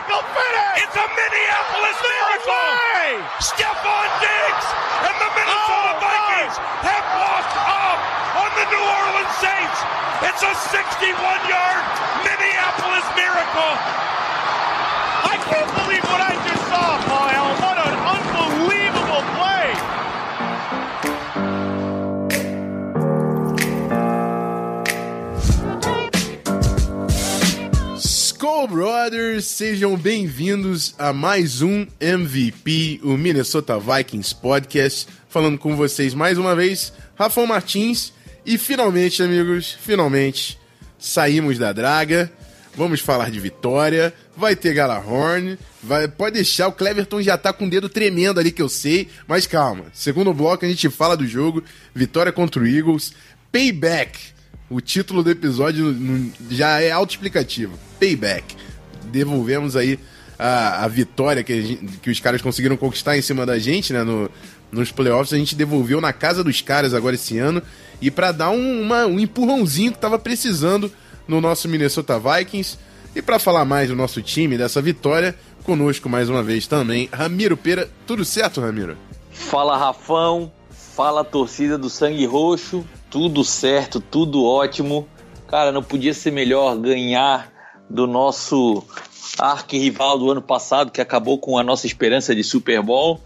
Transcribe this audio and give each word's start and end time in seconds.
It's 0.00 0.96
a 0.96 1.06
Minneapolis 1.12 1.98
miracle. 2.00 2.72
Stephon 3.36 4.08
Diggs 4.24 4.66
and 5.04 5.16
the 5.20 5.30
Minnesota 5.36 5.92
oh, 5.92 6.00
Vikings 6.00 6.56
have 6.56 7.04
walked 7.20 7.56
up 7.68 8.00
on 8.40 8.48
the 8.56 8.64
New 8.72 8.80
Orleans 8.80 9.34
Saints. 9.44 9.78
It's 10.24 10.40
a 10.40 10.54
61-yard 10.72 11.84
Minneapolis 12.24 13.06
miracle. 13.12 13.74
I 15.28 15.36
can't 15.52 15.68
believe 15.84 16.04
what 16.08 16.24
I 16.24 16.29
Brothers, 28.66 29.46
sejam 29.46 29.96
bem-vindos 29.96 30.94
a 30.98 31.14
mais 31.14 31.62
um 31.62 31.86
MVP, 31.98 33.00
o 33.02 33.16
Minnesota 33.16 33.78
Vikings 33.78 34.34
Podcast. 34.34 35.08
Falando 35.28 35.58
com 35.58 35.74
vocês 35.74 36.12
mais 36.12 36.36
uma 36.36 36.54
vez, 36.54 36.92
Rafael 37.14 37.46
Martins. 37.46 38.12
E 38.44 38.58
finalmente, 38.58 39.22
amigos, 39.22 39.76
finalmente 39.80 40.58
saímos 40.98 41.58
da 41.58 41.72
draga. 41.72 42.30
Vamos 42.76 43.00
falar 43.00 43.30
de 43.30 43.40
vitória. 43.40 44.12
Vai 44.36 44.54
ter 44.54 44.74
Galahorn. 44.74 45.58
Vai, 45.82 46.06
pode 46.06 46.34
deixar, 46.34 46.68
o 46.68 46.72
Cleverton 46.72 47.22
já 47.22 47.38
tá 47.38 47.52
com 47.52 47.66
o 47.66 47.70
dedo 47.70 47.88
tremendo 47.88 48.38
ali 48.38 48.52
que 48.52 48.62
eu 48.62 48.68
sei. 48.68 49.08
Mas 49.26 49.46
calma, 49.46 49.86
segundo 49.94 50.34
bloco 50.34 50.66
a 50.66 50.68
gente 50.68 50.90
fala 50.90 51.16
do 51.16 51.26
jogo. 51.26 51.64
Vitória 51.94 52.30
contra 52.30 52.62
o 52.62 52.66
Eagles. 52.66 53.14
Payback. 53.50 54.18
O 54.70 54.80
título 54.80 55.24
do 55.24 55.30
episódio 55.30 55.96
já 56.48 56.80
é 56.80 56.92
autoexplicativo. 56.92 57.76
Payback. 57.98 58.54
Devolvemos 59.06 59.74
aí 59.74 59.98
a, 60.38 60.84
a 60.84 60.88
vitória 60.88 61.42
que, 61.42 61.52
a 61.52 61.60
gente, 61.60 61.98
que 61.98 62.08
os 62.08 62.20
caras 62.20 62.40
conseguiram 62.40 62.76
conquistar 62.76 63.18
em 63.18 63.22
cima 63.22 63.44
da 63.44 63.58
gente, 63.58 63.92
né? 63.92 64.04
No, 64.04 64.30
nos 64.70 64.92
playoffs, 64.92 65.32
a 65.32 65.36
gente 65.36 65.56
devolveu 65.56 66.00
na 66.00 66.12
casa 66.12 66.44
dos 66.44 66.60
caras 66.60 66.94
agora 66.94 67.16
esse 67.16 67.36
ano. 67.36 67.60
E 68.00 68.12
para 68.12 68.30
dar 68.30 68.50
um, 68.50 68.82
uma, 68.82 69.06
um 69.06 69.18
empurrãozinho 69.18 69.90
que 69.90 69.98
tava 69.98 70.20
precisando 70.20 70.90
no 71.26 71.40
nosso 71.40 71.68
Minnesota 71.68 72.20
Vikings. 72.20 72.78
E 73.14 73.20
para 73.20 73.40
falar 73.40 73.64
mais 73.64 73.88
do 73.88 73.96
nosso 73.96 74.22
time, 74.22 74.56
dessa 74.56 74.80
vitória, 74.80 75.34
conosco 75.64 76.08
mais 76.08 76.30
uma 76.30 76.44
vez 76.44 76.68
também, 76.68 77.08
Ramiro 77.12 77.56
Pera. 77.56 77.90
Tudo 78.06 78.24
certo, 78.24 78.60
Ramiro? 78.60 78.96
Fala, 79.32 79.76
Rafão. 79.76 80.52
Fala, 80.70 81.24
torcida 81.24 81.76
do 81.76 81.90
Sangue 81.90 82.24
Roxo. 82.24 82.86
Tudo 83.10 83.44
certo, 83.44 84.00
tudo 84.00 84.44
ótimo. 84.44 85.08
Cara, 85.48 85.72
não 85.72 85.82
podia 85.82 86.14
ser 86.14 86.30
melhor 86.30 86.76
ganhar 86.76 87.52
do 87.88 88.06
nosso 88.06 88.84
arquirrival 89.36 90.16
do 90.16 90.30
ano 90.30 90.40
passado, 90.40 90.92
que 90.92 91.00
acabou 91.00 91.38
com 91.38 91.58
a 91.58 91.62
nossa 91.62 91.86
esperança 91.86 92.34
de 92.34 92.44
Super 92.44 92.80
Bowl. 92.80 93.20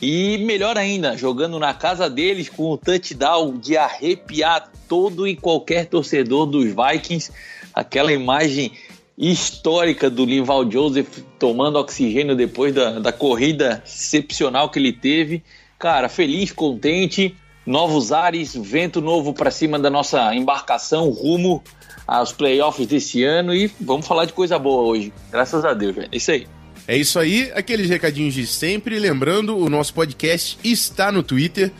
E 0.00 0.38
melhor 0.38 0.78
ainda, 0.78 1.16
jogando 1.16 1.58
na 1.58 1.74
casa 1.74 2.08
deles 2.08 2.48
com 2.48 2.70
o 2.70 2.78
touchdown 2.78 3.58
de 3.58 3.76
arrepiar 3.76 4.70
todo 4.88 5.26
e 5.26 5.34
qualquer 5.34 5.86
torcedor 5.86 6.46
dos 6.46 6.66
Vikings. 6.66 7.32
Aquela 7.74 8.12
imagem 8.12 8.72
histórica 9.18 10.10
do 10.10 10.24
Linval 10.24 10.70
Joseph 10.70 11.18
tomando 11.38 11.78
oxigênio 11.78 12.36
depois 12.36 12.74
da, 12.74 12.98
da 12.98 13.12
corrida 13.12 13.82
excepcional 13.84 14.70
que 14.70 14.78
ele 14.78 14.92
teve. 14.92 15.42
Cara, 15.78 16.08
feliz, 16.08 16.52
contente, 16.52 17.34
novos 17.66 18.12
ares, 18.12 18.54
vento 18.54 19.00
novo 19.00 19.34
para 19.34 19.50
cima 19.50 19.78
da 19.78 19.90
nossa 19.90 20.34
embarcação 20.34 21.10
rumo 21.10 21.62
aos 22.06 22.32
playoffs 22.32 22.86
desse 22.86 23.24
ano 23.24 23.52
e 23.52 23.70
vamos 23.80 24.06
falar 24.06 24.24
de 24.24 24.32
coisa 24.32 24.58
boa 24.58 24.82
hoje. 24.82 25.12
Graças 25.30 25.64
a 25.64 25.74
Deus, 25.74 25.96
velho. 25.96 26.08
É 26.12 26.16
isso 26.16 26.30
aí. 26.30 26.46
É 26.88 26.96
isso 26.96 27.18
aí, 27.18 27.50
aqueles 27.52 27.88
recadinhos 27.88 28.32
de 28.32 28.46
sempre. 28.46 28.96
Lembrando, 29.00 29.58
o 29.58 29.68
nosso 29.68 29.92
podcast 29.92 30.56
está 30.62 31.10
no 31.10 31.20
Twitter, 31.20 31.72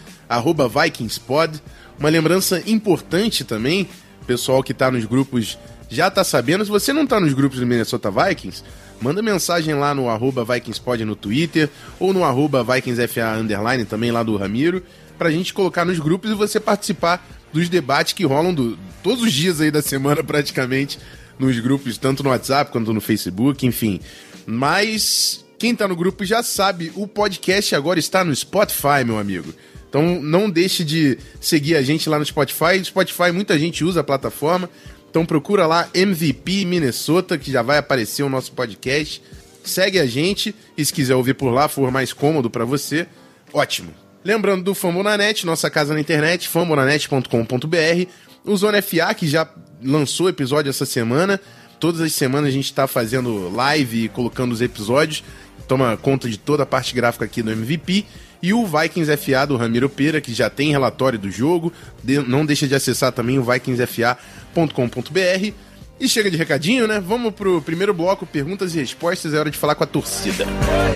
VikingsPod. 0.85 1.63
Uma 1.97 2.09
lembrança 2.09 2.61
importante 2.67 3.45
também, 3.45 3.89
pessoal 4.27 4.65
que 4.65 4.73
está 4.73 4.91
nos 4.91 5.05
grupos 5.05 5.57
já 5.89 6.09
está 6.09 6.25
sabendo. 6.25 6.65
Se 6.65 6.71
você 6.71 6.93
não 6.93 7.05
está 7.05 7.21
nos 7.21 7.33
grupos 7.33 7.61
do 7.61 7.67
Minnesota 7.67 8.11
Vikings, 8.11 8.65
manda 9.01 9.23
mensagem 9.23 9.75
lá 9.75 9.95
no 9.95 10.07
VikingsPod 10.45 11.05
no 11.05 11.15
Twitter 11.15 11.71
ou 12.01 12.13
no 12.13 12.21
VikingsFA 12.65 13.45
também 13.89 14.11
lá 14.11 14.25
do 14.25 14.37
Ramiro, 14.37 14.83
para 15.17 15.29
a 15.29 15.33
gente 15.33 15.53
colocar 15.53 15.85
nos 15.85 15.99
grupos 15.99 16.31
e 16.31 16.35
você 16.35 16.61
participar 16.61 17.27
dos 17.53 17.69
debates 17.69 18.13
que 18.13 18.25
rolam 18.25 18.53
do, 18.53 18.79
todos 19.03 19.23
os 19.23 19.33
dias 19.33 19.61
aí 19.61 19.71
da 19.71 19.83
semana 19.83 20.23
praticamente 20.25 20.99
nos 21.39 21.59
grupos, 21.59 21.99
tanto 21.99 22.23
no 22.23 22.31
WhatsApp 22.31 22.71
quanto 22.71 22.93
no 22.93 23.01
Facebook, 23.01 23.67
enfim. 23.67 24.01
Mas 24.47 25.45
quem 25.59 25.75
tá 25.75 25.89
no 25.89 25.97
grupo 25.97 26.25
já 26.25 26.43
sabe, 26.43 26.93
o 26.95 27.07
podcast 27.07 27.75
agora 27.75 27.99
está 27.99 28.25
no 28.25 28.35
Spotify, 28.35 29.05
meu 29.05 29.19
amigo. 29.19 29.53
Então 29.89 30.21
não 30.21 30.51
deixe 30.51 30.85
de 30.85 31.19
seguir 31.41 31.77
a 31.77 31.83
gente 31.83 32.09
lá 32.09 32.19
no 32.19 32.25
Spotify. 32.25 32.83
Spotify 32.85 33.33
muita 33.33 33.59
gente 33.59 33.85
usa 33.85 34.01
a 34.01 34.05
plataforma. 34.05 34.69
Então 35.09 35.25
procura 35.25 35.67
lá 35.67 35.89
MVP 35.95 36.65
Minnesota, 36.67 37.39
que 37.39 37.51
já 37.51 37.63
vai 37.63 37.79
aparecer 37.79 38.23
o 38.23 38.29
nosso 38.29 38.53
podcast. 38.53 39.23
Segue 39.65 39.99
a 39.99 40.07
gente 40.07 40.55
e 40.77 40.85
se 40.85 40.93
quiser 40.93 41.17
ouvir 41.17 41.35
por 41.35 41.51
lá, 41.51 41.69
for 41.69 41.91
mais 41.91 42.13
cômodo 42.13 42.51
para 42.51 42.65
você, 42.65 43.07
ótimo. 43.53 44.06
Lembrando 44.27 44.65
do 44.65 44.75
Fambonanet, 44.75 45.47
nossa 45.47 45.71
casa 45.71 45.95
na 45.95 46.01
internet, 46.01 46.49
fambonanet.com.br. 46.49 48.11
O 48.45 48.57
Zona 48.57 48.83
FA, 48.83 49.15
que 49.15 49.29
já 49.29 49.49
lançou 49.81 50.29
episódio 50.29 50.69
essa 50.69 50.85
semana. 50.85 51.41
Todas 51.79 52.01
as 52.01 52.13
semanas 52.13 52.49
a 52.49 52.51
gente 52.51 52.65
está 52.65 52.89
fazendo 52.89 53.49
live 53.55 54.07
e 54.07 54.09
colocando 54.09 54.51
os 54.51 54.61
episódios. 54.61 55.23
Toma 55.69 55.97
conta 55.97 56.29
de 56.29 56.37
toda 56.37 56.65
a 56.65 56.67
parte 56.67 56.93
gráfica 56.93 57.25
aqui 57.25 57.41
do 57.41 57.53
MVP. 57.53 58.05
E 58.43 58.53
o 58.53 58.67
Vikings 58.67 59.17
FA 59.17 59.47
do 59.47 59.57
Ramiro 59.57 59.89
Pera, 59.89 60.21
que 60.21 60.35
já 60.35 60.51
tem 60.51 60.73
relatório 60.73 61.21
do 61.21 61.31
jogo. 61.31 61.73
De, 62.03 62.19
não 62.19 62.45
deixa 62.45 62.67
de 62.67 62.75
acessar 62.75 63.13
também 63.13 63.39
o 63.39 63.45
vikingsfa.com.br. 63.45 65.53
E 66.01 66.09
chega 66.09 66.29
de 66.29 66.37
recadinho, 66.37 66.89
né? 66.89 66.99
Vamos 66.99 67.33
pro 67.33 67.63
primeiro 67.63 67.95
bloco, 67.95 68.27
perguntas 68.27 68.75
e 68.75 68.81
respostas. 68.81 69.33
É 69.33 69.39
hora 69.39 69.53
de 69.53 69.57
falar 69.57 69.77
com 69.77 69.85
a 69.85 69.87
torcida. 69.87 70.45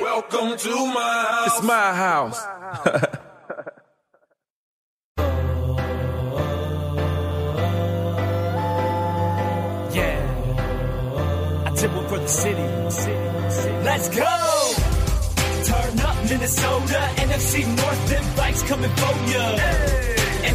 Welcome 0.02 0.56
to 0.56 0.86
my 0.88 0.94
house. 0.94 1.46
It's 1.46 1.60
my 1.60 1.96
house. 1.96 2.59
yeah. 9.92 11.64
I 11.66 11.70
did 11.74 11.92
one 11.92 12.06
for 12.06 12.18
the 12.18 12.28
city. 12.28 12.62
Let's 13.82 14.08
go! 14.10 14.74
Turn 15.64 15.98
up 16.00 16.16
Minnesota, 16.28 17.08
NFC 17.16 17.66
North, 17.76 18.08
them 18.08 18.24
bikes 18.36 18.62
coming 18.62 18.90
for 18.90 19.14
ya. 19.32 19.56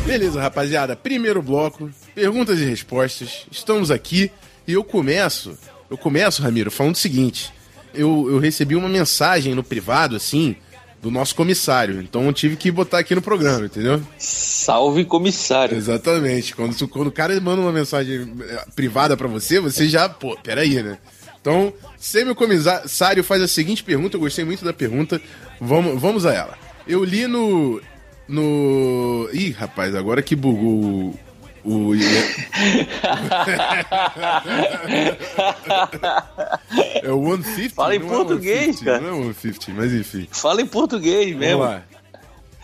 Beleza, 0.05 0.39
rapaziada. 0.39 0.95
Primeiro 0.95 1.41
bloco, 1.41 1.91
perguntas 2.13 2.59
e 2.59 2.65
respostas. 2.65 3.45
Estamos 3.51 3.91
aqui 3.91 4.31
e 4.65 4.71
eu 4.73 4.83
começo. 4.85 5.57
Eu 5.89 5.97
começo, 5.97 6.41
Ramiro, 6.41 6.71
falando 6.71 6.95
o 6.95 6.97
seguinte. 6.97 7.53
Eu, 7.93 8.29
eu 8.29 8.39
recebi 8.39 8.73
uma 8.75 8.87
mensagem 8.87 9.53
no 9.53 9.63
privado, 9.63 10.15
assim, 10.15 10.55
do 11.05 11.11
nosso 11.11 11.35
comissário. 11.35 12.01
Então 12.01 12.25
eu 12.25 12.33
tive 12.33 12.55
que 12.55 12.71
botar 12.71 12.97
aqui 12.97 13.13
no 13.13 13.21
programa, 13.21 13.67
entendeu? 13.67 14.01
Salve 14.17 15.05
comissário. 15.05 15.77
Exatamente. 15.77 16.55
Quando, 16.55 16.87
quando 16.87 17.07
o 17.09 17.11
cara 17.11 17.39
manda 17.39 17.61
uma 17.61 17.71
mensagem 17.71 18.33
eh, 18.41 18.65
privada 18.75 19.15
para 19.15 19.27
você, 19.27 19.59
você 19.59 19.87
já, 19.87 20.09
pô, 20.09 20.35
peraí, 20.41 20.81
né? 20.81 20.97
Então, 21.39 21.71
se 21.95 22.25
meu 22.25 22.33
comissário 22.33 23.23
faz 23.23 23.39
a 23.43 23.47
seguinte 23.47 23.83
pergunta, 23.83 24.15
eu 24.15 24.19
gostei 24.19 24.43
muito 24.43 24.65
da 24.65 24.73
pergunta, 24.73 25.21
vamos, 25.61 26.01
vamos 26.01 26.25
a 26.25 26.33
ela. 26.33 26.57
Eu 26.87 27.03
li 27.03 27.27
no. 27.27 27.79
No. 28.27 29.29
Ih, 29.31 29.51
rapaz, 29.51 29.93
agora 29.93 30.23
que 30.23 30.35
bugou 30.35 31.13
o. 31.65 31.95
é 37.03 37.11
o 37.11 37.37
150? 37.37 37.75
Fala 37.75 37.95
em 37.95 37.99
não 37.99 38.07
português, 38.07 38.81
é 38.81 38.85
cara. 38.85 39.01
Não 39.01 39.29
é 39.29 39.33
150, 39.33 39.71
mas 39.73 39.93
enfim. 39.93 40.27
Fala 40.31 40.61
em 40.61 40.67
português 40.67 41.35
mesmo. 41.35 41.59
Vamos 41.59 41.75
lá. 41.75 41.83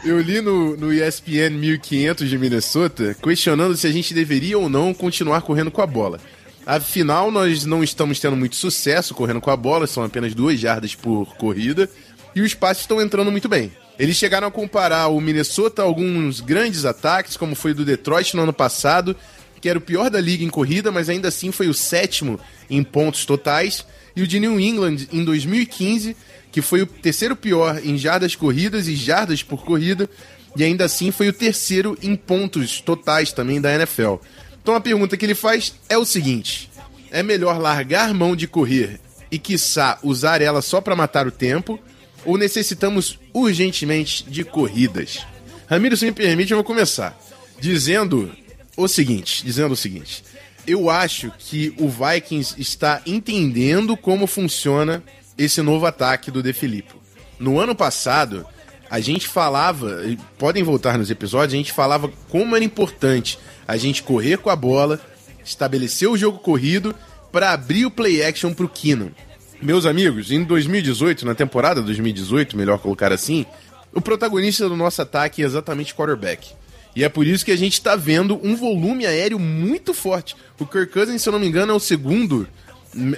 Eu 0.03 0.19
li 0.19 0.41
no, 0.41 0.75
no 0.77 0.91
ESPN 0.91 1.51
1500 1.59 2.27
de 2.27 2.37
Minnesota 2.37 3.15
questionando 3.21 3.77
se 3.77 3.85
a 3.85 3.91
gente 3.91 4.13
deveria 4.13 4.57
ou 4.57 4.67
não 4.67 4.93
continuar 4.93 5.41
correndo 5.41 5.69
com 5.69 5.81
a 5.81 5.85
bola. 5.85 6.19
Afinal, 6.65 7.31
nós 7.31 7.65
não 7.65 7.83
estamos 7.83 8.19
tendo 8.19 8.35
muito 8.35 8.55
sucesso 8.55 9.13
correndo 9.13 9.41
com 9.41 9.51
a 9.51 9.57
bola, 9.57 9.85
são 9.87 10.03
apenas 10.03 10.33
duas 10.33 10.59
jardas 10.59 10.95
por 10.95 11.35
corrida, 11.35 11.89
e 12.35 12.41
os 12.41 12.53
passes 12.53 12.83
estão 12.83 13.01
entrando 13.01 13.31
muito 13.31 13.49
bem. 13.49 13.71
Eles 14.01 14.17
chegaram 14.17 14.47
a 14.47 14.51
comparar 14.51 15.09
o 15.09 15.21
Minnesota 15.21 15.83
a 15.83 15.85
alguns 15.85 16.39
grandes 16.41 16.85
ataques, 16.85 17.37
como 17.37 17.53
foi 17.53 17.71
do 17.71 17.85
Detroit 17.85 18.35
no 18.35 18.41
ano 18.41 18.51
passado, 18.51 19.15
que 19.61 19.69
era 19.69 19.77
o 19.77 19.81
pior 19.81 20.09
da 20.09 20.19
liga 20.19 20.43
em 20.43 20.49
corrida, 20.49 20.91
mas 20.91 21.07
ainda 21.07 21.27
assim 21.27 21.51
foi 21.51 21.67
o 21.67 21.73
sétimo 21.73 22.39
em 22.67 22.83
pontos 22.83 23.25
totais, 23.25 23.85
e 24.15 24.23
o 24.23 24.27
de 24.27 24.39
New 24.39 24.59
England 24.59 25.05
em 25.13 25.23
2015, 25.23 26.17
que 26.51 26.63
foi 26.63 26.81
o 26.81 26.87
terceiro 26.87 27.35
pior 27.35 27.79
em 27.83 27.95
jardas 27.95 28.33
corridas 28.33 28.87
e 28.87 28.95
jardas 28.95 29.43
por 29.43 29.63
corrida, 29.63 30.09
e 30.55 30.63
ainda 30.63 30.85
assim 30.85 31.11
foi 31.11 31.29
o 31.29 31.33
terceiro 31.33 31.95
em 32.01 32.15
pontos 32.15 32.81
totais 32.81 33.31
também 33.31 33.61
da 33.61 33.71
NFL. 33.71 34.15
Então 34.63 34.73
a 34.73 34.81
pergunta 34.81 35.15
que 35.15 35.27
ele 35.27 35.35
faz 35.35 35.75
é 35.87 35.95
o 35.95 36.05
seguinte: 36.05 36.71
é 37.11 37.21
melhor 37.21 37.59
largar 37.59 38.15
mão 38.15 38.35
de 38.35 38.47
correr 38.47 38.99
e, 39.29 39.37
quiçá, 39.37 39.99
usar 40.01 40.41
ela 40.41 40.63
só 40.63 40.81
para 40.81 40.95
matar 40.95 41.27
o 41.27 41.31
tempo, 41.31 41.79
ou 42.25 42.37
necessitamos 42.37 43.19
urgentemente 43.33 44.23
de 44.23 44.43
corridas? 44.43 45.25
Ramiro, 45.67 45.95
se 45.95 46.05
me 46.05 46.11
permite, 46.11 46.51
eu 46.51 46.57
vou 46.57 46.63
começar 46.63 47.17
dizendo 47.59 48.31
o 48.75 48.87
seguinte, 48.87 49.43
dizendo 49.43 49.73
o 49.73 49.77
seguinte. 49.77 50.23
Eu 50.65 50.89
acho 50.89 51.31
que 51.39 51.73
o 51.77 51.87
Vikings 51.87 52.55
está 52.59 53.01
entendendo 53.05 53.95
como 53.95 54.27
funciona 54.27 55.03
esse 55.37 55.61
novo 55.61 55.85
ataque 55.85 56.29
do 56.29 56.43
De 56.43 56.53
Filippo. 56.53 57.01
No 57.39 57.59
ano 57.59 57.75
passado, 57.75 58.45
a 58.89 58.99
gente 58.99 59.27
falava, 59.27 60.03
podem 60.37 60.63
voltar 60.63 60.97
nos 60.97 61.09
episódios, 61.09 61.53
a 61.53 61.57
gente 61.57 61.71
falava 61.71 62.11
como 62.29 62.55
era 62.55 62.65
importante 62.65 63.39
a 63.67 63.77
gente 63.77 64.03
correr 64.03 64.37
com 64.37 64.49
a 64.49 64.55
bola, 64.55 64.99
estabelecer 65.43 66.09
o 66.09 66.17
jogo 66.17 66.39
corrido 66.39 66.93
para 67.31 67.51
abrir 67.51 67.85
o 67.85 67.91
play 67.91 68.21
action 68.21 68.53
pro 68.53 68.67
Keenan. 68.67 69.11
Meus 69.61 69.85
amigos, 69.85 70.31
em 70.31 70.43
2018, 70.43 71.23
na 71.23 71.35
temporada 71.35 71.83
2018, 71.83 72.57
melhor 72.57 72.79
colocar 72.79 73.11
assim, 73.11 73.45
o 73.93 74.01
protagonista 74.01 74.67
do 74.67 74.75
nosso 74.75 74.99
ataque 75.03 75.43
é 75.43 75.45
exatamente 75.45 75.93
quarterback. 75.93 76.53
E 76.95 77.03
é 77.03 77.09
por 77.09 77.27
isso 77.27 77.45
que 77.45 77.51
a 77.51 77.55
gente 77.55 77.73
está 77.73 77.95
vendo 77.95 78.39
um 78.43 78.55
volume 78.55 79.05
aéreo 79.05 79.37
muito 79.37 79.93
forte. 79.93 80.35
O 80.59 80.65
Kirk 80.65 80.91
Cousins, 80.91 81.21
se 81.21 81.29
eu 81.29 81.33
não 81.33 81.39
me 81.39 81.47
engano, 81.47 81.71
é 81.71 81.75
o 81.75 81.79
segundo, 81.79 82.47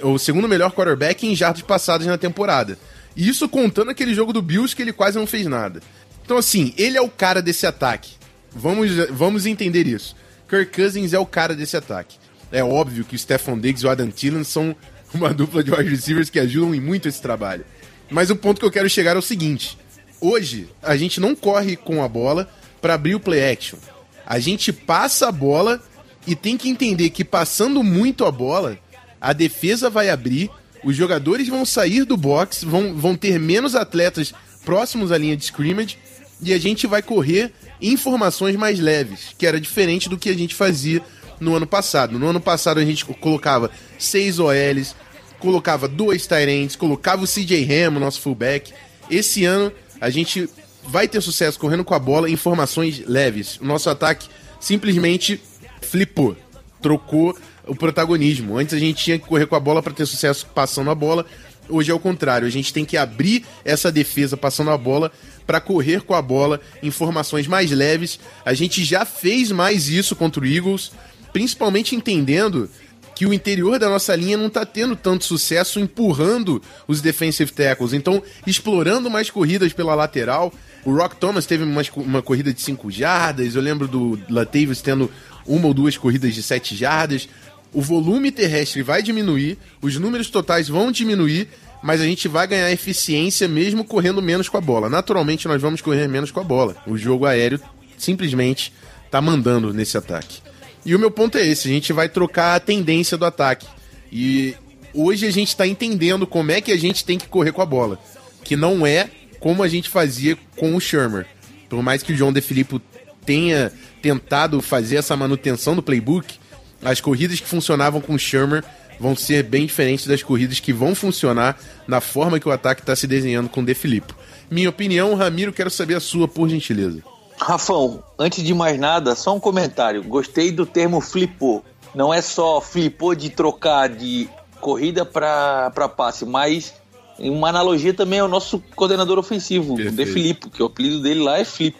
o 0.02 0.18
segundo 0.18 0.46
melhor 0.46 0.70
quarterback 0.72 1.26
em 1.26 1.34
jardas 1.34 1.62
passadas 1.62 2.06
na 2.06 2.18
temporada. 2.18 2.78
E 3.16 3.26
isso 3.26 3.48
contando 3.48 3.90
aquele 3.90 4.12
jogo 4.12 4.30
do 4.30 4.42
Bills 4.42 4.76
que 4.76 4.82
ele 4.82 4.92
quase 4.92 5.18
não 5.18 5.26
fez 5.26 5.46
nada. 5.46 5.80
Então, 6.26 6.36
assim, 6.36 6.74
ele 6.76 6.98
é 6.98 7.00
o 7.00 7.08
cara 7.08 7.40
desse 7.40 7.66
ataque. 7.66 8.12
Vamos, 8.52 8.90
vamos 9.10 9.46
entender 9.46 9.86
isso. 9.86 10.14
Kirk 10.46 10.76
Cousins 10.76 11.14
é 11.14 11.18
o 11.18 11.26
cara 11.26 11.54
desse 11.54 11.74
ataque. 11.74 12.18
É 12.52 12.62
óbvio 12.62 13.04
que 13.04 13.16
o 13.16 13.18
Stephon 13.18 13.58
Diggs 13.58 13.82
e 13.82 13.88
o 13.88 13.90
Adam 13.90 14.10
Thielen 14.10 14.44
são 14.44 14.76
uma 15.14 15.32
dupla 15.32 15.62
de 15.62 15.70
wide 15.70 15.88
receivers 15.88 16.30
que 16.30 16.38
ajudam 16.38 16.74
em 16.74 16.80
muito 16.80 17.08
esse 17.08 17.20
trabalho. 17.20 17.64
Mas 18.10 18.30
o 18.30 18.36
ponto 18.36 18.58
que 18.58 18.66
eu 18.66 18.70
quero 18.70 18.88
chegar 18.90 19.16
é 19.16 19.18
o 19.18 19.22
seguinte: 19.22 19.78
hoje 20.20 20.68
a 20.82 20.96
gente 20.96 21.20
não 21.20 21.34
corre 21.34 21.76
com 21.76 22.02
a 22.02 22.08
bola 22.08 22.48
para 22.80 22.94
abrir 22.94 23.14
o 23.14 23.20
play 23.20 23.50
action. 23.50 23.78
A 24.26 24.38
gente 24.38 24.72
passa 24.72 25.28
a 25.28 25.32
bola 25.32 25.82
e 26.26 26.34
tem 26.34 26.56
que 26.56 26.68
entender 26.68 27.10
que 27.10 27.24
passando 27.24 27.82
muito 27.82 28.24
a 28.24 28.30
bola, 28.30 28.78
a 29.20 29.32
defesa 29.32 29.90
vai 29.90 30.10
abrir, 30.10 30.50
os 30.82 30.96
jogadores 30.96 31.48
vão 31.48 31.64
sair 31.64 32.04
do 32.04 32.16
box, 32.16 32.64
vão, 32.64 32.94
vão 32.94 33.16
ter 33.16 33.38
menos 33.38 33.74
atletas 33.74 34.34
próximos 34.64 35.12
à 35.12 35.18
linha 35.18 35.36
de 35.36 35.44
scrimmage 35.44 35.98
e 36.42 36.52
a 36.52 36.58
gente 36.58 36.86
vai 36.86 37.02
correr 37.02 37.52
informações 37.80 38.56
mais 38.56 38.78
leves, 38.78 39.34
que 39.36 39.46
era 39.46 39.60
diferente 39.60 40.08
do 40.08 40.18
que 40.18 40.28
a 40.28 40.34
gente 40.34 40.54
fazia 40.54 41.02
no 41.40 41.54
ano 41.54 41.66
passado. 41.66 42.18
No 42.18 42.28
ano 42.28 42.40
passado 42.40 42.80
a 42.80 42.84
gente 42.84 43.04
colocava 43.04 43.70
seis 43.98 44.38
OLs, 44.38 44.94
colocava 45.44 45.86
dois 45.86 46.26
Tyrants, 46.26 46.74
colocava 46.74 47.22
o 47.22 47.26
CJ 47.26 47.68
Ham, 47.70 47.90
nosso 47.90 48.18
fullback. 48.22 48.72
Esse 49.10 49.44
ano 49.44 49.70
a 50.00 50.08
gente 50.08 50.48
vai 50.82 51.06
ter 51.06 51.20
sucesso 51.20 51.58
correndo 51.58 51.84
com 51.84 51.92
a 51.92 51.98
bola 51.98 52.30
em 52.30 52.36
formações 52.36 53.02
leves. 53.06 53.58
O 53.60 53.64
nosso 53.66 53.90
ataque 53.90 54.26
simplesmente 54.58 55.38
flipou, 55.82 56.34
trocou 56.80 57.36
o 57.66 57.74
protagonismo. 57.76 58.56
Antes 58.56 58.72
a 58.72 58.78
gente 58.78 59.04
tinha 59.04 59.18
que 59.18 59.26
correr 59.26 59.46
com 59.46 59.54
a 59.54 59.60
bola 59.60 59.82
para 59.82 59.92
ter 59.92 60.06
sucesso 60.06 60.46
passando 60.46 60.90
a 60.90 60.94
bola. 60.94 61.26
Hoje 61.68 61.90
é 61.90 61.94
o 61.94 62.00
contrário, 62.00 62.46
a 62.46 62.50
gente 62.50 62.72
tem 62.72 62.84
que 62.84 62.96
abrir 62.96 63.44
essa 63.66 63.92
defesa 63.92 64.38
passando 64.38 64.70
a 64.70 64.78
bola 64.78 65.12
para 65.46 65.60
correr 65.60 66.00
com 66.02 66.14
a 66.14 66.22
bola 66.22 66.58
em 66.82 66.90
formações 66.90 67.46
mais 67.46 67.70
leves. 67.70 68.18
A 68.46 68.54
gente 68.54 68.82
já 68.82 69.04
fez 69.04 69.52
mais 69.52 69.90
isso 69.90 70.16
contra 70.16 70.42
o 70.42 70.46
Eagles, 70.46 70.92
principalmente 71.34 71.94
entendendo 71.94 72.70
que 73.14 73.26
o 73.26 73.32
interior 73.32 73.78
da 73.78 73.88
nossa 73.88 74.14
linha 74.16 74.36
não 74.36 74.48
está 74.48 74.66
tendo 74.66 74.96
tanto 74.96 75.24
sucesso 75.24 75.78
empurrando 75.78 76.60
os 76.88 77.00
defensive 77.00 77.52
tackles. 77.52 77.92
Então, 77.92 78.22
explorando 78.46 79.08
mais 79.10 79.30
corridas 79.30 79.72
pela 79.72 79.94
lateral. 79.94 80.52
O 80.84 80.94
Rock 80.94 81.16
Thomas 81.16 81.46
teve 81.46 81.64
uma, 81.64 81.82
uma 81.96 82.22
corrida 82.22 82.52
de 82.52 82.60
5 82.60 82.90
jardas. 82.90 83.54
Eu 83.54 83.62
lembro 83.62 83.86
do 83.86 84.18
Latavius 84.28 84.82
tendo 84.82 85.10
uma 85.46 85.68
ou 85.68 85.74
duas 85.74 85.96
corridas 85.96 86.34
de 86.34 86.42
7 86.42 86.74
jardas. 86.74 87.28
O 87.72 87.80
volume 87.80 88.30
terrestre 88.30 88.82
vai 88.82 89.02
diminuir, 89.02 89.58
os 89.82 89.96
números 89.98 90.30
totais 90.30 90.68
vão 90.68 90.92
diminuir, 90.92 91.48
mas 91.82 92.00
a 92.00 92.04
gente 92.04 92.28
vai 92.28 92.46
ganhar 92.46 92.70
eficiência 92.70 93.48
mesmo 93.48 93.84
correndo 93.84 94.22
menos 94.22 94.48
com 94.48 94.56
a 94.56 94.60
bola. 94.60 94.88
Naturalmente, 94.88 95.48
nós 95.48 95.60
vamos 95.60 95.80
correr 95.80 96.06
menos 96.08 96.30
com 96.30 96.38
a 96.38 96.44
bola. 96.44 96.76
O 96.86 96.96
jogo 96.96 97.26
aéreo 97.26 97.60
simplesmente 97.98 98.72
está 99.06 99.20
mandando 99.20 99.72
nesse 99.72 99.96
ataque. 99.98 100.40
E 100.84 100.94
o 100.94 100.98
meu 100.98 101.10
ponto 101.10 101.38
é 101.38 101.46
esse: 101.46 101.68
a 101.68 101.72
gente 101.72 101.92
vai 101.92 102.08
trocar 102.08 102.54
a 102.54 102.60
tendência 102.60 103.16
do 103.16 103.24
ataque. 103.24 103.66
E 104.12 104.54
hoje 104.92 105.26
a 105.26 105.30
gente 105.30 105.48
está 105.48 105.66
entendendo 105.66 106.26
como 106.26 106.52
é 106.52 106.60
que 106.60 106.72
a 106.72 106.76
gente 106.76 107.04
tem 107.04 107.18
que 107.18 107.28
correr 107.28 107.52
com 107.52 107.62
a 107.62 107.66
bola. 107.66 107.98
Que 108.42 108.56
não 108.56 108.86
é 108.86 109.08
como 109.40 109.62
a 109.62 109.68
gente 109.68 109.88
fazia 109.88 110.36
com 110.56 110.74
o 110.74 110.80
Shermer. 110.80 111.26
Por 111.68 111.82
mais 111.82 112.02
que 112.02 112.12
o 112.12 112.16
João 112.16 112.32
De 112.32 112.40
Filippo 112.40 112.80
tenha 113.24 113.72
tentado 114.00 114.60
fazer 114.60 114.96
essa 114.96 115.16
manutenção 115.16 115.74
do 115.74 115.82
playbook, 115.82 116.38
as 116.82 117.00
corridas 117.00 117.40
que 117.40 117.46
funcionavam 117.46 118.00
com 118.00 118.14
o 118.14 118.18
Shermer 118.18 118.62
vão 119.00 119.16
ser 119.16 119.42
bem 119.42 119.66
diferentes 119.66 120.06
das 120.06 120.22
corridas 120.22 120.60
que 120.60 120.72
vão 120.72 120.94
funcionar 120.94 121.58
na 121.88 122.00
forma 122.00 122.38
que 122.38 122.48
o 122.48 122.52
ataque 122.52 122.82
está 122.82 122.94
se 122.94 123.06
desenhando 123.06 123.48
com 123.48 123.60
o 123.60 123.64
De 123.64 123.74
Filippo. 123.74 124.14
Minha 124.50 124.68
opinião, 124.68 125.14
Ramiro, 125.14 125.52
quero 125.52 125.70
saber 125.70 125.94
a 125.94 126.00
sua, 126.00 126.28
por 126.28 126.48
gentileza. 126.48 127.02
Rafão, 127.40 128.02
antes 128.18 128.42
de 128.42 128.54
mais 128.54 128.78
nada, 128.78 129.14
só 129.14 129.34
um 129.34 129.40
comentário. 129.40 130.02
Gostei 130.02 130.50
do 130.50 130.64
termo 130.64 131.00
flipou. 131.00 131.64
Não 131.94 132.12
é 132.12 132.20
só 132.20 132.60
flipou 132.60 133.14
de 133.14 133.30
trocar 133.30 133.88
de 133.88 134.28
corrida 134.60 135.04
para 135.04 135.70
passe, 135.94 136.24
mas 136.24 136.74
uma 137.18 137.48
analogia 137.48 137.94
também 137.94 138.18
ao 138.18 138.28
nosso 138.28 138.58
coordenador 138.74 139.18
ofensivo, 139.18 139.76
Perfeito. 139.76 139.92
o 139.92 140.04
De 140.04 140.06
Filippo, 140.06 140.50
que 140.50 140.62
o 140.62 140.66
apelido 140.66 141.00
dele 141.00 141.20
lá 141.20 141.38
é 141.38 141.44
Flip. 141.44 141.76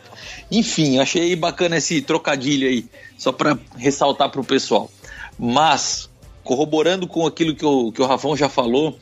Enfim, 0.51 0.99
achei 0.99 1.35
bacana 1.35 1.77
esse 1.77 2.01
trocadilho 2.03 2.69
aí, 2.69 2.87
só 3.19 3.33
para 3.33 3.59
ressaltar 3.77 4.31
para 4.31 4.41
o 4.41 4.45
pessoal. 4.45 4.91
Mas, 5.39 6.09
corroborando 6.45 7.07
com 7.07 7.27
aquilo 7.27 7.55
que 7.55 7.65
o, 7.65 7.91
que 7.91 8.01
o 8.01 8.07
Rafão 8.07 8.37
já 8.37 8.49
falou, 8.49 8.97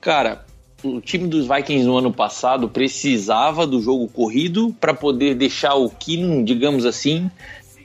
cara, 0.00 0.44
o 0.82 1.00
time 1.00 1.28
dos 1.28 1.46
Vikings 1.46 1.84
no 1.86 1.98
ano 1.98 2.12
passado 2.12 2.68
precisava 2.68 3.66
do 3.66 3.80
jogo 3.80 4.08
corrido 4.08 4.74
para 4.80 4.94
poder 4.94 5.34
deixar 5.34 5.74
o 5.74 5.90
Keenum, 5.90 6.42
digamos 6.44 6.84
assim, 6.84 7.30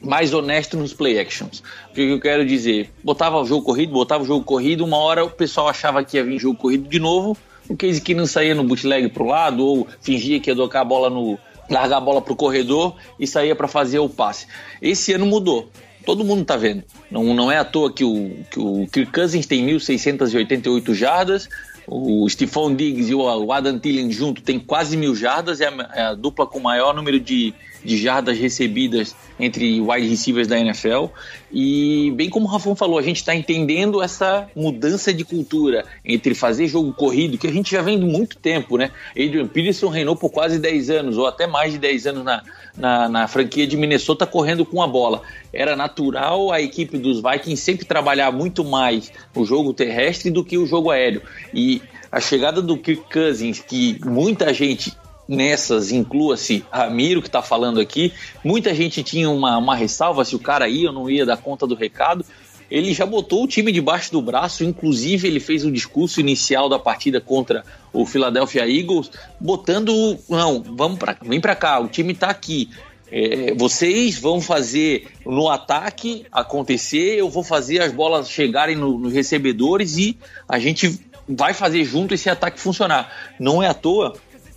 mais 0.02 0.34
honesto 0.34 0.78
nos 0.78 0.94
play 0.94 1.20
actions. 1.20 1.64
O 1.92 1.94
que 1.94 2.02
eu 2.02 2.20
quero 2.20 2.46
dizer? 2.46 2.90
Botava 3.04 3.40
o 3.40 3.46
jogo 3.46 3.64
corrido, 3.66 3.92
botava 3.92 4.24
o 4.24 4.28
jogo 4.28 4.46
corrido, 4.46 4.86
uma 4.86 4.98
hora 4.98 5.26
o 5.26 5.30
pessoal 5.30 5.68
achava 5.68 6.04
que 6.04 6.18
ia 6.18 6.24
vir 6.24 6.40
jogo 6.40 6.58
corrido 6.58 6.88
de 6.88 7.00
novo, 7.00 7.38
o 7.68 7.76
Case 7.76 8.02
Keenum 8.02 8.26
saía 8.26 8.54
no 8.54 8.64
bootleg 8.64 9.10
pro 9.10 9.26
lado 9.26 9.66
ou 9.66 9.88
fingia 10.02 10.40
que 10.40 10.50
ia 10.50 10.56
tocar 10.56 10.82
a 10.82 10.86
bola 10.86 11.10
no 11.10 11.38
largar 11.70 11.98
a 11.98 12.02
bola 12.02 12.22
pro 12.22 12.36
corredor 12.36 12.96
e 13.20 13.26
saía 13.26 13.56
para 13.56 13.68
fazer 13.68 13.98
o 13.98 14.08
passe. 14.08 14.46
Esse 14.82 15.14
ano 15.14 15.26
mudou. 15.26 15.70
Todo 16.06 16.24
mundo 16.24 16.46
tá 16.46 16.56
vendo. 16.56 16.84
Não, 17.10 17.34
não 17.34 17.52
é 17.52 17.58
à 17.58 17.66
toa 17.66 17.92
que 17.92 18.04
o, 18.04 18.46
que 18.52 18.60
o 18.60 18.88
Kirk 18.88 19.12
Cousins 19.12 19.48
tem 19.48 19.66
1.688 19.66 20.94
jardas, 20.94 21.50
o 21.88 22.28
Stephon 22.30 22.74
Diggs 22.74 23.12
e 23.12 23.16
o 23.16 23.52
Adam 23.52 23.78
Thielen 23.78 24.12
junto 24.12 24.42
tem 24.42 24.60
quase 24.60 24.98
mil 24.98 25.16
jardas, 25.16 25.62
é 25.62 25.68
a, 25.68 25.90
é 25.94 26.02
a 26.04 26.14
dupla 26.16 26.48
com 26.48 26.60
maior 26.60 26.94
número 26.94 27.20
de, 27.20 27.54
de 27.86 27.98
jardas 27.98 28.38
recebidas 28.38 29.16
entre 29.40 29.80
wide 29.80 30.08
receivers 30.08 30.48
da 30.48 30.60
NFL. 30.60 31.06
E 31.52 32.12
bem 32.16 32.30
como 32.30 32.46
o 32.46 32.50
Rafão 32.50 32.76
falou, 32.76 32.98
a 32.98 33.02
gente 33.02 33.18
está 33.18 33.36
entendendo 33.36 34.02
essa 34.02 34.48
mudança 34.56 35.14
de 35.14 35.24
cultura 35.24 35.86
entre 36.04 36.34
fazer 36.34 36.68
jogo 36.68 36.92
corrido, 36.92 37.38
que 37.38 37.48
a 37.48 37.52
gente 37.52 37.72
já 37.72 37.82
vem 37.82 38.00
de 38.00 38.06
muito 38.06 38.38
tempo, 38.38 38.78
né? 38.78 38.92
Adrian 39.12 39.48
Peterson 39.48 39.88
reinou 39.88 40.16
por 40.16 40.30
quase 40.30 40.60
10 40.60 40.90
anos, 40.90 41.18
ou 41.18 41.28
até 41.28 41.48
mais 41.48 41.72
de 41.72 41.80
10 41.80 42.08
anos 42.08 42.26
na, 42.26 42.44
na, 42.76 43.08
na 43.08 43.28
franquia 43.28 43.68
de 43.68 43.78
Minnesota 43.78 44.26
correndo 44.26 44.66
com 44.66 44.82
a 44.82 44.88
bola. 44.88 45.22
Era 45.54 45.76
natural 45.76 46.52
a 46.52 46.62
equipe 46.62 46.98
dos 46.98 47.22
Vikings 47.22 47.62
sempre 47.62 47.86
trabalhar 47.86 48.32
muito 48.32 48.66
mais 48.66 49.12
o 49.36 49.46
jogo 49.46 49.74
terrestre 49.74 50.32
do 50.32 50.44
que 50.44 50.58
o 50.58 50.66
jogo 50.66 50.90
aéreo. 50.90 51.22
E 51.54 51.82
a 52.12 52.20
chegada 52.20 52.62
do 52.62 52.78
Kirk 52.78 53.04
Cousins, 53.12 53.60
que 53.60 54.00
muita 54.06 54.54
gente 54.54 54.92
nessas, 55.28 55.92
inclua-se 55.92 56.64
Ramiro, 56.72 57.22
que 57.22 57.28
está 57.28 57.42
falando 57.42 57.80
aqui. 57.80 58.14
Muita 58.44 58.74
gente 58.74 59.04
tinha 59.04 59.30
uma, 59.30 59.58
uma 59.58 59.76
ressalva 59.76 60.24
se 60.24 60.36
o 60.36 60.40
cara 60.40 60.68
ia 60.68 60.90
ou 60.90 60.94
não 60.94 61.10
ia 61.10 61.26
dar 61.26 61.38
conta 61.38 61.66
do 61.66 61.76
recado. 61.76 62.26
ele 62.70 62.94
já 62.94 63.06
botou 63.06 63.44
o 63.44 63.48
time 63.48 63.72
debaixo 63.72 64.12
do 64.12 64.22
braço, 64.22 64.64
inclusive 64.64 65.28
ele 65.28 65.40
fez 65.40 65.66
o 65.66 65.72
discurso 65.72 66.20
inicial 66.20 66.68
da 66.70 66.80
partida 66.80 67.20
contra 67.22 67.64
o 67.94 68.06
Philadelphia 68.06 68.68
Eagles, 68.68 69.12
botando, 69.40 70.18
não, 70.30 70.62
vamos 70.62 70.98
para, 70.98 71.18
vem 71.22 71.40
para 71.40 71.56
cá, 71.56 71.80
o 71.80 71.88
time 71.88 72.14
tá 72.14 72.28
aqui. 72.28 72.70
É, 73.12 73.54
vocês 73.54 74.18
vão 74.18 74.42
fazer 74.42 75.08
no 75.26 75.48
ataque 75.48 76.26
acontecer, 76.32 77.16
eu 77.18 77.30
vou 77.30 77.44
fazer 77.44 77.82
as 77.82 77.94
bolas 77.94 78.30
chegarem 78.30 78.76
no, 78.76 78.98
nos 78.98 79.14
recebedores 79.14 79.96
e 79.98 80.18
a 80.50 80.58
gente 80.58 81.00
vai 81.28 81.54
fazer 81.54 81.84
junto 81.84 82.14
esse 82.14 82.30
ataque 82.30 82.60
funcionar. 82.60 83.34
Não 83.40 83.62
é 83.62 83.68
à 83.68 83.74
toa 83.74 84.16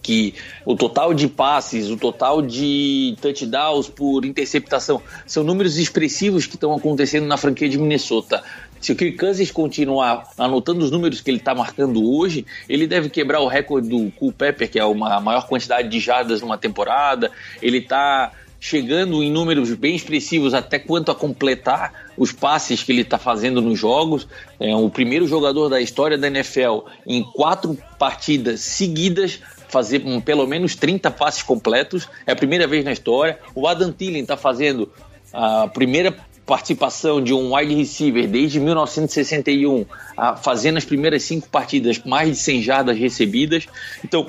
que 0.08 0.32
o 0.64 0.74
total 0.74 1.12
de 1.12 1.28
passes, 1.28 1.90
o 1.90 1.96
total 1.98 2.40
de 2.40 3.14
touchdowns 3.20 3.90
por 3.90 4.24
interceptação 4.24 5.02
são 5.26 5.44
números 5.44 5.76
expressivos 5.76 6.46
que 6.46 6.54
estão 6.54 6.74
acontecendo 6.74 7.26
na 7.26 7.36
franquia 7.36 7.68
de 7.68 7.76
Minnesota. 7.76 8.42
Se 8.80 8.90
o 8.90 8.96
Kirk 8.96 9.18
Cousins 9.18 9.50
continuar 9.50 10.30
anotando 10.38 10.82
os 10.82 10.90
números 10.90 11.20
que 11.20 11.30
ele 11.30 11.36
está 11.36 11.54
marcando 11.54 12.02
hoje, 12.10 12.46
ele 12.70 12.86
deve 12.86 13.10
quebrar 13.10 13.40
o 13.40 13.48
recorde 13.48 13.90
do 13.90 14.10
Culpepper, 14.12 14.70
que 14.70 14.78
é 14.78 14.84
uma, 14.86 15.14
a 15.16 15.20
maior 15.20 15.46
quantidade 15.46 15.90
de 15.90 16.00
jardas 16.00 16.40
numa 16.40 16.56
temporada. 16.56 17.30
Ele 17.60 17.76
está 17.76 18.32
chegando 18.58 19.22
em 19.22 19.30
números 19.30 19.74
bem 19.74 19.94
expressivos 19.94 20.54
até 20.54 20.78
quanto 20.78 21.10
a 21.10 21.14
completar 21.14 22.08
os 22.16 22.32
passes 22.32 22.82
que 22.82 22.92
ele 22.92 23.02
está 23.02 23.18
fazendo 23.18 23.60
nos 23.60 23.78
jogos. 23.78 24.26
É 24.58 24.74
o 24.74 24.88
primeiro 24.88 25.26
jogador 25.26 25.68
da 25.68 25.82
história 25.82 26.16
da 26.16 26.28
NFL 26.28 26.80
em 27.06 27.22
quatro 27.22 27.76
partidas 27.98 28.60
seguidas 28.60 29.40
fazer 29.68 30.02
um, 30.04 30.20
pelo 30.20 30.46
menos 30.46 30.75
30 30.75 31.10
passes 31.10 31.42
completos. 31.42 32.08
É 32.26 32.32
a 32.32 32.37
primeira 32.37 32.66
vez 32.66 32.84
na 32.84 32.92
história. 32.92 33.38
O 33.54 33.66
Adam 33.66 33.92
Thielen 33.92 34.22
está 34.22 34.37
fazendo 34.37 34.90
a 35.32 35.68
primeira 35.68 36.16
participação 36.46 37.22
de 37.22 37.34
um 37.34 37.54
wide 37.54 37.75
receiver 37.75 38.26
desde 38.26 38.58
1961, 38.58 39.84
a, 40.16 40.34
fazendo 40.34 40.78
as 40.78 40.84
primeiras 40.84 41.22
cinco 41.22 41.48
partidas 41.48 42.00
mais 42.04 42.30
de 42.30 42.37
100 42.37 42.62
jardas 42.62 42.98
recebidas. 42.98 43.66
Então, 44.02 44.26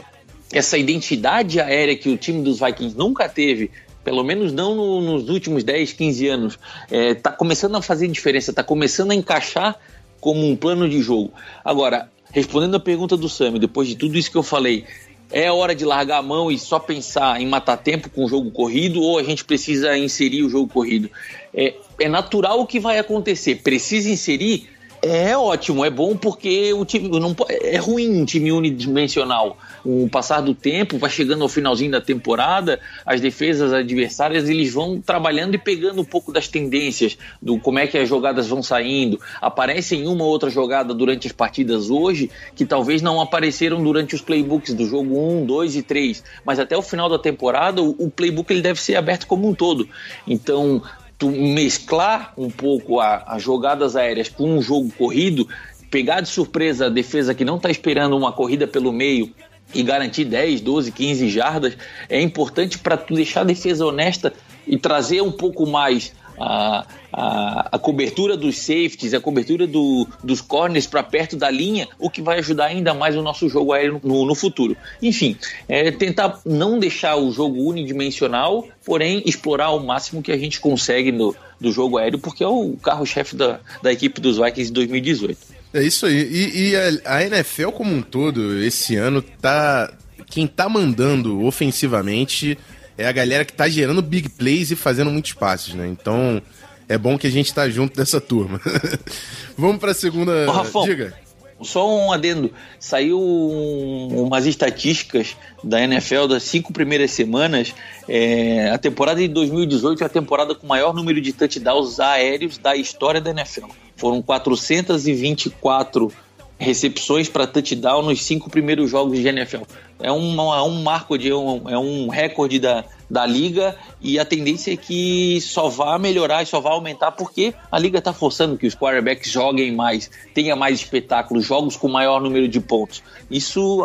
essa 0.51 0.77
identidade 0.77 1.61
aérea 1.61 1.95
que 1.95 2.09
o 2.09 2.17
time 2.17 2.43
dos 2.43 2.59
Vikings 2.59 2.97
nunca 2.97 3.29
teve 3.29 3.71
pelo 4.03 4.23
menos 4.23 4.51
não 4.51 4.75
no, 4.75 5.01
nos 5.01 5.29
últimos 5.29 5.63
10, 5.63 5.93
15 5.93 6.27
anos, 6.27 6.59
está 6.85 6.95
é, 6.95 7.13
tá 7.13 7.31
começando 7.31 7.75
a 7.75 7.81
fazer 7.81 8.07
diferença, 8.07 8.51
está 8.51 8.63
começando 8.63 9.11
a 9.11 9.15
encaixar 9.15 9.77
como 10.19 10.47
um 10.47 10.55
plano 10.55 10.89
de 10.89 11.01
jogo. 11.01 11.31
Agora, 11.63 12.09
respondendo 12.31 12.75
a 12.75 12.79
pergunta 12.79 13.15
do 13.15 13.29
Sam, 13.29 13.59
depois 13.59 13.87
de 13.87 13.95
tudo 13.95 14.17
isso 14.17 14.31
que 14.31 14.37
eu 14.37 14.43
falei, 14.43 14.85
é 15.31 15.51
hora 15.51 15.75
de 15.75 15.85
largar 15.85 16.17
a 16.17 16.21
mão 16.21 16.51
e 16.51 16.57
só 16.57 16.79
pensar 16.79 17.39
em 17.39 17.47
matar 17.47 17.77
tempo 17.77 18.09
com 18.09 18.25
o 18.25 18.27
jogo 18.27 18.49
corrido 18.51 19.01
ou 19.01 19.19
a 19.19 19.23
gente 19.23 19.45
precisa 19.45 19.97
inserir 19.97 20.43
o 20.43 20.49
jogo 20.49 20.71
corrido? 20.71 21.09
É, 21.53 21.75
é 21.99 22.09
natural 22.09 22.59
o 22.59 22.65
que 22.65 22.79
vai 22.79 22.97
acontecer. 22.97 23.61
Precisa 23.63 24.09
inserir? 24.09 24.67
É 25.01 25.37
ótimo, 25.37 25.85
é 25.85 25.89
bom 25.89 26.15
porque 26.15 26.73
o 26.73 26.83
time 26.83 27.07
não 27.07 27.33
é 27.49 27.77
ruim 27.77 28.21
um 28.21 28.25
time 28.25 28.51
unidimensional. 28.51 29.57
O 29.85 30.09
passar 30.09 30.41
do 30.41 30.53
tempo, 30.53 30.97
vai 30.97 31.09
chegando 31.09 31.41
ao 31.41 31.47
finalzinho 31.47 31.91
da 31.91 32.01
temporada, 32.01 32.81
as 33.05 33.21
defesas 33.21 33.71
adversárias 33.71 34.49
eles 34.49 34.73
vão 34.73 34.99
trabalhando 34.99 35.55
e 35.55 35.57
pegando 35.57 36.01
um 36.01 36.05
pouco 36.05 36.33
das 36.33 36.49
tendências 36.49 37.17
do 37.41 37.57
como 37.57 37.79
é 37.79 37.87
que 37.87 37.97
as 37.97 38.09
jogadas 38.09 38.47
vão 38.47 38.61
saindo. 38.61 39.19
Aparecem 39.41 40.05
uma 40.05 40.25
ou 40.25 40.29
outra 40.29 40.49
jogada 40.49 40.93
durante 40.93 41.27
as 41.27 41.33
partidas 41.33 41.89
hoje 41.89 42.29
que 42.53 42.65
talvez 42.65 43.01
não 43.01 43.21
apareceram 43.21 43.81
durante 43.81 44.15
os 44.15 44.21
playbooks 44.21 44.73
do 44.73 44.85
jogo 44.85 45.17
1, 45.17 45.45
2 45.45 45.75
e 45.77 45.81
3, 45.81 46.23
mas 46.43 46.59
até 46.59 46.75
o 46.75 46.81
final 46.81 47.07
da 47.07 47.17
temporada 47.17 47.81
o, 47.81 47.95
o 47.97 48.11
playbook 48.11 48.51
ele 48.51 48.61
deve 48.61 48.81
ser 48.81 48.97
aberto 48.97 49.27
como 49.27 49.47
um 49.47 49.53
todo. 49.53 49.87
Então, 50.27 50.81
tu 51.19 51.29
mesclar 51.29 52.33
um 52.37 52.49
pouco 52.49 53.01
as 53.01 53.43
jogadas 53.43 53.97
aéreas 53.97 54.29
com 54.29 54.57
um 54.57 54.61
jogo 54.61 54.89
corrido, 54.97 55.47
pegar 55.91 56.21
de 56.21 56.29
surpresa 56.29 56.85
a 56.85 56.89
defesa 56.89 57.35
que 57.35 57.43
não 57.43 57.57
está 57.57 57.69
esperando 57.69 58.17
uma 58.17 58.31
corrida 58.31 58.65
pelo 58.65 58.93
meio 58.93 59.29
e 59.75 59.83
garantir 59.83 60.23
10, 60.25 60.61
12, 60.61 60.91
15 60.93 61.29
jardas, 61.29 61.77
é 62.07 62.21
importante 62.21 62.79
para 62.79 62.95
tu 62.95 63.13
deixar 63.13 63.41
a 63.41 63.43
defesa 63.43 63.85
honesta 63.85 64.33
e 64.65 64.77
trazer 64.77 65.21
um 65.21 65.31
pouco 65.31 65.67
mais 65.67 66.13
a, 66.39 66.85
a, 67.11 67.69
a, 67.73 67.79
cobertura 67.79 68.37
dos 68.37 68.57
safeties, 68.57 69.13
a 69.13 69.19
cobertura 69.19 69.67
do, 69.67 70.07
dos 70.23 70.41
corners 70.41 70.87
para 70.87 71.03
perto 71.03 71.35
da 71.35 71.49
linha, 71.49 71.87
o 71.99 72.09
que 72.09 72.21
vai 72.21 72.39
ajudar 72.39 72.65
ainda 72.65 72.93
mais 72.93 73.15
o 73.15 73.21
nosso 73.21 73.49
jogo 73.49 73.73
aéreo 73.73 73.99
no, 74.03 74.25
no 74.25 74.35
futuro. 74.35 74.75
Enfim, 75.01 75.35
é 75.67 75.91
tentar 75.91 76.39
não 76.45 76.79
deixar 76.79 77.15
o 77.17 77.31
jogo 77.31 77.61
unidimensional, 77.61 78.67
porém 78.85 79.21
explorar 79.25 79.65
ao 79.65 79.79
máximo 79.79 80.21
que 80.21 80.31
a 80.31 80.37
gente 80.37 80.59
consegue 80.59 81.11
no, 81.11 81.35
do 81.59 81.71
jogo 81.71 81.97
aéreo, 81.97 82.19
porque 82.19 82.43
é 82.43 82.47
o 82.47 82.77
carro-chefe 82.81 83.35
da, 83.35 83.59
da 83.81 83.91
equipe 83.91 84.21
dos 84.21 84.37
Vikings 84.37 84.67
de 84.69 84.73
2018. 84.73 85.59
É 85.73 85.83
isso 85.83 86.05
aí. 86.05 86.15
E, 86.15 86.69
e 86.69 86.75
a, 86.75 87.17
a, 87.17 87.23
NFL 87.23 87.69
como 87.69 87.93
um 87.93 88.01
todo, 88.01 88.63
esse 88.63 88.95
ano, 88.95 89.21
tá. 89.21 89.91
Quem 90.27 90.45
tá 90.45 90.69
mandando 90.69 91.43
ofensivamente 91.43 92.55
é 92.99 93.07
a 93.07 93.11
galera 93.13 93.45
que 93.45 93.53
tá 93.53 93.69
gerando 93.69 94.01
big 94.01 94.27
plays 94.27 94.71
e 94.71 94.75
fazendo 94.75 95.09
muitos 95.09 95.31
passes, 95.31 95.73
né? 95.73 95.87
Então 95.87 96.41
é 96.87 96.97
bom 96.97 97.17
que 97.17 97.27
a 97.27 97.31
gente 97.31 97.53
tá 97.53 97.69
junto 97.69 97.95
dessa 97.95 98.19
turma. 98.19 98.59
Vamos 99.57 99.77
pra 99.77 99.93
segunda. 99.93 100.45
Ô, 100.49 100.51
Rafão, 100.51 100.83
Diga. 100.83 101.13
Só 101.61 101.89
um 101.89 102.11
adendo. 102.11 102.51
Saiu 102.77 103.19
um, 103.19 104.23
umas 104.23 104.45
estatísticas 104.45 105.37
da 105.63 105.81
NFL 105.81 106.27
das 106.27 106.43
cinco 106.43 106.73
primeiras 106.73 107.11
semanas. 107.11 107.73
É, 108.07 108.69
a 108.69 108.77
temporada 108.77 109.21
de 109.21 109.29
2018 109.29 110.03
é 110.03 110.05
a 110.05 110.09
temporada 110.09 110.53
com 110.53 110.65
o 110.65 110.69
maior 110.69 110.93
número 110.93 111.21
de 111.21 111.31
touchdowns 111.31 111.99
aéreos 111.99 112.57
da 112.57 112.75
história 112.75 113.21
da 113.21 113.31
NFL. 113.31 113.67
Foram 113.95 114.21
424 114.21 116.11
recepções 116.59 117.29
para 117.29 117.47
touchdown 117.47 118.01
nos 118.01 118.21
cinco 118.21 118.49
primeiros 118.49 118.91
jogos 118.91 119.17
de 119.17 119.27
NFL. 119.27 119.63
É 120.01 120.11
um, 120.11 120.53
é 120.53 120.61
um 120.61 120.83
marco, 120.83 121.17
de, 121.17 121.33
um, 121.33 121.69
é 121.69 121.77
um 121.77 122.09
recorde 122.09 122.59
da, 122.59 122.83
da 123.09 123.25
liga 123.25 123.75
e 124.01 124.19
a 124.19 124.25
tendência 124.25 124.73
é 124.73 124.77
que 124.77 125.39
só 125.41 125.69
vá 125.69 125.97
melhorar 125.97 126.43
e 126.43 126.45
só 126.45 126.59
vá 126.59 126.71
aumentar 126.71 127.13
porque 127.13 127.53
a 127.71 127.79
liga 127.79 127.99
está 127.99 128.11
forçando 128.11 128.57
que 128.57 128.67
os 128.67 128.75
quarterbacks 128.75 129.31
joguem 129.31 129.71
mais, 129.71 130.11
tenha 130.33 130.55
mais 130.55 130.79
espetáculos, 130.79 131.45
jogos 131.45 131.77
com 131.77 131.87
maior 131.87 132.21
número 132.21 132.47
de 132.47 132.59
pontos. 132.59 133.01
Isso 133.31 133.81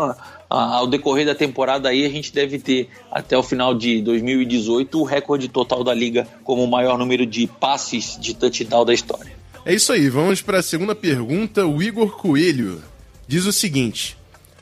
ao 0.51 0.87
decorrer 0.87 1.27
da 1.27 1.35
temporada 1.35 1.89
aí 1.89 2.05
a 2.05 2.09
gente 2.09 2.33
deve 2.33 2.59
ter 2.59 2.89
até 3.11 3.39
o 3.39 3.43
final 3.43 3.75
de 3.75 4.03
2018 4.03 5.01
o 5.01 5.05
recorde 5.05 5.49
total 5.49 5.83
da 5.83 5.95
liga 5.95 6.29
como 6.43 6.63
o 6.63 6.71
maior 6.71 6.99
número 6.99 7.25
de 7.25 7.47
passes 7.47 8.19
de 8.21 8.35
touchdown 8.35 8.85
da 8.85 8.93
história. 8.93 9.44
É 9.67 9.73
isso 9.73 9.95
aí, 9.95 10.11
vamos 10.11 10.43
para 10.43 10.59
a 10.59 10.63
segunda 10.63 10.95
pergunta. 10.95 11.65
O 11.65 11.83
Igor 11.83 12.19
Coelho 12.19 12.83
diz 13.27 13.47
o 13.47 13.53
seguinte: 13.53 14.15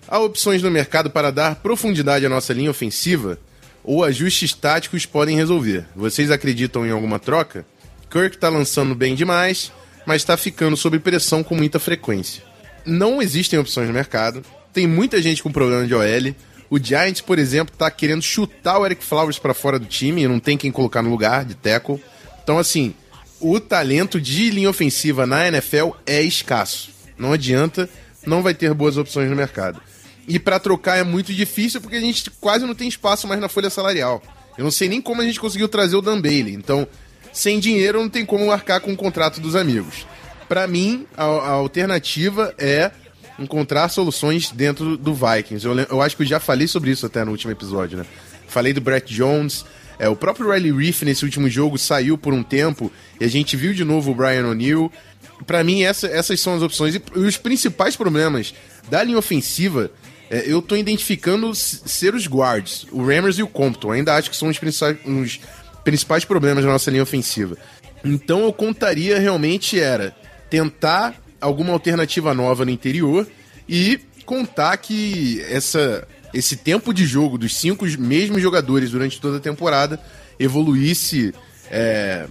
há 0.06 0.21
opções 0.21 0.62
no 0.62 0.71
mercado 0.71 1.11
para 1.11 1.32
dar 1.32 1.56
profundidade 1.56 2.25
à 2.25 2.28
nossa 2.28 2.52
linha 2.52 2.71
ofensiva 2.71 3.37
ou 3.82 4.04
ajustes 4.04 4.52
táticos 4.52 5.04
podem 5.04 5.37
resolver? 5.37 5.87
Vocês 5.97 6.30
acreditam 6.30 6.87
em 6.87 6.92
alguma 6.92 7.18
troca? 7.18 7.66
Kirk 8.09 8.37
está 8.37 8.49
lançando 8.49 8.94
bem 8.94 9.16
demais, 9.16 9.73
mas 10.06 10.23
está 10.23 10.37
ficando 10.37 10.76
sob 10.76 11.00
pressão 11.00 11.42
com 11.42 11.56
muita 11.56 11.80
frequência. 11.80 12.44
Não 12.87 13.21
existem 13.21 13.59
opções 13.59 13.88
no 13.88 13.94
mercado, 13.94 14.44
tem 14.73 14.87
muita 14.87 15.21
gente 15.21 15.42
com 15.42 15.50
problema 15.50 15.85
de 15.85 15.94
OL. 15.97 16.35
O 16.71 16.78
Giants, 16.78 17.21
por 17.21 17.40
exemplo, 17.40 17.75
está 17.75 17.90
querendo 17.90 18.23
chutar 18.23 18.78
o 18.78 18.87
Eric 18.87 19.02
Flowers 19.04 19.38
para 19.38 19.52
fora 19.52 19.80
do 19.80 19.87
time 19.87 20.23
e 20.23 20.28
não 20.28 20.38
tem 20.38 20.56
quem 20.56 20.71
colocar 20.71 21.02
no 21.02 21.11
lugar 21.11 21.44
de 21.44 21.56
tackle. 21.56 22.00
Então, 22.42 22.56
assim, 22.56 22.94
o 23.42 23.58
talento 23.58 24.20
de 24.20 24.50
linha 24.50 24.70
ofensiva 24.70 25.26
na 25.26 25.49
NFL 25.49 25.90
é 26.06 26.22
escasso. 26.22 26.90
Não 27.18 27.32
adianta, 27.32 27.88
não 28.25 28.42
vai 28.42 28.54
ter 28.54 28.72
boas 28.72 28.96
opções 28.96 29.28
no 29.28 29.37
mercado. 29.37 29.80
E 30.28 30.38
para 30.38 30.61
trocar 30.61 30.96
é 30.96 31.02
muito 31.02 31.32
difícil 31.32 31.80
porque 31.80 31.96
a 31.96 32.00
gente 32.00 32.30
quase 32.40 32.64
não 32.64 32.75
tem 32.75 32.88
espaço 32.88 33.26
mais 33.26 33.40
na 33.40 33.49
folha 33.49 33.68
salarial. 33.68 34.22
Eu 34.56 34.64
não 34.64 34.70
sei 34.70 34.88
nem 34.88 35.00
como 35.00 35.20
a 35.20 35.25
gente 35.25 35.40
conseguiu 35.40 35.68
trazer 35.68 35.96
o 35.96 36.02
Dan 36.02 36.20
Bailey. 36.20 36.54
Então, 36.54 36.87
sem 37.32 37.58
dinheiro 37.58 38.00
não 38.00 38.08
tem 38.08 38.25
como 38.25 38.50
arcar 38.52 38.80
com 38.80 38.92
o 38.92 38.96
contrato 38.96 39.40
dos 39.40 39.56
amigos. 39.56 40.06
Para 40.49 40.66
mim, 40.66 41.06
a, 41.16 41.25
a, 41.25 41.50
alternativa 41.50 42.54
é 42.58 42.92
encontrar 43.38 43.88
soluções 43.88 44.50
dentro 44.52 44.96
do 44.96 45.14
Vikings. 45.14 45.66
Eu, 45.66 45.76
eu 45.78 46.02
acho 46.02 46.16
que 46.16 46.22
eu 46.22 46.26
já 46.26 46.38
falei 46.38 46.68
sobre 46.68 46.90
isso 46.90 47.06
até 47.06 47.25
no 47.25 47.32
último 47.32 47.50
episódio, 47.50 47.99
né? 47.99 48.06
Falei 48.46 48.72
do 48.72 48.80
Brett 48.80 49.12
Jones, 49.12 49.64
é, 49.99 50.08
o 50.08 50.16
próprio 50.16 50.50
Riley 50.50 50.72
Reef 50.72 51.02
nesse 51.02 51.25
último 51.25 51.49
jogo 51.49 51.78
saiu 51.78 52.16
por 52.18 52.32
um 52.32 52.42
tempo 52.42 52.90
e 53.20 53.25
a 53.25 53.28
gente 53.28 53.56
viu 53.56 53.72
de 53.72 53.84
novo 53.84 54.11
o 54.11 54.14
Brian 54.14 54.46
O'Neill. 54.49 54.90
Para 55.46 55.62
mim, 55.62 55.82
essa, 55.82 56.06
essas 56.06 56.40
são 56.40 56.54
as 56.54 56.62
opções. 56.62 56.94
E, 56.94 57.02
os 57.14 57.37
principais 57.37 57.96
problemas 57.96 58.54
da 58.90 59.02
linha 59.02 59.18
ofensiva, 59.18 59.90
é, 60.30 60.44
eu 60.46 60.62
tô 60.62 60.76
identificando 60.76 61.54
ser 61.54 62.14
os 62.14 62.26
guards, 62.26 62.87
o 62.90 63.04
Rammers 63.04 63.38
e 63.38 63.42
o 63.42 63.49
Compton. 63.49 63.92
Ainda 63.92 64.14
acho 64.14 64.30
que 64.30 64.37
são 64.37 64.49
os 64.49 64.58
principais, 64.58 64.99
principais 65.84 66.25
problemas 66.25 66.64
da 66.64 66.70
nossa 66.70 66.90
linha 66.90 67.02
ofensiva. 67.02 67.56
Então 68.04 68.40
eu 68.40 68.52
contaria 68.52 69.18
realmente 69.18 69.78
era 69.78 70.14
tentar 70.50 71.14
alguma 71.40 71.72
alternativa 71.72 72.34
nova 72.34 72.64
no 72.64 72.70
interior 72.70 73.26
e 73.68 74.00
contar 74.25 74.76
que 74.76 75.40
essa 75.49 76.06
esse 76.32 76.56
tempo 76.56 76.92
de 76.92 77.04
jogo 77.04 77.36
dos 77.38 77.56
cinco 77.56 77.84
mesmos 77.98 78.40
jogadores 78.40 78.90
durante 78.90 79.20
toda 79.20 79.36
a 79.36 79.40
temporada 79.40 80.00
evoluísse 80.38 81.34
é, 81.70 82.26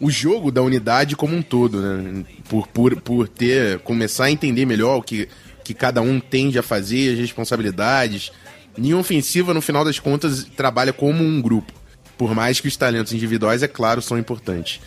o 0.00 0.10
jogo 0.10 0.50
da 0.50 0.62
unidade 0.62 1.16
como 1.16 1.36
um 1.36 1.42
todo, 1.42 1.80
né? 1.80 2.24
Por, 2.48 2.66
por, 2.68 3.00
por 3.00 3.28
ter 3.28 3.78
começar 3.80 4.24
a 4.24 4.30
entender 4.30 4.66
melhor 4.66 4.98
o 4.98 5.02
que, 5.02 5.28
que 5.62 5.72
cada 5.72 6.00
um 6.02 6.20
tende 6.20 6.58
a 6.58 6.62
fazer, 6.62 7.14
as 7.14 7.18
responsabilidades. 7.18 8.32
Linha 8.76 8.96
ofensiva, 8.96 9.54
no 9.54 9.60
final 9.60 9.84
das 9.84 9.98
contas, 9.98 10.44
trabalha 10.56 10.92
como 10.92 11.22
um 11.22 11.40
grupo. 11.40 11.72
Por 12.18 12.34
mais 12.34 12.60
que 12.60 12.68
os 12.68 12.76
talentos 12.76 13.12
individuais, 13.12 13.62
é 13.62 13.68
claro, 13.68 14.02
são 14.02 14.18
importantes. 14.18 14.80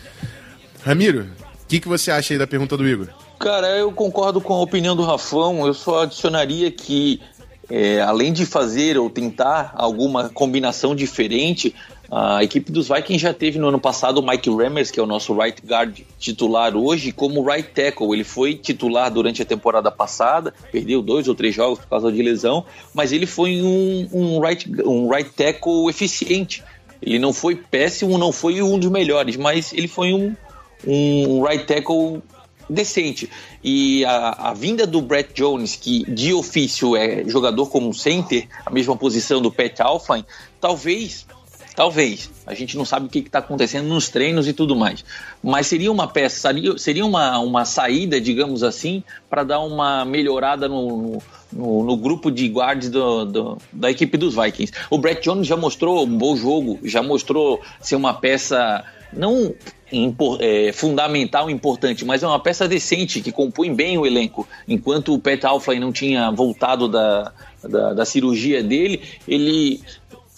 Ramiro, 0.82 1.26
o 1.62 1.66
que, 1.66 1.80
que 1.80 1.88
você 1.88 2.10
acha 2.10 2.34
aí 2.34 2.38
da 2.38 2.46
pergunta 2.46 2.76
do 2.76 2.88
Igor? 2.88 3.08
Cara, 3.38 3.68
eu 3.76 3.92
concordo 3.92 4.40
com 4.40 4.54
a 4.54 4.60
opinião 4.60 4.96
do 4.96 5.04
Rafão. 5.04 5.66
Eu 5.66 5.74
só 5.74 6.02
adicionaria 6.02 6.70
que, 6.70 7.20
é, 7.70 8.00
além 8.00 8.32
de 8.32 8.46
fazer 8.46 8.96
ou 8.98 9.10
tentar 9.10 9.72
alguma 9.76 10.28
combinação 10.30 10.94
diferente, 10.94 11.74
a 12.10 12.42
equipe 12.42 12.72
dos 12.72 12.88
Vikings 12.88 13.18
já 13.18 13.34
teve 13.34 13.58
no 13.58 13.68
ano 13.68 13.78
passado 13.78 14.18
o 14.18 14.26
Mike 14.26 14.48
Remmers, 14.48 14.90
que 14.90 14.98
é 14.98 15.02
o 15.02 15.06
nosso 15.06 15.34
right 15.34 15.60
guard 15.66 16.00
titular 16.18 16.74
hoje, 16.74 17.12
como 17.12 17.44
right 17.44 17.68
tackle. 17.68 18.14
Ele 18.14 18.24
foi 18.24 18.54
titular 18.54 19.10
durante 19.10 19.42
a 19.42 19.44
temporada 19.44 19.90
passada, 19.90 20.54
perdeu 20.72 21.02
dois 21.02 21.28
ou 21.28 21.34
três 21.34 21.54
jogos 21.54 21.80
por 21.80 21.88
causa 21.88 22.10
de 22.10 22.22
lesão, 22.22 22.64
mas 22.94 23.12
ele 23.12 23.26
foi 23.26 23.60
um, 23.60 24.08
um, 24.10 24.40
right, 24.40 24.66
um 24.86 25.10
right 25.10 25.30
tackle 25.30 25.90
eficiente. 25.90 26.64
Ele 27.02 27.18
não 27.18 27.34
foi 27.34 27.54
péssimo, 27.54 28.16
não 28.16 28.32
foi 28.32 28.62
um 28.62 28.78
dos 28.78 28.90
melhores, 28.90 29.36
mas 29.36 29.74
ele 29.74 29.86
foi 29.86 30.14
um, 30.14 30.34
um 30.86 31.42
right 31.42 31.66
tackle 31.66 32.22
decente. 32.68 33.28
E 33.62 34.04
a, 34.04 34.50
a, 34.50 34.54
vinda 34.54 34.86
do 34.86 35.00
Brett 35.00 35.32
Jones, 35.34 35.76
que 35.76 36.04
de 36.10 36.32
ofício 36.32 36.96
é 36.96 37.24
jogador 37.26 37.66
como 37.66 37.92
center, 37.94 38.46
a 38.64 38.70
mesma 38.70 38.96
posição 38.96 39.40
do 39.40 39.50
Pat 39.50 39.80
Alfline, 39.80 40.24
talvez 40.60 41.26
Talvez. 41.78 42.28
A 42.44 42.54
gente 42.54 42.76
não 42.76 42.84
sabe 42.84 43.06
o 43.06 43.08
que 43.08 43.20
está 43.20 43.38
acontecendo 43.38 43.86
nos 43.86 44.08
treinos 44.08 44.48
e 44.48 44.52
tudo 44.52 44.74
mais. 44.74 45.04
Mas 45.40 45.68
seria 45.68 45.92
uma 45.92 46.08
peça, 46.08 46.48
seria, 46.48 46.76
seria 46.76 47.06
uma, 47.06 47.38
uma 47.38 47.64
saída, 47.64 48.20
digamos 48.20 48.64
assim, 48.64 49.00
para 49.30 49.44
dar 49.44 49.60
uma 49.60 50.04
melhorada 50.04 50.66
no, 50.66 51.22
no, 51.52 51.84
no, 51.84 51.96
grupo 51.96 52.32
de 52.32 52.48
guards 52.48 52.90
do, 52.90 53.24
do, 53.24 53.58
da 53.72 53.92
equipe 53.92 54.18
dos 54.18 54.34
Vikings. 54.34 54.72
O 54.90 54.98
Brett 54.98 55.22
Jones 55.22 55.46
já 55.46 55.56
mostrou 55.56 56.04
um 56.04 56.18
bom 56.18 56.34
jogo, 56.34 56.80
já 56.82 57.00
mostrou 57.00 57.60
ser 57.80 57.94
uma 57.94 58.12
peça 58.12 58.84
não 59.12 59.54
é, 60.40 60.72
fundamental, 60.72 61.50
importante, 61.50 62.04
mas 62.04 62.22
é 62.22 62.26
uma 62.26 62.40
peça 62.40 62.68
decente 62.68 63.20
que 63.20 63.32
compõe 63.32 63.74
bem 63.74 63.96
o 63.98 64.06
elenco. 64.06 64.46
Enquanto 64.66 65.14
o 65.14 65.18
Pat 65.18 65.44
Alfley 65.44 65.80
não 65.80 65.92
tinha 65.92 66.30
voltado 66.30 66.88
da, 66.88 67.32
da, 67.62 67.94
da 67.94 68.04
cirurgia 68.04 68.62
dele, 68.62 69.02
ele 69.26 69.80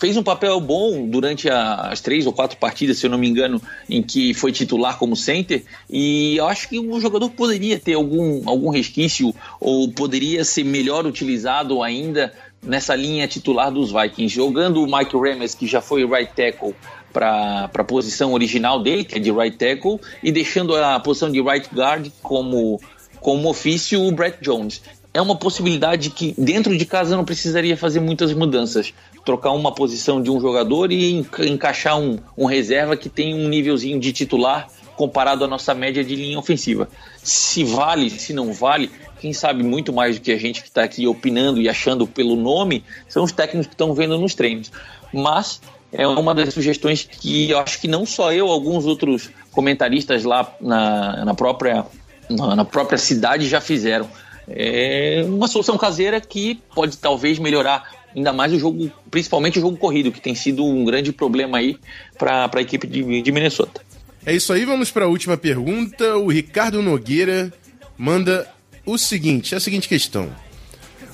fez 0.00 0.16
um 0.16 0.22
papel 0.22 0.58
bom 0.60 1.06
durante 1.06 1.50
a, 1.50 1.74
as 1.90 2.00
três 2.00 2.26
ou 2.26 2.32
quatro 2.32 2.56
partidas, 2.56 2.98
se 2.98 3.06
eu 3.06 3.10
não 3.10 3.18
me 3.18 3.28
engano, 3.28 3.60
em 3.88 4.02
que 4.02 4.32
foi 4.32 4.50
titular 4.50 4.98
como 4.98 5.14
center. 5.14 5.62
E 5.90 6.36
eu 6.36 6.46
acho 6.46 6.68
que 6.68 6.78
o 6.78 6.98
jogador 6.98 7.28
poderia 7.30 7.78
ter 7.78 7.94
algum, 7.94 8.48
algum 8.48 8.70
resquício 8.70 9.34
ou 9.60 9.92
poderia 9.92 10.42
ser 10.42 10.64
melhor 10.64 11.06
utilizado 11.06 11.82
ainda 11.82 12.32
nessa 12.62 12.94
linha 12.94 13.26
titular 13.26 13.70
dos 13.70 13.90
Vikings, 13.92 14.34
jogando 14.34 14.82
o 14.82 14.86
Mike 14.86 15.16
Remes, 15.16 15.54
que 15.54 15.66
já 15.66 15.80
foi 15.80 16.04
right 16.06 16.32
tackle, 16.34 16.74
para 17.12 17.71
a 17.73 17.85
posição 17.85 18.33
original 18.33 18.83
dele, 18.83 19.05
que 19.05 19.17
é 19.17 19.19
de 19.19 19.31
right 19.31 19.57
tackle, 19.57 20.00
e 20.23 20.31
deixando 20.31 20.76
a 20.76 20.99
posição 21.00 21.31
de 21.31 21.40
right 21.40 21.69
guard 21.75 22.11
como, 22.23 22.81
como 23.21 23.49
ofício 23.49 24.02
o 24.02 24.12
Brett 24.12 24.38
Jones. 24.40 24.83
É 25.12 25.21
uma 25.21 25.35
possibilidade 25.35 26.11
que 26.11 26.35
dentro 26.38 26.76
de 26.76 26.85
casa 26.85 27.17
não 27.17 27.25
precisaria 27.25 27.76
fazer 27.76 27.99
muitas 27.99 28.33
mudanças 28.33 28.95
trocar 29.25 29.50
uma 29.50 29.73
posição 29.73 30.23
de 30.23 30.31
um 30.31 30.40
jogador 30.40 30.90
e 30.93 31.12
enca 31.12 31.47
encaixar 31.47 31.99
um, 31.99 32.19
um 32.37 32.47
reserva 32.47 32.97
que 32.97 33.09
tem 33.09 33.35
um 33.35 33.49
nívelzinho 33.49 33.99
de 34.00 34.12
titular 34.12 34.69
comparado 34.97 35.45
à 35.45 35.49
nossa 35.49 35.75
média 35.75 36.05
de 36.05 36.14
linha 36.14 36.38
ofensiva. 36.38 36.88
Se 37.23 37.64
vale, 37.64 38.11
se 38.11 38.33
não 38.33 38.52
vale, 38.52 38.90
quem 39.19 39.33
sabe 39.33 39.62
muito 39.62 39.93
mais 39.93 40.17
do 40.17 40.23
que 40.23 40.33
a 40.33 40.38
gente 40.38 40.62
que 40.62 40.69
está 40.69 40.83
aqui 40.83 41.07
opinando 41.07 41.61
e 41.61 41.69
achando 41.69 42.07
pelo 42.07 42.37
nome, 42.37 42.85
são 43.09 43.25
os 43.25 43.33
técnicos 43.33 43.67
que 43.67 43.75
estão 43.75 43.95
vendo 43.95 44.19
nos 44.19 44.35
treinos. 44.35 44.71
Mas 45.12 45.61
é 45.92 46.06
uma 46.06 46.35
das 46.35 46.54
sugestões 46.54 47.05
que 47.05 47.50
eu 47.50 47.59
acho 47.59 47.81
que 47.81 47.88
não 47.88 48.07
só 48.07 48.33
eu, 48.33 48.48
alguns 48.48 48.87
outros 48.87 49.31
comentaristas 49.50 50.24
lá 50.24 50.55
na, 50.61 51.24
na 51.24 51.35
própria, 51.35 51.85
na, 52.29 52.57
na 52.57 52.64
própria 52.64 52.98
cidade 52.98 53.48
já 53.48 53.61
fizeram. 53.61 54.09
É 54.48 55.24
uma 55.26 55.48
solução 55.48 55.76
caseira 55.76 56.20
que 56.20 56.61
pode 56.74 56.96
talvez 56.96 57.38
melhorar 57.38 57.88
ainda 58.14 58.33
mais 58.33 58.53
o 58.53 58.59
jogo, 58.59 58.90
principalmente 59.11 59.59
o 59.59 59.62
jogo 59.62 59.76
corrido, 59.76 60.11
que 60.11 60.20
tem 60.20 60.35
sido 60.35 60.64
um 60.64 60.85
grande 60.85 61.12
problema 61.12 61.59
aí 61.59 61.79
para 62.18 62.50
a 62.53 62.61
equipe 62.61 62.87
de, 62.87 63.22
de 63.22 63.33
Minnesota. 63.33 63.81
É 64.24 64.35
isso 64.35 64.53
aí, 64.53 64.64
vamos 64.64 64.90
para 64.90 65.05
a 65.05 65.09
última 65.09 65.37
pergunta. 65.37 66.16
O 66.16 66.29
Ricardo 66.29 66.83
Nogueira 66.83 67.53
manda 67.96 68.48
o 68.85 68.98
seguinte, 68.98 69.55
a 69.55 69.61
seguinte 69.61 69.88
questão. 69.88 70.31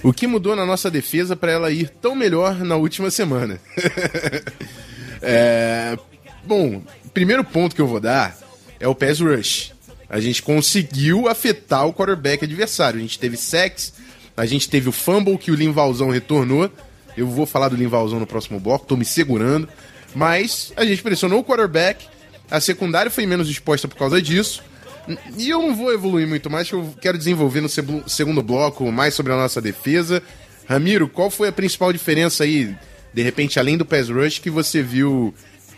O 0.06 0.12
que 0.12 0.26
mudou 0.26 0.54
na 0.54 0.64
nossa 0.64 0.90
defesa 0.90 1.34
para 1.34 1.50
ela 1.50 1.70
ir 1.70 1.88
tão 1.88 2.14
melhor 2.14 2.58
na 2.58 2.76
última 2.76 3.10
semana? 3.10 3.58
é, 5.20 5.98
bom, 6.44 6.82
primeiro 7.12 7.42
ponto 7.42 7.74
que 7.74 7.82
eu 7.82 7.88
vou 7.88 7.98
dar 7.98 8.36
é 8.78 8.86
o 8.86 8.94
pass 8.94 9.20
rush. 9.20 9.72
A 10.08 10.20
gente 10.20 10.42
conseguiu 10.42 11.28
afetar 11.28 11.86
o 11.86 11.92
quarterback 11.92 12.44
adversário. 12.44 12.98
A 12.98 13.02
gente 13.02 13.18
teve 13.18 13.36
sacks, 13.36 13.94
a 14.36 14.46
gente 14.46 14.68
teve 14.68 14.88
o 14.88 14.92
fumble 14.92 15.36
que 15.36 15.50
o 15.50 15.54
Linvalzão 15.54 16.10
retornou 16.10 16.70
eu 17.16 17.26
vou 17.26 17.46
falar 17.46 17.68
do 17.68 17.76
Linvalzão 17.76 18.20
no 18.20 18.26
próximo 18.26 18.60
bloco, 18.60 18.86
tô 18.86 18.96
me 18.96 19.04
segurando. 19.04 19.68
Mas 20.14 20.72
a 20.76 20.84
gente 20.84 21.02
pressionou 21.02 21.40
o 21.40 21.44
quarterback, 21.44 22.06
a 22.50 22.60
secundária 22.60 23.10
foi 23.10 23.26
menos 23.26 23.48
exposta 23.48 23.88
por 23.88 23.96
causa 23.96 24.20
disso. 24.20 24.62
E 25.36 25.50
eu 25.50 25.62
não 25.62 25.74
vou 25.74 25.92
evoluir 25.92 26.26
muito 26.26 26.50
mais, 26.50 26.68
que 26.68 26.74
eu 26.74 26.94
quero 27.00 27.16
desenvolver 27.16 27.60
no 27.60 27.68
segundo 28.08 28.42
bloco 28.42 28.90
mais 28.90 29.14
sobre 29.14 29.32
a 29.32 29.36
nossa 29.36 29.60
defesa. 29.60 30.22
Ramiro, 30.68 31.08
qual 31.08 31.30
foi 31.30 31.48
a 31.48 31.52
principal 31.52 31.92
diferença 31.92 32.44
aí, 32.44 32.76
de 33.12 33.22
repente, 33.22 33.58
além 33.58 33.76
do 33.76 33.84
pass 33.84 34.08
rush, 34.08 34.38
que 34.38 34.50
você 34.50 34.82
viu 34.82 35.32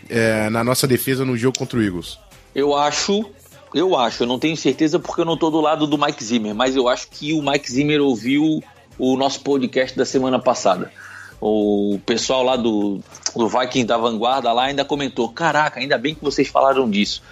é, 0.09 0.49
na 0.49 0.63
nossa 0.63 0.87
defesa 0.87 1.23
no 1.23 1.37
jogo 1.37 1.57
contra 1.59 1.77
o 1.77 1.83
Eagles? 1.83 2.17
Eu 2.55 2.75
acho, 2.75 3.25
eu 3.73 3.95
acho, 3.95 4.23
eu 4.23 4.27
não 4.27 4.39
tenho 4.39 4.57
certeza 4.57 4.99
porque 4.99 5.21
eu 5.21 5.25
não 5.25 5.37
tô 5.37 5.49
do 5.49 5.61
lado 5.61 5.85
do 5.85 5.97
Mike 5.97 6.23
Zimmer, 6.23 6.55
mas 6.55 6.75
eu 6.75 6.87
acho 6.87 7.07
que 7.09 7.33
o 7.33 7.41
Mike 7.41 7.71
Zimmer 7.71 8.01
ouviu 8.01 8.63
o 8.97 9.15
nosso 9.15 9.41
podcast 9.41 9.95
da 9.95 10.05
semana 10.05 10.39
passada 10.39 10.91
o 11.41 11.99
pessoal 12.05 12.43
lá 12.43 12.57
do, 12.57 12.99
do 13.35 13.47
Vikings 13.47 13.85
da 13.85 13.97
Vanguarda 13.97 14.51
lá 14.51 14.65
ainda 14.65 14.83
comentou: 14.83 15.29
Caraca, 15.29 15.79
ainda 15.79 15.97
bem 15.97 16.13
que 16.13 16.23
vocês 16.23 16.47
falaram 16.47 16.89
disso. 16.89 17.23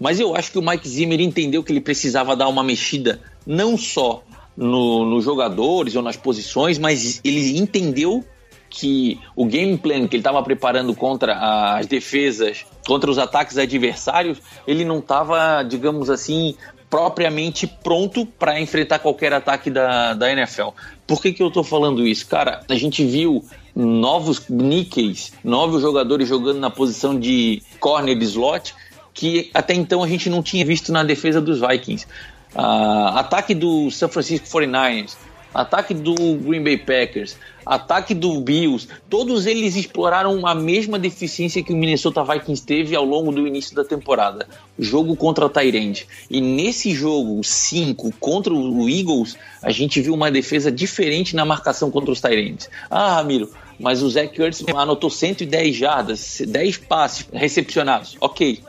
Mas 0.00 0.20
eu 0.20 0.34
acho 0.36 0.52
que 0.52 0.58
o 0.58 0.62
Mike 0.62 0.88
Zimmer 0.88 1.20
entendeu 1.20 1.62
que 1.62 1.72
ele 1.72 1.80
precisava 1.80 2.36
dar 2.36 2.48
uma 2.48 2.62
mexida 2.62 3.20
não 3.46 3.76
só 3.76 4.22
no, 4.56 5.04
nos 5.04 5.24
jogadores 5.24 5.94
ou 5.96 6.02
nas 6.02 6.16
posições, 6.16 6.78
mas 6.78 7.20
ele 7.24 7.58
entendeu 7.58 8.24
que 8.70 9.18
o 9.34 9.46
game 9.46 9.76
plan 9.78 10.06
que 10.06 10.16
ele 10.16 10.20
estava 10.20 10.42
preparando 10.42 10.94
contra 10.94 11.76
as 11.76 11.86
defesas, 11.86 12.66
contra 12.86 13.10
os 13.10 13.18
ataques 13.18 13.56
adversários, 13.56 14.38
ele 14.66 14.84
não 14.84 14.98
estava, 14.98 15.62
digamos 15.62 16.10
assim, 16.10 16.54
propriamente 16.90 17.66
pronto 17.66 18.26
para 18.26 18.60
enfrentar 18.60 18.98
qualquer 18.98 19.32
ataque 19.32 19.70
da, 19.70 20.14
da 20.14 20.30
NFL. 20.30 20.68
Por 21.06 21.20
que, 21.20 21.32
que 21.32 21.42
eu 21.42 21.50
tô 21.50 21.62
falando 21.62 22.06
isso? 22.06 22.26
Cara, 22.26 22.62
a 22.68 22.74
gente 22.74 23.04
viu 23.04 23.44
novos 23.74 24.48
níqueis, 24.48 25.32
novos 25.44 25.82
jogadores 25.82 26.28
jogando 26.28 26.58
na 26.58 26.70
posição 26.70 27.18
de 27.18 27.62
corner 27.78 28.18
de 28.18 28.24
slot 28.24 28.74
que 29.18 29.50
até 29.52 29.74
então 29.74 30.04
a 30.04 30.08
gente 30.08 30.30
não 30.30 30.44
tinha 30.44 30.64
visto 30.64 30.92
na 30.92 31.02
defesa 31.02 31.40
dos 31.40 31.58
Vikings. 31.58 32.06
Uh, 32.54 33.16
ataque 33.16 33.52
do 33.52 33.90
San 33.90 34.08
Francisco 34.08 34.46
49ers, 34.46 35.16
ataque 35.52 35.92
do 35.92 36.14
Green 36.36 36.62
Bay 36.62 36.78
Packers, 36.78 37.36
ataque 37.66 38.14
do 38.14 38.40
Bills, 38.40 38.86
todos 39.10 39.44
eles 39.44 39.74
exploraram 39.74 40.46
a 40.46 40.54
mesma 40.54 41.00
deficiência 41.00 41.64
que 41.64 41.72
o 41.72 41.76
Minnesota 41.76 42.22
Vikings 42.22 42.64
teve 42.64 42.94
ao 42.94 43.04
longo 43.04 43.32
do 43.32 43.44
início 43.44 43.74
da 43.74 43.84
temporada. 43.84 44.46
Jogo 44.78 45.16
contra 45.16 45.48
Tyrande. 45.48 46.06
E 46.30 46.40
nesse 46.40 46.92
jogo 46.94 47.42
5 47.42 48.14
contra 48.20 48.54
o 48.54 48.88
Eagles, 48.88 49.36
a 49.60 49.72
gente 49.72 50.00
viu 50.00 50.14
uma 50.14 50.30
defesa 50.30 50.70
diferente 50.70 51.34
na 51.34 51.44
marcação 51.44 51.90
contra 51.90 52.12
os 52.12 52.20
Tyrands. 52.20 52.70
Ah, 52.88 53.16
Ramiro, 53.16 53.50
mas 53.80 54.00
o 54.00 54.08
Zach 54.08 54.40
Ertz 54.40 54.64
anotou 54.76 55.10
110 55.10 55.74
jardas, 55.74 56.40
10 56.46 56.78
passes 56.78 57.26
recepcionados. 57.32 58.16
Ok, 58.20 58.62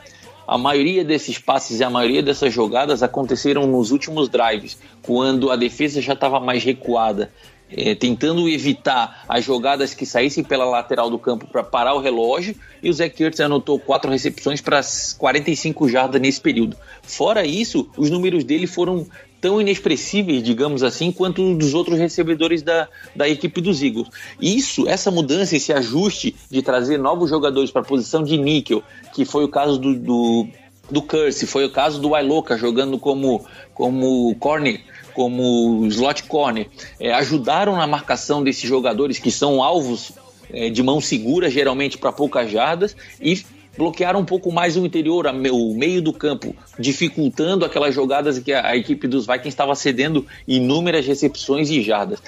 a 0.50 0.58
maioria 0.58 1.04
desses 1.04 1.38
passes 1.38 1.78
e 1.78 1.84
a 1.84 1.88
maioria 1.88 2.20
dessas 2.20 2.52
jogadas 2.52 3.04
aconteceram 3.04 3.68
nos 3.68 3.92
últimos 3.92 4.28
drives, 4.28 4.76
quando 5.00 5.48
a 5.48 5.54
defesa 5.54 6.02
já 6.02 6.14
estava 6.14 6.40
mais 6.40 6.64
recuada, 6.64 7.32
é, 7.70 7.94
tentando 7.94 8.48
evitar 8.48 9.24
as 9.28 9.44
jogadas 9.44 9.94
que 9.94 10.04
saíssem 10.04 10.42
pela 10.42 10.64
lateral 10.64 11.08
do 11.08 11.20
campo 11.20 11.46
para 11.46 11.62
parar 11.62 11.94
o 11.94 12.00
relógio. 12.00 12.56
E 12.82 12.90
o 12.90 12.92
Zach 12.92 13.22
Ertz 13.22 13.38
anotou 13.38 13.78
quatro 13.78 14.10
recepções 14.10 14.60
para 14.60 14.80
45 15.18 15.88
jardas 15.88 16.20
nesse 16.20 16.40
período. 16.40 16.76
Fora 17.00 17.46
isso, 17.46 17.88
os 17.96 18.10
números 18.10 18.42
dele 18.42 18.66
foram 18.66 19.06
tão 19.40 19.60
inexpressíveis, 19.60 20.42
digamos 20.42 20.82
assim, 20.82 21.10
quanto 21.10 21.54
dos 21.54 21.74
outros 21.74 21.98
recebedores 21.98 22.62
da, 22.62 22.88
da 23.16 23.28
equipe 23.28 23.60
dos 23.60 23.82
Eagles. 23.82 24.08
Isso, 24.40 24.88
essa 24.88 25.10
mudança, 25.10 25.56
esse 25.56 25.72
ajuste 25.72 26.36
de 26.50 26.62
trazer 26.62 26.98
novos 26.98 27.30
jogadores 27.30 27.70
para 27.70 27.82
a 27.82 27.84
posição 27.84 28.22
de 28.22 28.36
níquel, 28.36 28.82
que 29.14 29.24
foi 29.24 29.44
o 29.44 29.48
caso 29.48 29.78
do, 29.78 29.94
do 29.94 30.48
do 30.90 31.00
Curse, 31.00 31.46
foi 31.46 31.64
o 31.64 31.70
caso 31.70 32.00
do 32.00 32.10
Wailoka 32.10 32.58
jogando 32.58 32.98
como, 32.98 33.44
como 33.72 34.34
corner, 34.36 34.80
como 35.14 35.86
slot 35.86 36.24
corner, 36.24 36.68
é, 36.98 37.12
ajudaram 37.12 37.76
na 37.76 37.86
marcação 37.86 38.42
desses 38.42 38.68
jogadores 38.68 39.18
que 39.18 39.30
são 39.30 39.62
alvos 39.62 40.12
é, 40.52 40.68
de 40.68 40.82
mão 40.82 41.00
segura, 41.00 41.48
geralmente 41.48 41.96
para 41.96 42.12
poucas 42.12 42.50
jardas, 42.50 42.96
e 43.20 43.40
bloquearam 43.80 44.20
um 44.20 44.24
pouco 44.26 44.52
mais 44.52 44.76
o 44.76 44.84
interior, 44.84 45.26
o 45.26 45.74
meio 45.74 46.02
do 46.02 46.12
campo, 46.12 46.54
dificultando 46.78 47.64
aquelas 47.64 47.94
jogadas 47.94 48.38
que 48.38 48.52
a, 48.52 48.66
a 48.66 48.76
equipe 48.76 49.08
dos 49.08 49.24
Vikings 49.24 49.48
estava 49.48 49.74
cedendo 49.74 50.26
inúmeras 50.46 51.06
recepções 51.06 51.70
e 51.70 51.80
jardas. 51.80 52.22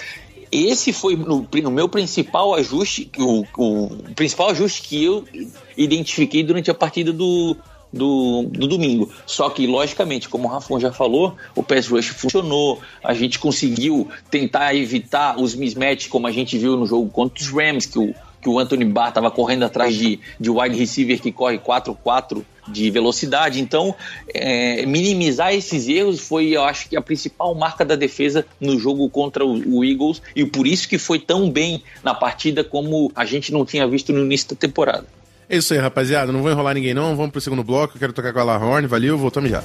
Esse 0.51 0.95
foi 0.95 1.15
no, 1.15 1.47
no 1.63 1.71
meu 1.71 1.91
principal 1.91 2.55
ajuste, 2.55 3.11
o, 3.19 3.45
o 3.59 3.91
principal 4.15 4.49
ajuste 4.49 4.81
que 4.81 5.05
eu 5.05 5.25
identifiquei 5.77 6.43
durante 6.43 6.71
a 6.71 6.75
partida 6.75 7.13
do, 7.13 7.55
do, 7.93 8.45
do 8.45 8.67
domingo. 8.67 9.13
Só 9.27 9.51
que, 9.51 9.67
logicamente, 9.67 10.31
como 10.31 10.49
o 10.49 10.51
Rafon 10.51 10.81
já 10.81 10.91
falou, 10.91 11.37
o 11.55 11.63
pass 11.63 11.87
rush 11.87 12.09
funcionou, 12.09 12.81
a 13.05 13.13
gente 13.13 13.39
conseguiu 13.39 14.09
tentar 14.31 14.75
evitar 14.75 15.39
os 15.39 15.55
mismatches, 15.55 16.09
como 16.09 16.27
a 16.27 16.33
gente 16.33 16.57
viu 16.57 16.79
no 16.79 16.87
jogo 16.87 17.11
contra 17.11 17.43
os 17.43 17.51
Rams, 17.51 17.85
que 17.85 17.99
o, 17.99 18.15
que 18.43 18.49
o 18.49 18.59
Anthony 18.59 18.85
Barr 18.85 19.09
estava 19.09 19.31
correndo 19.31 19.65
atrás 19.65 19.95
de, 19.95 20.19
de 20.39 20.51
wide 20.51 20.77
receiver 20.77 21.21
que 21.21 21.31
corre 21.31 21.59
4-4 21.59 22.43
de 22.69 22.91
velocidade. 22.91 23.61
Então, 23.61 23.95
é, 24.35 24.85
minimizar 24.85 25.55
esses 25.55 25.89
erros 25.89 26.21
foi, 26.21 26.49
eu 26.49 26.65
acho 26.65 26.89
que, 26.89 26.97
a 26.97 27.01
principal 27.01 27.55
marca 27.55 27.85
da 27.85 27.95
defesa 27.95 28.45
no 28.61 28.79
jogo 28.79 29.09
contra 29.09 29.45
o, 29.45 29.79
o 29.79 29.85
Eagles, 29.85 30.21
e 30.35 30.45
por 30.45 30.67
isso 30.67 30.89
que 30.89 30.99
foi 30.99 31.21
tão 31.21 31.49
bem 31.49 31.83
na 32.03 32.15
partida 32.15 32.65
como 32.65 33.13
a 33.15 33.25
gente 33.25 33.53
não 33.53 33.65
tinha 33.65 33.87
visto 33.87 34.13
no 34.13 34.21
início 34.21 34.51
da 34.51 34.57
temporada. 34.57 35.07
É 35.49 35.57
isso 35.57 35.73
aí, 35.73 35.79
rapaziada. 35.79 36.33
Não 36.33 36.43
vou 36.43 36.51
enrolar 36.51 36.75
ninguém, 36.75 36.95
não. 36.95 37.15
Vamos 37.15 37.31
pro 37.31 37.41
segundo 37.41 37.63
bloco. 37.63 37.97
Eu 37.97 38.01
quero 38.01 38.13
tocar 38.13 38.33
com 38.33 38.39
a 38.41 38.45
Lahorn. 38.45 38.87
Valeu, 38.87 39.19
voltamos 39.19 39.51
já. 39.51 39.63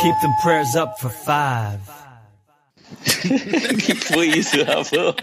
Keep 0.00 0.14
them 0.22 0.32
prayers 0.42 0.76
up 0.76 0.98
for 1.00 1.10
five. 1.10 1.99
O 2.90 3.76
que 3.76 3.94
foi 3.94 4.28
isso, 4.28 4.62
Rafa? 4.64 5.14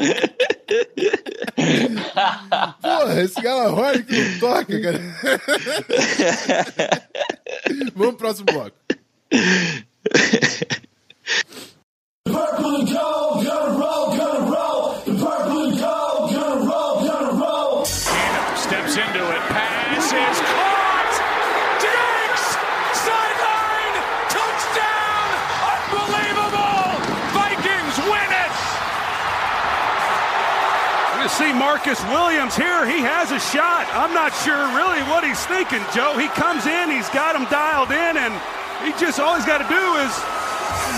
Porra, 2.81 3.21
esse 3.21 3.41
que 4.03 4.13
não 4.13 4.39
toca, 4.39 4.81
cara. 4.81 5.01
Vamos 7.95 8.15
pro 8.15 8.17
próximo 8.17 8.45
bloco. 8.45 8.77
Purple 12.25 12.81
and 12.81 12.85
Marcus 31.77 32.01
Williams 32.09 32.57
here. 32.57 32.89
He 32.89 33.05
has 33.05 33.29
a 33.29 33.37
shot. 33.37 33.85
I'm 33.93 34.11
not 34.11 34.33
sure 34.41 34.57
really 34.73 34.97
what 35.13 35.21
he's 35.23 35.45
thinking, 35.45 35.77
Joe. 35.93 36.17
He 36.17 36.25
comes 36.29 36.65
in, 36.65 36.89
he's 36.89 37.07
got 37.09 37.35
him 37.37 37.45
dialed 37.53 37.91
in, 37.91 38.17
and 38.17 38.33
he 38.81 38.97
just 38.97 39.19
all 39.19 39.35
he's 39.35 39.45
got 39.45 39.61
to 39.61 39.69
do 39.69 39.85
is 40.01 40.09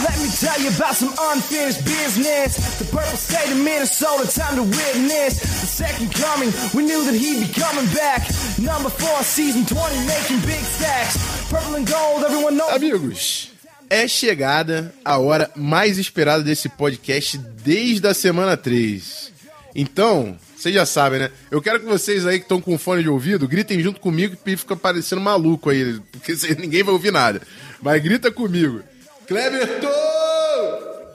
Let 0.08 0.16
me 0.24 0.32
tell 0.32 0.56
you 0.64 0.72
about 0.72 0.96
some 0.96 1.12
unfinished 1.36 1.84
business. 1.84 2.80
The 2.80 2.86
purple 2.96 3.20
state 3.20 3.52
of 3.52 3.60
Minnesota, 3.60 4.24
time 4.32 4.56
to 4.56 4.64
witness 4.64 5.44
the 5.44 5.68
second 5.68 6.16
coming. 6.16 6.48
We 6.72 6.88
knew 6.88 7.04
that 7.04 7.14
he'd 7.14 7.44
be 7.44 7.52
coming 7.52 7.88
back. 7.92 8.24
Number 8.56 8.88
four, 8.88 9.20
season 9.24 9.68
20, 9.68 9.84
making 10.08 10.40
big 10.48 10.64
stacks. 10.64 11.20
Purple 11.52 11.76
and 11.76 11.86
gold, 11.86 12.24
everyone 12.24 12.56
knows. 12.56 12.72
Amigos, 12.72 13.52
é 13.90 14.08
chegada 14.08 14.96
a 15.04 15.18
hora 15.18 15.52
mais 15.58 15.98
esperada 15.98 16.42
desse 16.42 16.70
podcast 16.70 17.38
desde 17.38 18.08
a 18.08 18.14
semana 18.14 18.56
3. 18.56 19.34
Então, 19.76 20.40
vocês 20.60 20.76
já 20.76 20.86
sabem, 20.86 21.20
né? 21.20 21.32
Eu 21.50 21.62
quero 21.62 21.80
que 21.80 21.86
vocês 21.86 22.26
aí 22.26 22.38
que 22.38 22.44
estão 22.44 22.60
com 22.60 22.78
fone 22.78 23.02
de 23.02 23.08
ouvido 23.08 23.48
gritem 23.48 23.80
junto 23.80 24.02
comigo 24.02 24.36
e 24.46 24.58
fica 24.58 24.76
parecendo 24.76 25.22
maluco 25.22 25.70
aí, 25.70 26.02
porque 26.12 26.34
ninguém 26.60 26.84
vai 26.84 26.94
ouvir 26.94 27.14
nada. 27.14 27.42
Mas 27.82 28.04
grita 28.04 28.30
comigo. 28.30 28.84
Cleberton! 29.26 29.88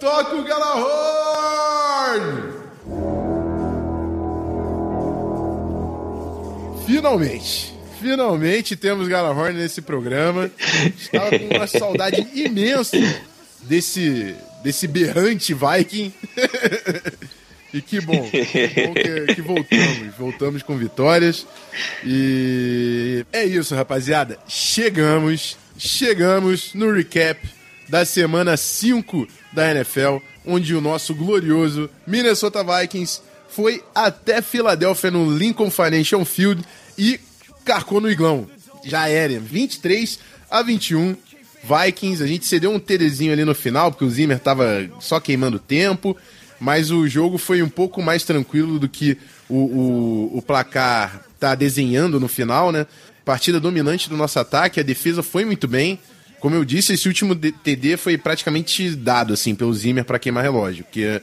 Toca 0.01 0.37
o 0.37 0.45
Galahorn! 0.45 2.25
Finalmente, 6.87 7.75
finalmente 8.01 8.77
temos 8.77 9.09
Galahorn 9.09 9.59
nesse 9.59 9.83
programa. 9.83 10.51
Estava 10.99 11.39
com 11.39 11.55
uma 11.55 11.67
saudade 11.69 12.27
imensa 12.33 12.97
desse, 13.61 14.35
desse 14.63 14.89
berrante 14.89 15.53
Viking. 15.53 16.15
e 17.75 17.83
que 17.83 18.01
bom, 18.01 18.31
que, 18.31 18.87
bom 18.87 18.95
que, 18.95 19.35
que 19.35 19.43
voltamos, 19.43 20.17
voltamos 20.17 20.63
com 20.63 20.79
vitórias. 20.79 21.45
E 22.05 23.27
é 23.33 23.45
isso, 23.45 23.75
rapaziada. 23.75 24.39
Chegamos, 24.47 25.59
chegamos 25.77 26.73
no 26.73 26.93
recap 26.93 27.41
da 27.89 28.05
semana 28.05 28.57
5 28.57 29.27
da 29.53 29.73
NFL, 29.73 30.19
onde 30.47 30.73
o 30.73 30.81
nosso 30.81 31.17
glorioso 31.17 31.91
Minnesota 32.07 32.63
Vikings 32.63 33.21
foi 33.49 33.83
até 33.93 34.41
Filadélfia 34.41 35.11
no 35.11 35.37
Lincoln 35.37 35.69
Financial 35.69 36.25
Field 36.25 36.63
e 36.97 37.19
carcou 37.65 38.01
no 38.01 38.09
iglão. 38.09 38.49
Já 38.85 39.09
era, 39.09 39.41
23 39.41 40.21
a 40.49 40.63
21. 40.63 41.17
Vikings, 41.65 42.23
a 42.23 42.27
gente 42.27 42.45
cedeu 42.47 42.71
um 42.71 42.79
TDzinho 42.79 43.33
ali 43.33 43.45
no 43.45 43.55
final, 43.55 43.91
porque 43.91 44.05
o 44.05 44.11
Zimmer 44.11 44.39
tava 44.39 44.89
só 45.01 45.19
queimando 45.19 45.59
tempo, 45.59 46.15
mas 46.61 46.91
o 46.91 47.07
jogo 47.09 47.39
foi 47.39 47.63
um 47.63 47.69
pouco 47.69 48.03
mais 48.03 48.25
tranquilo 48.25 48.79
do 48.79 48.89
que 48.89 49.19
o, 49.49 49.57
o, 49.57 50.39
o 50.39 50.43
placar 50.43 51.25
tá 51.39 51.55
desenhando 51.55 52.19
no 52.19 52.29
final, 52.29 52.73
né? 52.73 52.87
Partida 53.25 53.59
dominante 53.59 54.09
do 54.09 54.17
nosso 54.17 54.39
ataque, 54.39 54.81
a 54.81 54.83
defesa 54.83 55.23
foi 55.23 55.45
muito 55.45 55.67
bem. 55.67 55.99
Como 56.41 56.55
eu 56.55 56.65
disse, 56.65 56.93
esse 56.93 57.09
último 57.09 57.35
TD 57.35 57.97
foi 57.97 58.19
praticamente 58.19 58.95
dado 58.95 59.33
assim 59.33 59.55
pelo 59.55 59.73
Zimmer 59.73 60.05
para 60.05 60.19
queimar 60.19 60.43
relógio, 60.43 60.85
porque 60.85 61.23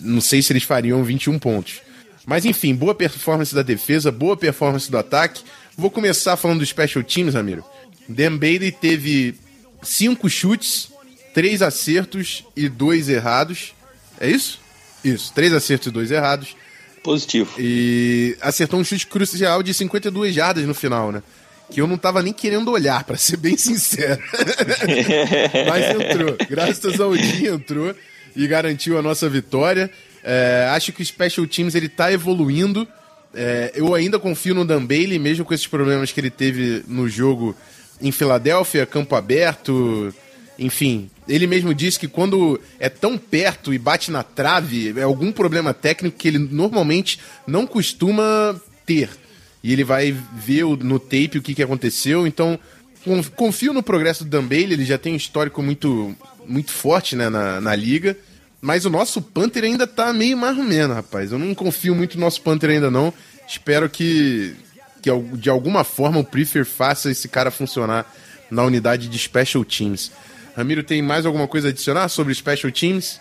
não 0.00 0.20
sei 0.20 0.42
se 0.42 0.52
eles 0.52 0.64
fariam 0.64 1.02
21 1.02 1.38
pontos. 1.38 1.80
Mas 2.26 2.44
enfim, 2.44 2.74
boa 2.74 2.94
performance 2.94 3.54
da 3.54 3.62
defesa, 3.62 4.10
boa 4.10 4.36
performance 4.36 4.90
do 4.90 4.98
ataque. 4.98 5.42
Vou 5.76 5.90
começar 5.90 6.36
falando 6.36 6.60
do 6.60 6.66
Special 6.66 7.02
Teams, 7.04 7.34
Ramiro. 7.34 7.64
Dan 8.08 8.36
Bailey 8.36 8.70
teve 8.70 9.34
cinco 9.82 10.28
chutes, 10.28 10.88
três 11.32 11.62
acertos 11.62 12.44
e 12.56 12.68
dois 12.68 13.08
errados. 13.08 13.73
É 14.20 14.28
isso? 14.28 14.60
Isso, 15.04 15.32
três 15.34 15.52
acertos 15.52 15.88
e 15.88 15.90
dois 15.90 16.10
errados. 16.10 16.56
Positivo. 17.02 17.50
E 17.58 18.36
acertou 18.40 18.80
um 18.80 18.84
chute 18.84 19.06
crucial 19.06 19.62
de 19.62 19.74
52 19.74 20.34
jardas 20.34 20.64
no 20.64 20.74
final, 20.74 21.12
né? 21.12 21.22
Que 21.70 21.80
eu 21.80 21.86
não 21.86 21.98
tava 21.98 22.22
nem 22.22 22.32
querendo 22.32 22.70
olhar, 22.70 23.04
pra 23.04 23.16
ser 23.16 23.36
bem 23.36 23.56
sincero. 23.58 24.22
Mas 25.68 25.94
entrou. 25.94 26.36
Graças 26.48 27.00
ao 27.00 27.10
Odin 27.10 27.46
entrou 27.46 27.94
e 28.34 28.46
garantiu 28.46 28.98
a 28.98 29.02
nossa 29.02 29.28
vitória. 29.28 29.90
É, 30.22 30.70
acho 30.74 30.92
que 30.92 31.02
o 31.02 31.06
Special 31.06 31.46
Teams 31.46 31.74
ele 31.74 31.88
tá 31.88 32.10
evoluindo. 32.10 32.88
É, 33.34 33.72
eu 33.74 33.94
ainda 33.94 34.18
confio 34.18 34.54
no 34.54 34.64
Dan 34.64 34.84
Bailey, 34.84 35.18
mesmo 35.18 35.44
com 35.44 35.52
esses 35.52 35.66
problemas 35.66 36.10
que 36.10 36.20
ele 36.20 36.30
teve 36.30 36.82
no 36.88 37.08
jogo 37.08 37.54
em 38.00 38.10
Filadélfia, 38.10 38.86
campo 38.86 39.14
aberto, 39.14 40.14
enfim. 40.58 41.10
Ele 41.26 41.46
mesmo 41.46 41.74
disse 41.74 41.98
que 41.98 42.06
quando 42.08 42.60
é 42.78 42.88
tão 42.88 43.16
perto 43.16 43.72
e 43.72 43.78
bate 43.78 44.10
na 44.10 44.22
trave, 44.22 44.92
é 44.96 45.02
algum 45.02 45.32
problema 45.32 45.72
técnico 45.72 46.16
que 46.18 46.28
ele 46.28 46.38
normalmente 46.38 47.18
não 47.46 47.66
costuma 47.66 48.54
ter. 48.84 49.08
E 49.62 49.72
ele 49.72 49.82
vai 49.84 50.14
ver 50.34 50.64
no 50.64 50.98
tape 50.98 51.38
o 51.38 51.42
que, 51.42 51.54
que 51.54 51.62
aconteceu. 51.62 52.26
Então, 52.26 52.58
con- 53.02 53.22
confio 53.34 53.72
no 53.72 53.82
progresso 53.82 54.22
do 54.24 54.30
Dan 54.30 54.44
Bailey, 54.44 54.74
ele 54.74 54.84
já 54.84 54.98
tem 54.98 55.14
um 55.14 55.16
histórico 55.16 55.62
muito, 55.62 56.14
muito 56.46 56.70
forte 56.70 57.16
né, 57.16 57.30
na, 57.30 57.60
na 57.60 57.74
liga. 57.74 58.16
Mas 58.60 58.84
o 58.84 58.90
nosso 58.90 59.20
Panther 59.22 59.64
ainda 59.64 59.86
tá 59.86 60.12
meio 60.12 60.36
marromeno, 60.36 60.94
rapaz. 60.94 61.32
Eu 61.32 61.38
não 61.38 61.54
confio 61.54 61.94
muito 61.94 62.14
no 62.16 62.20
nosso 62.20 62.42
Panther 62.42 62.70
ainda 62.70 62.90
não. 62.90 63.12
Espero 63.48 63.88
que, 63.88 64.54
que 65.02 65.10
de 65.36 65.48
alguma 65.50 65.84
forma 65.84 66.18
o 66.20 66.24
Prefer 66.24 66.64
faça 66.66 67.10
esse 67.10 67.28
cara 67.28 67.50
funcionar 67.50 68.10
na 68.50 68.62
unidade 68.64 69.08
de 69.08 69.18
Special 69.18 69.64
Teams. 69.64 70.12
Ramiro, 70.56 70.84
tem 70.84 71.02
mais 71.02 71.26
alguma 71.26 71.48
coisa 71.48 71.68
a 71.68 71.70
adicionar 71.70 72.08
sobre 72.08 72.34
Special 72.34 72.70
Teams? 72.70 73.20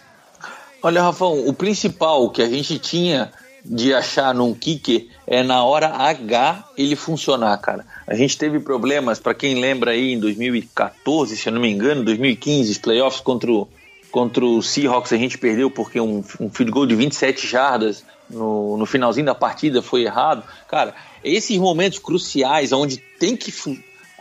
Olha, 0.81 1.01
Rafão, 1.01 1.47
o 1.47 1.53
principal 1.53 2.29
que 2.29 2.41
a 2.41 2.49
gente 2.49 2.77
tinha 2.77 3.31
de 3.65 3.93
achar 3.93 4.33
num 4.33 4.53
kicker 4.53 5.07
é 5.25 5.41
na 5.41 5.63
hora 5.63 5.87
H 5.87 6.67
ele 6.77 6.95
funcionar, 6.95 7.57
cara. 7.57 7.85
A 8.05 8.13
gente 8.15 8.37
teve 8.37 8.59
problemas, 8.59 9.19
para 9.19 9.33
quem 9.33 9.59
lembra 9.59 9.91
aí, 9.91 10.13
em 10.13 10.19
2014, 10.19 11.37
se 11.37 11.47
eu 11.47 11.53
não 11.53 11.61
me 11.61 11.71
engano, 11.71 12.03
2015, 12.03 12.71
os 12.71 12.77
playoffs 12.77 13.21
contra 13.21 13.51
o, 13.51 13.67
contra 14.11 14.45
o 14.45 14.61
Seahawks 14.61 15.13
a 15.13 15.17
gente 15.17 15.37
perdeu 15.37 15.71
porque 15.71 15.99
um, 15.99 16.23
um 16.39 16.49
field 16.49 16.71
goal 16.71 16.85
de 16.85 16.95
27 16.95 17.47
jardas 17.47 18.03
no, 18.29 18.77
no 18.77 18.85
finalzinho 18.85 19.25
da 19.25 19.35
partida 19.35 19.81
foi 19.81 20.03
errado. 20.03 20.43
Cara, 20.67 20.93
esses 21.23 21.57
momentos 21.57 21.99
cruciais 21.99 22.73
onde 22.73 22.97
tem 22.97 23.37
que 23.37 23.51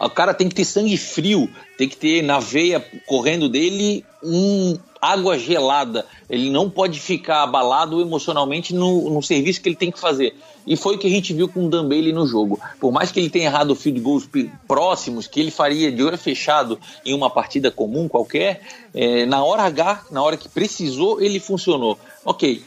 o 0.07 0.11
cara 0.11 0.35
tem 0.35 0.49
que 0.49 0.55
ter 0.55 0.65
sangue 0.65 0.97
frio, 0.97 1.49
tem 1.79 1.88
que 1.88 1.97
ter 1.97 2.23
na 2.23 2.38
veia 2.38 2.85
correndo 3.07 3.49
dele 3.49 4.05
um 4.23 4.79
água 5.01 5.37
gelada. 5.37 6.07
Ele 6.31 6.49
não 6.49 6.71
pode 6.71 7.01
ficar 7.01 7.43
abalado 7.43 8.01
emocionalmente 8.01 8.73
no, 8.73 9.11
no 9.11 9.23
serviço 9.23 9.61
que 9.61 9.69
ele 9.69 9.77
tem 9.77 9.91
que 9.91 9.99
fazer. 9.99 10.35
E 10.65 10.77
foi 10.77 10.95
o 10.95 10.99
que 10.99 11.09
a 11.09 11.11
gente 11.11 11.35
viu 11.35 11.49
com 11.49 11.67
o 11.67 11.69
Dan 11.69 11.88
Bailey 11.88 12.12
no 12.12 12.25
jogo. 12.25 12.61
Por 12.79 12.93
mais 12.93 13.11
que 13.11 13.19
ele 13.19 13.29
tenha 13.29 13.47
errado 13.47 13.75
field 13.75 14.01
goals 14.01 14.29
próximos, 14.69 15.27
que 15.27 15.41
ele 15.41 15.51
faria 15.51 15.91
de 15.91 16.03
olho 16.03 16.17
fechado 16.17 16.79
em 17.05 17.12
uma 17.15 17.29
partida 17.29 17.71
comum 17.71 18.09
qualquer, 18.09 18.61
é, 18.95 19.27
na 19.27 19.43
hora 19.43 19.65
H, 19.65 20.07
na 20.11 20.23
hora 20.23 20.37
que 20.37 20.49
precisou, 20.49 21.21
ele 21.21 21.41
funcionou. 21.41 21.99
Ok, 22.25 22.62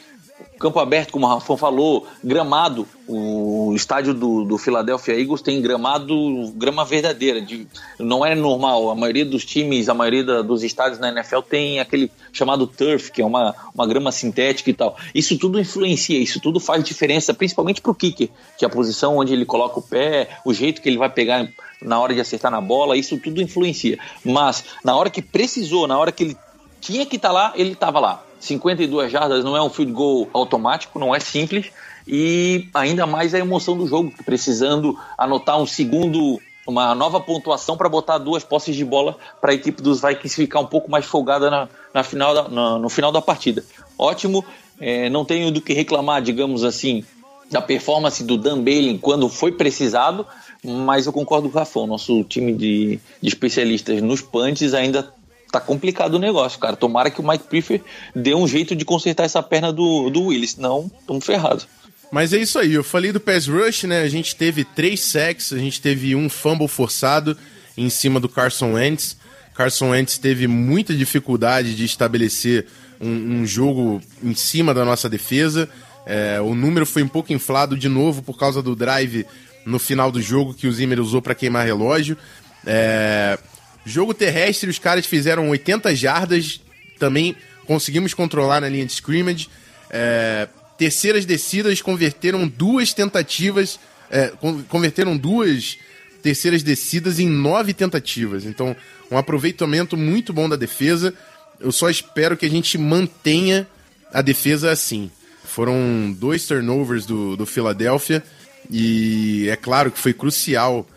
campo 0.60 0.80
aberto, 0.80 1.12
como 1.12 1.26
o 1.26 1.30
Rafão 1.30 1.58
falou, 1.58 2.08
gramado. 2.24 2.88
O 3.08 3.74
estádio 3.76 4.14
do, 4.14 4.44
do 4.44 4.58
Philadelphia 4.58 5.20
Eagles 5.20 5.42
tem 5.42 5.62
gramado, 5.62 6.52
grama 6.56 6.84
verdadeira. 6.84 7.42
De, 7.42 7.68
não 8.00 8.26
é 8.26 8.34
normal. 8.34 8.90
A 8.90 8.96
maioria 8.96 9.26
dos 9.26 9.46
times, 9.46 9.90
a 9.90 9.94
maioria 9.94 10.24
da, 10.24 10.42
dos 10.42 10.64
estádios 10.64 11.00
na 11.00 11.10
NFL 11.10 11.42
tem 11.42 11.80
aquele 11.80 12.12
chamado 12.34 12.66
turf, 12.66 13.12
que 13.12 13.22
é 13.22 13.26
uma, 13.26 13.54
uma 13.74 13.86
grama 13.86 14.12
sintética 14.12 14.70
e 14.70 14.74
tal. 14.74 14.98
Isso 15.14 15.38
tudo 15.38 15.60
influencia, 15.60 16.20
isso 16.20 16.40
tudo 16.40 16.60
faz 16.60 16.84
diferença, 16.84 17.34
principalmente 17.34 17.82
para 17.82 17.92
o 17.92 17.96
kicker, 17.96 18.30
que 18.58 18.66
é 18.66 18.68
a 18.68 18.72
posição 18.72 19.18
onde 19.18 19.34
ele 19.34 19.46
coloca 19.46 19.80
o 19.80 19.84
pé, 19.84 20.40
o 20.44 20.54
jeito 20.54 20.82
que 20.82 20.90
ele 20.90 20.98
vai 20.98 21.10
pegar 21.10 21.48
na 21.82 22.00
hora 22.00 22.14
de 22.14 22.22
acertar 22.22 22.50
na 22.50 22.62
bola, 22.62 22.98
isso 22.98 23.18
tudo 23.20 23.42
influencia. 23.42 24.00
Mas 24.24 24.64
na 24.84 24.96
hora 24.96 25.10
que 25.10 25.22
precisou, 25.22 25.88
na 25.88 25.98
hora 25.98 26.12
que 26.12 26.24
ele 26.24 26.38
tinha 26.82 27.06
que 27.06 27.16
estar 27.16 27.30
tá 27.30 27.34
lá, 27.34 27.54
ele 27.56 27.74
estava 27.74 28.00
lá. 28.00 28.25
52 28.40 29.12
jardas 29.12 29.44
não 29.44 29.56
é 29.56 29.62
um 29.62 29.70
field 29.70 29.92
goal 29.92 30.30
automático, 30.34 31.00
não 31.00 31.14
é 31.14 31.20
simples. 31.20 31.72
E 32.08 32.68
ainda 32.74 33.08
mais 33.08 33.34
a 33.34 33.40
emoção 33.40 33.76
do 33.78 33.88
jogo, 33.88 34.14
precisando 34.26 34.98
anotar 35.18 35.60
um 35.60 35.66
segundo, 35.66 36.40
uma 36.68 36.94
nova 36.94 37.20
pontuação 37.20 37.76
para 37.76 37.90
botar 37.90 38.20
duas 38.20 38.44
posses 38.44 38.76
de 38.76 38.86
bola 38.86 39.18
para 39.42 39.52
a 39.52 39.56
equipe 39.56 39.82
dos 39.82 40.02
Vikings 40.02 40.36
ficar 40.36 40.60
um 40.60 40.68
pouco 40.68 40.90
mais 40.90 41.06
folgada 41.06 41.50
na, 41.50 41.68
na 41.94 42.04
final 42.04 42.34
da, 42.34 42.48
na, 42.48 42.78
no 42.78 42.90
final 42.90 43.12
da 43.12 43.22
partida. 43.22 43.64
Ótimo, 43.98 44.46
é, 44.80 45.10
não 45.10 45.26
tenho 45.26 45.52
do 45.52 45.62
que 45.62 45.74
reclamar, 45.74 46.22
digamos 46.22 46.64
assim, 46.64 47.04
da 47.50 47.62
performance 47.62 48.24
do 48.24 48.38
Dan 48.38 48.62
Bailey 48.62 49.00
quando 49.00 49.28
foi 49.28 49.52
precisado, 49.52 50.26
mas 50.64 51.06
eu 51.06 51.14
concordo 51.14 51.50
com 51.50 51.56
o 51.56 51.60
Rafão, 51.60 51.88
nosso 51.88 52.24
time 52.24 52.54
de, 52.54 53.00
de 53.22 53.28
especialistas 53.28 54.02
nos 54.02 54.22
punts 54.22 54.74
ainda 54.74 55.12
tá 55.52 55.60
complicado 55.60 56.16
o 56.16 56.20
negócio, 56.20 56.60
cara. 56.60 56.76
Tomara 56.76 57.10
que 57.10 57.22
o 57.22 57.28
Mike 57.28 57.46
Prefer 57.46 57.82
dê 58.16 58.34
um 58.34 58.48
jeito 58.48 58.76
de 58.76 58.86
consertar 58.86 59.24
essa 59.24 59.42
perna 59.42 59.72
do, 59.72 60.10
do 60.10 60.24
Willis, 60.26 60.52
senão 60.52 60.92
estamos 61.00 61.26
ferrados. 61.26 61.68
Mas 62.12 62.34
é 62.34 62.38
isso 62.38 62.60
aí, 62.60 62.74
eu 62.74 62.84
falei 62.84 63.12
do 63.12 63.20
pass 63.20 63.48
rush, 63.48 63.84
né? 63.84 64.02
A 64.02 64.08
gente 64.08 64.36
teve 64.36 64.64
três 64.64 65.02
sacks, 65.02 65.52
a 65.52 65.58
gente 65.58 65.82
teve 65.82 66.16
um 66.16 66.30
fumble 66.30 66.68
forçado 66.68 67.38
em 67.78 67.90
cima 67.90 68.20
do 68.20 68.30
Carson 68.30 68.74
Wentz. 68.74 69.18
Carson 69.54 69.90
Wentz 69.90 70.18
teve 70.18 70.48
muita 70.48 70.94
dificuldade 70.94 71.76
de 71.76 71.86
estabelecer 71.86 72.68
um, 73.02 73.42
um 73.42 73.46
jogo 73.46 74.02
em 74.24 74.36
cima 74.36 74.74
da 74.74 74.86
nossa 74.86 75.10
defesa. 75.10 75.68
É, 76.06 76.40
o 76.40 76.54
número 76.54 76.86
foi 76.86 77.02
um 77.02 77.08
pouco 77.08 77.34
inflado 77.34 77.78
de 77.78 77.90
novo 77.90 78.22
por 78.22 78.38
causa 78.38 78.62
do 78.62 78.76
drive 78.76 79.26
no 79.66 79.80
final 79.80 80.12
do 80.12 80.22
jogo 80.22 80.54
que 80.54 80.68
o 80.68 80.72
Zimmer 80.72 81.00
usou 81.00 81.22
para 81.22 81.34
queimar 81.34 81.66
relógio. 81.66 82.18
É, 82.66 83.38
Jogo 83.86 84.14
terrestre, 84.14 84.70
os 84.70 84.80
caras 84.80 85.06
fizeram 85.06 85.50
80 85.50 85.96
jardas, 85.96 86.60
também 86.98 87.36
conseguimos 87.66 88.14
controlar 88.14 88.62
na 88.62 88.70
linha 88.70 88.86
de 88.86 88.92
scrimmage. 88.92 89.48
É, 89.90 90.48
terceiras 90.78 91.26
descidas 91.26 91.82
converteram 91.82 92.48
duas 92.48 92.94
tentativas, 92.94 93.80
é, 94.10 94.32
converteram 94.68 95.16
duas 95.16 95.78
terceiras 96.24 96.64
descidas 96.64 97.20
em 97.20 97.30
nove 97.30 97.74
tentativas. 97.74 98.46
Então, 98.46 98.76
um 99.12 99.18
aproveitamento 99.18 99.96
muito 99.96 100.34
bom 100.34 100.50
da 100.50 100.56
defesa. 100.56 101.14
Eu 101.60 101.72
só 101.72 101.88
espero 101.88 102.36
que 102.36 102.46
a 102.46 102.50
gente 102.50 102.78
mantenha 102.80 103.68
a 104.12 104.24
defesa 104.24 104.72
assim. 104.72 105.12
Foram 105.44 106.12
dois 106.18 106.48
turnovers 106.48 107.06
do, 107.06 107.38
do 107.38 107.46
Philadelphia 107.46 108.24
e 108.72 109.48
é 109.50 109.56
claro 109.56 109.92
que 109.92 110.00
foi 110.00 110.14
crucial 110.14 110.88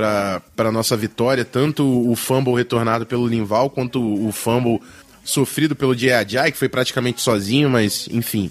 para 0.00 0.68
a 0.68 0.72
nossa 0.72 0.96
vitória, 0.96 1.44
tanto 1.44 1.84
o 1.84 2.14
fumble 2.16 2.54
retornado 2.54 3.06
pelo 3.06 3.26
Linval 3.26 3.70
quanto 3.70 4.00
o 4.00 4.30
fumble 4.32 4.80
sofrido 5.24 5.76
pelo 5.76 5.96
Jay 5.96 6.24
que 6.50 6.58
foi 6.58 6.68
praticamente 6.68 7.20
sozinho, 7.20 7.68
mas 7.68 8.08
enfim. 8.10 8.50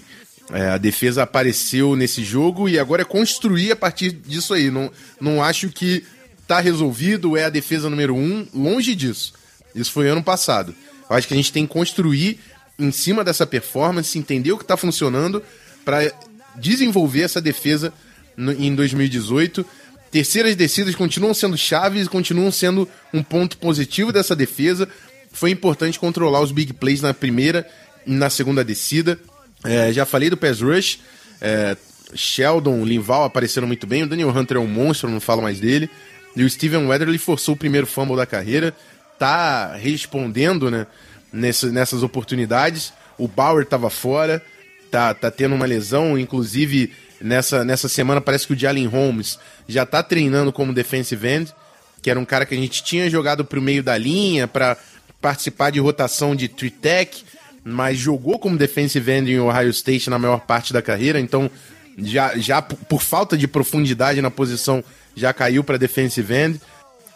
É, 0.50 0.70
a 0.70 0.78
defesa 0.78 1.24
apareceu 1.24 1.94
nesse 1.94 2.24
jogo 2.24 2.70
e 2.70 2.78
agora 2.78 3.02
é 3.02 3.04
construir 3.04 3.70
a 3.70 3.76
partir 3.76 4.12
disso 4.12 4.54
aí. 4.54 4.70
Não, 4.70 4.90
não 5.20 5.42
acho 5.42 5.68
que 5.68 6.02
tá 6.46 6.58
resolvido, 6.58 7.36
é 7.36 7.44
a 7.44 7.50
defesa 7.50 7.90
número 7.90 8.14
um, 8.14 8.46
longe 8.54 8.94
disso. 8.94 9.34
Isso 9.74 9.92
foi 9.92 10.08
ano 10.08 10.22
passado. 10.22 10.74
Eu 11.08 11.16
acho 11.16 11.28
que 11.28 11.34
a 11.34 11.36
gente 11.36 11.52
tem 11.52 11.66
que 11.66 11.72
construir 11.72 12.40
em 12.78 12.90
cima 12.90 13.22
dessa 13.22 13.46
performance, 13.46 14.18
entender 14.18 14.52
o 14.52 14.56
que 14.56 14.64
está 14.64 14.76
funcionando 14.76 15.42
para 15.84 16.10
desenvolver 16.56 17.22
essa 17.22 17.40
defesa 17.40 17.92
no, 18.36 18.52
em 18.52 18.74
2018 18.74 19.66
Terceiras 20.10 20.56
descidas 20.56 20.94
continuam 20.94 21.34
sendo 21.34 21.56
chaves 21.56 22.06
e 22.06 22.08
continuam 22.08 22.50
sendo 22.50 22.88
um 23.12 23.22
ponto 23.22 23.58
positivo 23.58 24.12
dessa 24.12 24.34
defesa. 24.34 24.88
Foi 25.32 25.50
importante 25.50 25.98
controlar 25.98 26.40
os 26.40 26.50
big 26.50 26.72
plays 26.72 27.02
na 27.02 27.12
primeira 27.12 27.68
e 28.06 28.12
na 28.12 28.30
segunda 28.30 28.64
descida. 28.64 29.18
É, 29.64 29.92
já 29.92 30.06
falei 30.06 30.30
do 30.30 30.36
pass 30.36 30.60
rush. 30.60 31.00
É, 31.40 31.76
Sheldon, 32.14 32.84
Linval 32.84 33.24
apareceram 33.24 33.66
muito 33.66 33.86
bem. 33.86 34.04
O 34.04 34.08
Daniel 34.08 34.30
Hunter 34.30 34.56
é 34.56 34.60
um 34.60 34.66
monstro, 34.66 35.10
não 35.10 35.20
falo 35.20 35.42
mais 35.42 35.60
dele. 35.60 35.90
E 36.34 36.42
o 36.42 36.48
Steven 36.48 36.86
Weatherly 36.86 37.18
forçou 37.18 37.54
o 37.54 37.58
primeiro 37.58 37.86
fumble 37.86 38.16
da 38.16 38.26
carreira. 38.26 38.74
Tá 39.18 39.74
respondendo 39.74 40.70
né, 40.70 40.86
nessas, 41.32 41.72
nessas 41.72 42.02
oportunidades. 42.02 42.92
O 43.18 43.28
Bauer 43.28 43.64
estava 43.64 43.90
fora. 43.90 44.42
Tá, 44.90 45.12
tá 45.12 45.30
tendo 45.30 45.54
uma 45.54 45.66
lesão, 45.66 46.18
inclusive 46.18 46.92
Nessa, 47.20 47.64
nessa 47.64 47.88
semana 47.88 48.20
parece 48.20 48.46
que 48.46 48.52
o 48.52 48.58
Jalen 48.58 48.86
Holmes 48.86 49.38
já 49.66 49.84
tá 49.84 50.02
treinando 50.02 50.52
como 50.52 50.72
defensive 50.72 51.26
end, 51.26 51.54
que 52.00 52.10
era 52.10 52.18
um 52.18 52.24
cara 52.24 52.46
que 52.46 52.54
a 52.54 52.58
gente 52.58 52.82
tinha 52.82 53.10
jogado 53.10 53.44
pro 53.44 53.60
meio 53.60 53.82
da 53.82 53.96
linha 53.98 54.46
para 54.46 54.76
participar 55.20 55.70
de 55.70 55.80
rotação 55.80 56.36
de 56.36 56.46
three-tech, 56.46 57.24
mas 57.64 57.98
jogou 57.98 58.38
como 58.38 58.56
defensive 58.56 59.10
end 59.10 59.32
em 59.32 59.40
Ohio 59.40 59.70
State 59.70 60.08
na 60.08 60.18
maior 60.18 60.40
parte 60.40 60.72
da 60.72 60.80
carreira, 60.80 61.18
então 61.18 61.50
já, 61.98 62.38
já 62.38 62.62
por 62.62 63.02
falta 63.02 63.36
de 63.36 63.48
profundidade 63.48 64.22
na 64.22 64.30
posição 64.30 64.82
já 65.14 65.32
caiu 65.32 65.64
para 65.64 65.76
defensive 65.76 66.32
end. 66.32 66.60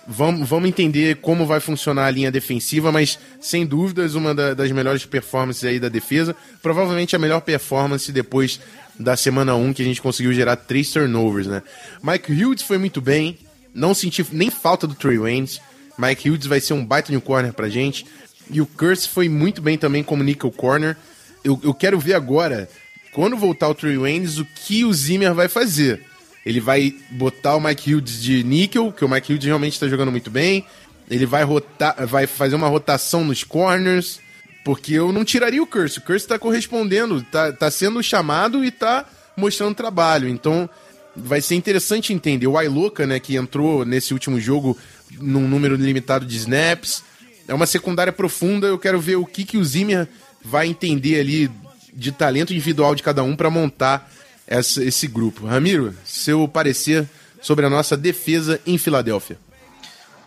Vamos, 0.07 0.49
vamos 0.49 0.69
entender 0.69 1.19
como 1.19 1.47
vai 1.47 1.61
funcionar 1.61 2.07
a 2.07 2.11
linha 2.11 2.31
defensiva, 2.31 2.91
mas 2.91 3.21
sem 3.41 3.65
dúvidas 3.65 4.17
uma 4.17 4.35
da, 4.35 4.53
das 4.53 4.73
melhores 4.73 5.07
performances 5.07 5.63
aí 5.63 5.79
da 5.79 5.89
defesa. 5.89 6.35
Provavelmente 6.61 7.15
a 7.15 7.21
melhor 7.21 7.41
performance 7.41 8.11
depois 8.11 8.61
da 8.99 9.17
semana 9.17 9.55
1 9.55 9.73
que 9.73 9.83
a 9.83 9.85
gente 9.85 10.03
conseguiu 10.03 10.33
gerar 10.33 10.57
três 10.57 10.91
turnovers, 10.91 11.47
né? 11.47 11.63
Mike 12.03 12.33
Hughes 12.33 12.63
foi 12.63 12.79
muito 12.79 13.01
bem, 13.01 13.39
não 13.75 13.95
senti 13.95 14.25
nem 14.33 14.51
falta 14.51 14.87
do 14.87 14.95
Trey 14.95 15.19
Waynes. 15.19 15.61
Mike 15.99 16.29
Hughes 16.29 16.47
vai 16.47 16.61
ser 16.61 16.75
um 16.75 16.85
baita 16.85 17.11
new 17.11 17.21
corner 17.21 17.53
pra 17.53 17.69
gente. 17.69 18.07
E 18.51 18.61
o 18.61 18.67
Curse 18.67 19.09
foi 19.09 19.29
muito 19.29 19.63
bem 19.63 19.79
também 19.79 20.03
como 20.03 20.23
nickel 20.23 20.51
corner. 20.51 20.97
Eu, 21.45 21.59
eu 21.63 21.73
quero 21.73 21.99
ver 21.99 22.15
agora, 22.15 22.69
quando 23.13 23.37
voltar 23.37 23.69
o 23.69 23.75
Trey 23.75 23.97
Waynes, 23.97 24.39
o 24.39 24.45
que 24.45 24.85
o 24.85 24.93
Zimmer 24.93 25.35
vai 25.35 25.49
fazer. 25.49 26.05
Ele 26.45 26.61
vai 26.61 26.95
botar 27.11 27.57
o 27.57 27.61
Mike 27.61 27.95
Hughes 27.95 28.21
de 28.21 28.43
níquel, 28.43 28.93
que 28.93 29.05
o 29.05 29.09
Mike 29.09 29.33
Hughes 29.33 29.45
realmente 29.45 29.75
está 29.75 29.89
jogando 29.89 30.11
muito 30.11 30.31
bem. 30.31 30.67
Ele 31.11 31.25
vai 31.25 31.45
rotar, 31.45 32.07
vai 32.07 32.27
fazer 32.27 32.57
uma 32.57 32.69
rotação 32.69 33.25
nos 33.25 33.45
corners. 33.45 34.21
Porque 34.65 34.95
eu 34.95 35.13
não 35.13 35.25
tiraria 35.25 35.63
o 35.63 35.67
Curse. 35.67 35.99
O 35.99 36.03
Curse 36.03 36.27
tá 36.27 36.39
correspondendo, 36.39 37.23
tá, 37.23 37.53
tá 37.53 37.71
sendo 37.71 38.03
chamado 38.03 38.65
e 38.65 38.71
tá 38.71 39.05
mostrando 39.37 39.75
trabalho. 39.75 40.29
Então, 40.29 40.69
vai 41.17 41.41
ser 41.41 41.55
interessante 41.55 42.13
entender. 42.13 42.47
O 42.47 42.57
Ailoka, 42.57 43.07
né, 43.07 43.19
que 43.19 43.37
entrou 43.37 43.85
nesse 43.85 44.13
último 44.13 44.41
jogo 44.41 44.77
num 45.19 45.49
número 45.49 45.75
limitado 45.77 46.25
de 46.25 46.37
snaps. 46.37 47.03
É 47.49 47.55
uma 47.55 47.67
secundária 47.67 48.13
profunda. 48.13 48.67
Eu 48.67 48.79
quero 48.79 49.01
ver 49.01 49.17
o 49.17 49.27
que, 49.27 49.45
que 49.45 49.59
o 49.59 49.65
Zimmer 49.65 50.09
vai 50.45 50.69
entender 50.69 51.19
ali 51.19 51.51
de 51.93 52.13
talento 52.13 52.53
individual 52.53 52.95
de 52.95 53.03
cada 53.03 53.23
um 53.23 53.37
para 53.37 53.51
montar 53.51 54.11
essa, 54.47 54.83
esse 54.83 55.07
grupo. 55.07 55.47
Ramiro, 55.47 55.95
seu 56.05 56.47
parecer 56.49 57.09
sobre 57.41 57.67
a 57.67 57.71
nossa 57.71 57.97
defesa 57.97 58.61
em 58.67 58.79
Filadélfia. 58.79 59.37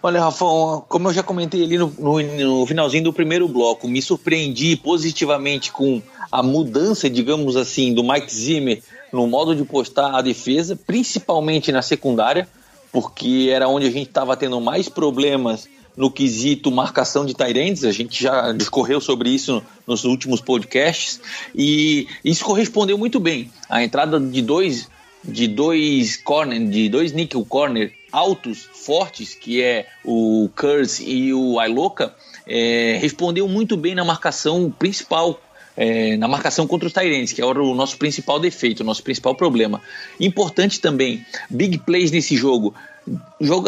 Olha, 0.06 0.22
Rafão, 0.22 0.86
como 0.88 1.10
eu 1.10 1.14
já 1.14 1.24
comentei 1.24 1.64
ali 1.64 1.80
no, 1.80 1.92
no, 1.98 2.22
no, 2.22 2.66
finalzinho 2.68 3.06
do 3.06 3.12
primeiro 3.12 3.48
bloco, 3.48 3.88
me 3.88 4.00
surpreendi 4.04 4.76
positivamente 4.76 5.72
com 5.72 6.00
a 6.32 6.44
mudança, 6.44 7.10
digamos 7.10 7.56
assim, 7.56 7.92
do 7.92 8.04
Mike 8.04 8.32
Zimmer 8.32 8.84
no 9.12 9.26
modo 9.26 9.56
de 9.56 9.66
postar 9.66 10.16
a 10.16 10.22
defesa, 10.22 10.76
principalmente 10.76 11.72
na 11.72 11.82
secundária, 11.82 12.48
porque 12.92 13.50
era 13.52 13.68
onde 13.68 13.88
a 13.88 13.90
gente 13.90 14.10
estava 14.10 14.38
tendo 14.38 14.62
mais 14.62 14.88
problemas 14.88 15.68
no 15.98 16.12
quesito 16.12 16.70
marcação 16.70 17.26
de 17.26 17.34
Tyrants, 17.34 17.84
a 17.84 17.92
gente 17.92 18.22
já 18.22 18.52
discorreu 18.52 19.02
sobre 19.02 19.32
isso 19.32 19.64
nos 19.88 20.04
últimos 20.04 20.40
podcasts, 20.40 21.20
e 21.56 22.08
isso 22.24 22.46
correspondeu 22.46 22.96
muito 22.96 23.20
bem. 23.20 23.50
A 23.68 23.84
entrada 23.84 24.20
de 24.20 24.44
dois 24.44 24.88
de 25.28 25.48
dois 25.48 26.18
corner, 26.18 26.64
de 26.68 26.90
dois 26.90 27.12
nickel 27.12 27.44
corner 27.46 27.92
altos, 28.12 28.70
fortes, 28.74 29.34
que 29.36 29.62
é 29.62 29.88
o 30.04 30.50
Curse 30.56 31.04
e 31.08 31.34
o 31.34 31.62
Iloka, 31.62 32.14
é, 32.48 32.98
respondeu 33.02 33.48
muito 33.48 33.76
bem 33.76 33.96
na 33.96 34.04
marcação 34.04 34.72
principal 34.72 35.42
é, 35.78 36.16
na 36.16 36.28
marcação 36.28 36.66
contra 36.66 36.88
os 36.88 36.94
Tyrants, 36.94 37.34
que 37.34 37.42
é 37.42 37.46
o 37.46 37.76
nosso 37.76 37.98
principal 37.98 38.40
defeito, 38.40 38.80
o 38.80 38.84
nosso 38.86 39.04
principal 39.04 39.36
problema. 39.36 39.82
Importante 40.20 40.80
também, 40.80 41.26
big 41.50 41.80
plays 41.80 42.12
nesse 42.12 42.36
jogo. 42.38 42.74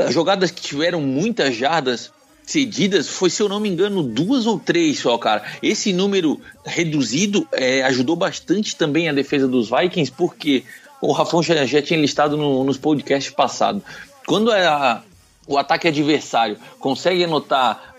Jogadas 0.09 0.49
que 0.49 0.61
tiveram 0.61 1.01
muitas 1.01 1.55
jardas 1.55 2.11
cedidas 2.45 3.09
foi, 3.09 3.29
se 3.29 3.41
eu 3.41 3.49
não 3.49 3.59
me 3.59 3.67
engano, 3.67 4.01
duas 4.01 4.47
ou 4.47 4.57
três 4.57 4.99
só, 4.99 5.17
cara. 5.17 5.43
Esse 5.61 5.91
número 5.91 6.39
reduzido 6.65 7.45
é, 7.51 7.83
ajudou 7.83 8.15
bastante 8.15 8.75
também 8.75 9.09
a 9.09 9.13
defesa 9.13 9.47
dos 9.47 9.69
Vikings, 9.69 10.11
porque 10.11 10.63
o 11.01 11.11
Rafão 11.11 11.43
já, 11.43 11.65
já 11.65 11.81
tinha 11.81 11.99
listado 11.99 12.37
no, 12.37 12.63
nos 12.63 12.77
podcasts 12.77 13.33
passados. 13.33 13.83
Quando 14.27 14.51
é 14.51 14.67
a, 14.67 15.01
o 15.47 15.57
ataque 15.57 15.87
adversário 15.87 16.57
consegue 16.81 17.23
anotar 17.23 17.95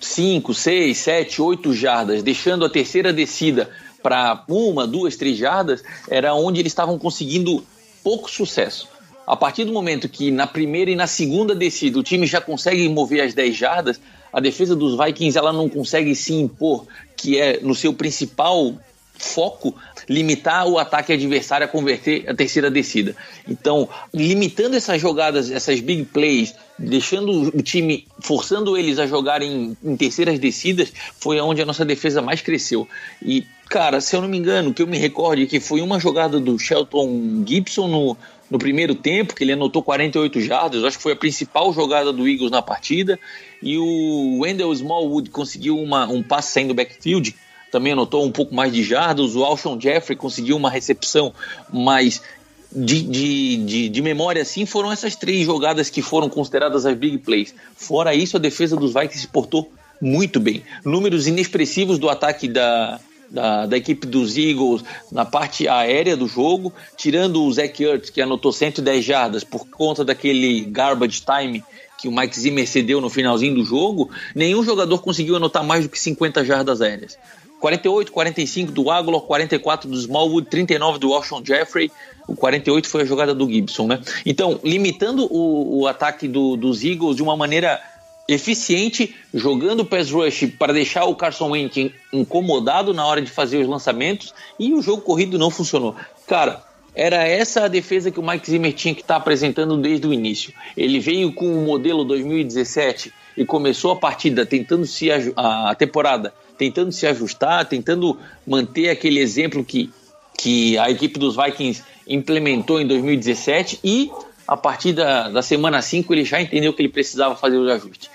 5, 0.00 0.52
6, 0.52 0.98
7, 0.98 1.40
8 1.40 1.72
jardas, 1.72 2.20
deixando 2.20 2.64
a 2.64 2.68
terceira 2.68 3.12
descida 3.12 3.70
para 4.02 4.42
uma, 4.48 4.88
duas, 4.88 5.14
três 5.14 5.38
jardas, 5.38 5.84
era 6.08 6.34
onde 6.34 6.58
eles 6.58 6.72
estavam 6.72 6.98
conseguindo 6.98 7.64
pouco 8.02 8.28
sucesso. 8.28 8.88
A 9.24 9.36
partir 9.36 9.64
do 9.64 9.72
momento 9.72 10.08
que 10.08 10.32
na 10.32 10.48
primeira 10.48 10.90
e 10.90 10.96
na 10.96 11.06
segunda 11.06 11.54
descida 11.54 12.00
o 12.00 12.02
time 12.02 12.26
já 12.26 12.40
consegue 12.40 12.88
mover 12.88 13.20
as 13.20 13.32
10 13.32 13.56
jardas, 13.56 14.00
a 14.32 14.40
defesa 14.40 14.74
dos 14.74 14.98
Vikings 14.98 15.38
ela 15.38 15.52
não 15.52 15.68
consegue 15.68 16.12
se 16.16 16.34
impor, 16.34 16.88
que 17.16 17.38
é 17.38 17.60
no 17.60 17.74
seu 17.74 17.94
principal 17.94 18.74
foco 19.18 19.74
limitar 20.08 20.66
o 20.66 20.78
ataque 20.78 21.12
adversário 21.12 21.66
a 21.66 21.68
converter 21.68 22.24
a 22.28 22.34
terceira 22.34 22.70
descida. 22.70 23.14
Então, 23.46 23.88
limitando 24.14 24.76
essas 24.76 25.00
jogadas, 25.00 25.50
essas 25.50 25.80
big 25.80 26.04
plays, 26.04 26.54
deixando 26.78 27.48
o 27.56 27.62
time, 27.62 28.06
forçando 28.20 28.76
eles 28.76 28.98
a 28.98 29.06
jogarem 29.06 29.76
em 29.84 29.96
terceiras 29.96 30.38
descidas, 30.38 30.92
foi 31.18 31.40
onde 31.40 31.60
a 31.60 31.66
nossa 31.66 31.84
defesa 31.84 32.22
mais 32.22 32.40
cresceu. 32.40 32.88
E, 33.20 33.44
cara, 33.68 34.00
se 34.00 34.14
eu 34.14 34.22
não 34.22 34.28
me 34.28 34.38
engano, 34.38 34.72
que 34.72 34.80
eu 34.80 34.86
me 34.86 34.96
recorde 34.96 35.46
que 35.46 35.58
foi 35.58 35.80
uma 35.80 35.98
jogada 35.98 36.38
do 36.38 36.58
Shelton 36.58 37.44
Gibson 37.44 37.88
no, 37.88 38.16
no 38.48 38.58
primeiro 38.58 38.94
tempo, 38.94 39.34
que 39.34 39.42
ele 39.42 39.52
anotou 39.52 39.82
48 39.82 40.40
jardas, 40.40 40.84
acho 40.84 40.96
que 40.96 41.02
foi 41.02 41.12
a 41.12 41.16
principal 41.16 41.72
jogada 41.72 42.12
do 42.12 42.26
Eagles 42.28 42.50
na 42.50 42.62
partida, 42.62 43.18
e 43.60 43.76
o 43.76 44.38
Wendell 44.40 44.72
Smallwood 44.72 45.30
conseguiu 45.30 45.76
uma, 45.76 46.06
um 46.06 46.22
passe 46.22 46.52
saindo 46.52 46.68
do 46.68 46.74
backfield, 46.74 47.34
também 47.70 47.92
anotou 47.92 48.24
um 48.24 48.32
pouco 48.32 48.54
mais 48.54 48.72
de 48.72 48.82
jardas, 48.82 49.36
o 49.36 49.44
Alshon 49.44 49.78
Jeffrey 49.80 50.16
conseguiu 50.16 50.56
uma 50.56 50.70
recepção, 50.70 51.32
mas 51.72 52.22
de, 52.70 53.02
de, 53.02 53.56
de, 53.56 53.88
de, 53.88 54.02
memória 54.02 54.42
assim 54.42 54.66
foram 54.66 54.92
essas 54.92 55.16
três 55.16 55.44
jogadas 55.46 55.88
que 55.88 56.02
foram 56.02 56.28
consideradas 56.28 56.84
as 56.84 56.96
big 56.96 57.18
plays. 57.18 57.54
Fora 57.74 58.14
isso, 58.14 58.36
a 58.36 58.40
defesa 58.40 58.76
dos 58.76 58.92
Vikings 58.92 59.20
se 59.20 59.28
portou 59.28 59.70
muito 60.00 60.38
bem. 60.38 60.62
Números 60.84 61.26
inexpressivos 61.26 61.98
do 61.98 62.08
ataque 62.08 62.46
da, 62.46 63.00
da, 63.30 63.66
da, 63.66 63.76
equipe 63.76 64.06
dos 64.06 64.36
Eagles 64.36 64.84
na 65.10 65.24
parte 65.24 65.66
aérea 65.66 66.16
do 66.16 66.28
jogo, 66.28 66.72
tirando 66.96 67.42
o 67.42 67.52
Zach 67.52 67.82
Ertz, 67.82 68.10
que 68.10 68.20
anotou 68.20 68.52
110 68.52 69.04
jardas 69.04 69.44
por 69.44 69.66
conta 69.68 70.04
daquele 70.04 70.60
garbage 70.66 71.22
time 71.22 71.64
que 71.98 72.06
o 72.06 72.12
Mike 72.12 72.38
Zimmer 72.38 72.66
cedeu 72.66 73.00
no 73.00 73.10
finalzinho 73.10 73.56
do 73.56 73.64
jogo, 73.64 74.08
nenhum 74.32 74.62
jogador 74.62 74.98
conseguiu 75.00 75.34
anotar 75.34 75.64
mais 75.64 75.82
do 75.82 75.90
que 75.90 75.98
50 75.98 76.44
jardas 76.44 76.80
aéreas. 76.80 77.18
48, 77.60 78.12
45 78.12 78.72
do 78.72 78.90
Aguilar, 78.90 79.20
44 79.22 79.88
do 79.88 79.96
Smallwood, 79.96 80.48
39 80.48 80.98
do 80.98 81.10
Washington 81.10 81.42
Jeffrey, 81.44 81.90
o 82.26 82.36
48 82.36 82.88
foi 82.88 83.02
a 83.02 83.04
jogada 83.04 83.34
do 83.34 83.48
Gibson, 83.48 83.86
né? 83.86 84.00
Então, 84.24 84.60
limitando 84.62 85.26
o, 85.30 85.80
o 85.80 85.86
ataque 85.86 86.28
do, 86.28 86.56
dos 86.56 86.84
Eagles 86.84 87.16
de 87.16 87.22
uma 87.22 87.36
maneira 87.36 87.80
eficiente, 88.28 89.14
jogando 89.32 89.80
o 89.80 89.84
pass 89.86 90.10
rush 90.10 90.46
para 90.58 90.74
deixar 90.74 91.06
o 91.06 91.16
Carson 91.16 91.50
Wentz 91.50 91.90
incomodado 92.12 92.92
na 92.92 93.06
hora 93.06 93.22
de 93.22 93.30
fazer 93.30 93.56
os 93.56 93.66
lançamentos 93.66 94.34
e 94.58 94.74
o 94.74 94.82
jogo 94.82 95.00
corrido 95.00 95.38
não 95.38 95.50
funcionou. 95.50 95.96
Cara, 96.26 96.62
era 96.94 97.26
essa 97.26 97.64
a 97.64 97.68
defesa 97.68 98.10
que 98.10 98.20
o 98.20 98.26
Mike 98.26 98.50
Zimmer 98.50 98.74
tinha 98.74 98.94
que 98.94 99.00
estar 99.00 99.14
tá 99.14 99.20
apresentando 99.20 99.78
desde 99.78 100.06
o 100.06 100.12
início. 100.12 100.52
Ele 100.76 101.00
veio 101.00 101.32
com 101.32 101.46
o 101.46 101.64
modelo 101.64 102.04
2017 102.04 103.12
e 103.38 103.44
começou 103.44 103.92
a 103.92 103.96
partida 103.96 104.44
tentando 104.44 104.84
se 104.84 105.08
a, 105.36 105.72
temporada 105.76 106.34
tentando 106.58 106.90
se 106.90 107.06
ajustar, 107.06 107.64
tentando 107.66 108.18
manter 108.44 108.90
aquele 108.90 109.20
exemplo 109.20 109.64
que, 109.64 109.88
que 110.36 110.76
a 110.76 110.90
equipe 110.90 111.20
dos 111.20 111.36
Vikings 111.36 111.84
implementou 112.08 112.80
em 112.80 112.86
2017 112.86 113.78
e 113.84 114.10
a 114.46 114.56
partir 114.56 114.92
da, 114.92 115.28
da 115.28 115.40
semana 115.40 115.80
5 115.80 116.12
ele 116.12 116.24
já 116.24 116.42
entendeu 116.42 116.72
que 116.72 116.82
ele 116.82 116.88
precisava 116.88 117.36
fazer 117.36 117.58
os 117.58 117.70
ajustes. 117.70 118.10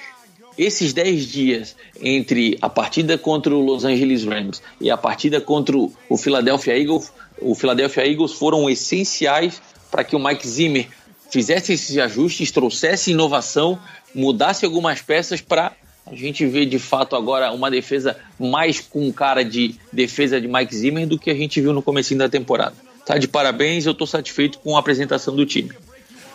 Esses 0.58 0.92
10 0.92 1.26
dias 1.26 1.76
entre 2.02 2.58
a 2.62 2.68
partida 2.68 3.18
contra 3.18 3.56
o 3.56 3.64
Los 3.64 3.86
Angeles 3.86 4.26
Rams 4.26 4.62
e 4.82 4.92
a 4.92 4.98
partida 4.98 5.40
contra 5.40 5.78
o 5.78 6.18
Philadelphia 6.18 6.78
Eagles, 6.78 7.14
o 7.40 7.56
Philadelphia 7.56 8.06
Eagles 8.06 8.34
foram 8.34 8.70
essenciais 8.70 9.62
para 9.90 10.04
que 10.04 10.18
o 10.18 10.20
Mike 10.20 10.46
Zimmer 10.46 10.90
fizesse 11.34 11.74
esses 11.74 11.98
ajustes, 11.98 12.52
trouxesse 12.52 13.12
inovação, 13.12 13.80
mudasse 14.14 14.66
algumas 14.66 15.02
peças 15.02 15.42
para 15.42 15.74
a 16.06 16.16
gente 16.16 16.46
ver 16.46 16.66
de 16.66 16.80
fato 16.80 17.16
agora 17.16 17.52
uma 17.52 17.72
defesa 17.72 18.18
mais 18.40 18.80
com 18.80 19.12
cara 19.12 19.44
de 19.44 19.76
defesa 19.92 20.40
de 20.40 20.48
Mike 20.48 20.76
Zimmer 20.76 21.08
do 21.08 21.18
que 21.18 21.30
a 21.30 21.36
gente 21.36 21.62
viu 21.62 21.74
no 21.74 21.82
começo 21.82 22.14
da 22.16 22.28
temporada. 22.28 22.76
Tá 23.06 23.18
de 23.18 23.28
parabéns, 23.28 23.86
eu 23.86 23.92
estou 23.92 24.08
satisfeito 24.08 24.60
com 24.60 24.76
a 24.76 24.80
apresentação 24.80 25.36
do 25.36 25.46
time. 25.46 25.72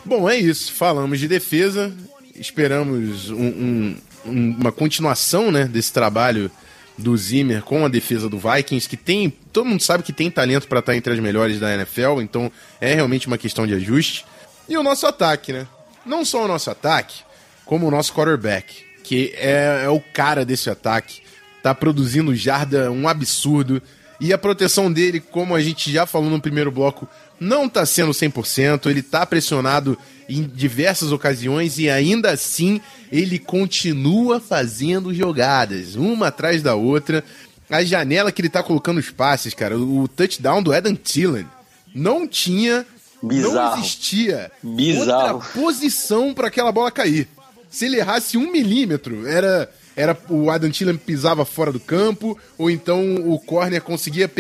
Bom, 0.04 0.28
é 0.28 0.36
isso. 0.36 0.72
Falamos 0.72 1.18
de 1.18 1.28
defesa, 1.28 1.94
esperamos 2.34 3.30
um, 3.30 3.96
um, 4.26 4.56
uma 4.58 4.72
continuação 4.72 5.50
né, 5.50 5.64
desse 5.64 5.92
trabalho 5.92 6.50
do 6.96 7.16
Zimmer 7.16 7.62
com 7.62 7.84
a 7.84 7.88
defesa 7.88 8.28
do 8.28 8.38
Vikings, 8.38 8.88
que 8.88 8.96
tem. 8.96 9.30
Todo 9.52 9.66
mundo 9.66 9.82
sabe 9.82 10.02
que 10.02 10.12
tem 10.12 10.30
talento 10.30 10.66
para 10.66 10.80
estar 10.80 10.96
entre 10.96 11.12
as 11.12 11.18
melhores 11.20 11.60
da 11.60 11.72
NFL, 11.72 12.20
então 12.20 12.50
é 12.80 12.94
realmente 12.94 13.26
uma 13.26 13.38
questão 13.38 13.66
de 13.66 13.74
ajuste. 13.74 14.24
E 14.68 14.76
o 14.76 14.82
nosso 14.82 15.06
ataque, 15.06 15.52
né? 15.52 15.66
Não 16.04 16.24
só 16.24 16.44
o 16.44 16.48
nosso 16.48 16.70
ataque, 16.70 17.22
como 17.68 17.87
o 17.87 17.90
nosso 17.90 18.14
quarterback, 18.14 18.83
que 19.04 19.35
é, 19.37 19.83
é 19.85 19.88
o 19.90 20.00
cara 20.00 20.42
desse 20.42 20.70
ataque. 20.70 21.20
Tá 21.62 21.74
produzindo 21.74 22.35
jarda 22.35 22.90
um 22.90 23.07
absurdo. 23.07 23.83
E 24.18 24.33
a 24.33 24.38
proteção 24.38 24.90
dele, 24.90 25.20
como 25.20 25.54
a 25.54 25.61
gente 25.61 25.92
já 25.92 26.07
falou 26.07 26.31
no 26.31 26.40
primeiro 26.40 26.72
bloco, 26.72 27.07
não 27.38 27.68
tá 27.68 27.85
sendo 27.85 28.11
100%. 28.12 28.87
Ele 28.87 29.02
tá 29.02 29.26
pressionado 29.26 29.98
em 30.28 30.44
diversas 30.44 31.12
ocasiões 31.12 31.78
e 31.78 31.90
ainda 31.90 32.31
assim 32.31 32.81
ele 33.12 33.38
continua 33.38 34.40
fazendo 34.40 35.14
jogadas, 35.14 35.94
uma 35.94 36.28
atrás 36.28 36.62
da 36.62 36.74
outra. 36.74 37.22
A 37.68 37.85
janela 37.85 38.33
que 38.33 38.40
ele 38.40 38.48
tá 38.48 38.62
colocando 38.62 38.96
os 38.96 39.11
passes, 39.11 39.52
cara, 39.52 39.78
o 39.78 40.09
touchdown 40.09 40.62
do 40.62 40.72
Adam 40.72 40.94
Thielen 40.94 41.46
não 41.94 42.26
tinha, 42.26 42.87
Bizarro. 43.22 43.54
não 43.54 43.78
existia 43.78 44.50
Bizarro. 44.62 45.35
outra 45.37 45.50
posição 45.52 46.33
para 46.33 46.48
aquela 46.48 46.72
bola 46.72 46.90
cair. 46.90 47.28
Se 47.70 47.87
ele 47.87 47.98
errasse 47.98 48.37
um 48.37 48.50
milímetro, 48.50 49.26
era 49.26 49.70
era 49.96 50.16
o 50.28 50.48
Adam 50.48 50.70
pisava 51.04 51.44
fora 51.44 51.72
do 51.72 51.81
campo, 51.81 52.38
ou 52.57 52.70
então 52.70 53.16
o 53.16 53.37
corner 53.40 53.83
conseguia 53.83 54.31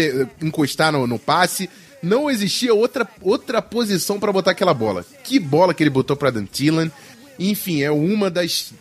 encostar 0.40 0.92
no, 0.92 1.04
no 1.04 1.18
passe 1.18 1.68
não 2.02 2.30
existia 2.30 2.72
outra, 2.74 3.08
outra 3.20 3.60
posição 3.60 4.18
para 4.20 4.32
botar 4.32 4.52
aquela 4.52 4.74
bola. 4.74 5.04
Que 5.24 5.38
bola 5.38 5.74
que 5.74 5.82
ele 5.82 5.90
botou 5.90 6.16
para 6.16 6.30
Dan 6.30 6.46
Thielen. 6.46 6.90
Enfim, 7.38 7.82
é 7.82 7.90
uma 7.90 8.30
das 8.30 8.72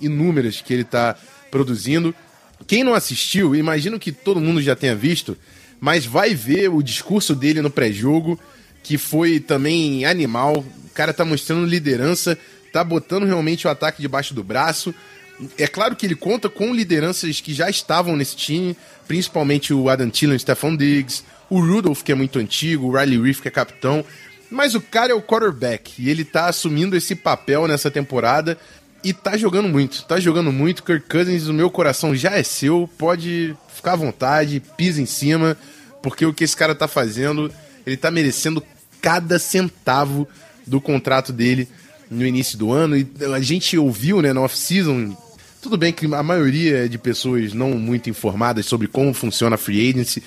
inúmeras 0.00 0.60
que 0.60 0.72
ele 0.72 0.82
está 0.82 1.16
produzindo. 1.50 2.14
Quem 2.66 2.84
não 2.84 2.94
assistiu, 2.94 3.54
imagino 3.54 3.98
que 3.98 4.12
todo 4.12 4.40
mundo 4.40 4.62
já 4.62 4.74
tenha 4.74 4.94
visto, 4.94 5.36
mas 5.80 6.06
vai 6.06 6.34
ver 6.34 6.68
o 6.68 6.82
discurso 6.82 7.34
dele 7.34 7.60
no 7.60 7.70
pré-jogo, 7.70 8.38
que 8.82 8.96
foi 8.96 9.40
também 9.40 10.04
animal. 10.04 10.58
O 10.58 10.90
cara 10.94 11.12
tá 11.12 11.24
mostrando 11.24 11.66
liderança, 11.66 12.38
tá 12.74 12.82
botando 12.82 13.24
realmente 13.24 13.68
o 13.68 13.70
ataque 13.70 14.02
debaixo 14.02 14.34
do 14.34 14.42
braço. 14.42 14.92
É 15.56 15.68
claro 15.68 15.94
que 15.94 16.04
ele 16.04 16.16
conta 16.16 16.48
com 16.48 16.74
lideranças 16.74 17.40
que 17.40 17.54
já 17.54 17.70
estavam 17.70 18.16
nesse 18.16 18.34
time, 18.34 18.76
principalmente 19.06 19.72
o 19.72 19.88
Adam 19.88 20.10
Thielen, 20.10 20.36
o 20.36 20.76
Diggs, 20.76 21.22
o 21.48 21.60
Rudolph, 21.60 22.02
que 22.02 22.10
é 22.10 22.16
muito 22.16 22.40
antigo, 22.40 22.88
o 22.88 22.98
Riley 22.98 23.22
Reef, 23.22 23.40
que 23.40 23.46
é 23.46 23.50
capitão. 23.50 24.04
Mas 24.50 24.74
o 24.74 24.80
cara 24.80 25.12
é 25.12 25.14
o 25.14 25.22
quarterback 25.22 26.02
e 26.02 26.10
ele 26.10 26.24
tá 26.24 26.46
assumindo 26.46 26.96
esse 26.96 27.14
papel 27.14 27.68
nessa 27.68 27.92
temporada 27.92 28.58
e 29.04 29.12
tá 29.12 29.36
jogando 29.36 29.68
muito. 29.68 30.04
Tá 30.04 30.18
jogando 30.18 30.52
muito. 30.52 30.82
Kirk 30.82 31.08
Cousins, 31.08 31.46
o 31.46 31.54
meu 31.54 31.70
coração 31.70 32.12
já 32.12 32.32
é 32.32 32.42
seu. 32.42 32.90
Pode 32.98 33.56
ficar 33.72 33.92
à 33.92 33.96
vontade, 33.96 34.60
pisa 34.76 35.00
em 35.00 35.06
cima, 35.06 35.56
porque 36.02 36.26
o 36.26 36.34
que 36.34 36.42
esse 36.42 36.56
cara 36.56 36.74
tá 36.74 36.88
fazendo, 36.88 37.52
ele 37.86 37.96
tá 37.96 38.10
merecendo 38.10 38.60
cada 39.00 39.38
centavo 39.38 40.26
do 40.66 40.80
contrato 40.80 41.32
dele 41.32 41.68
no 42.10 42.26
início 42.26 42.56
do 42.58 42.72
ano. 42.72 42.96
E 42.96 43.06
a 43.34 43.40
gente 43.40 43.76
ouviu, 43.78 44.20
né, 44.20 44.32
no 44.32 44.42
off-season, 44.42 45.16
Tudo 45.60 45.78
bem 45.78 45.92
que 45.92 46.04
a 46.12 46.22
maioria 46.22 46.88
de 46.88 46.98
pessoas 46.98 47.54
não 47.54 47.70
muito 47.70 48.10
informadas 48.10 48.66
sobre 48.66 48.86
como 48.86 49.14
funciona 49.14 49.54
a 49.54 49.58
free 49.58 49.88
agency, 49.88 50.22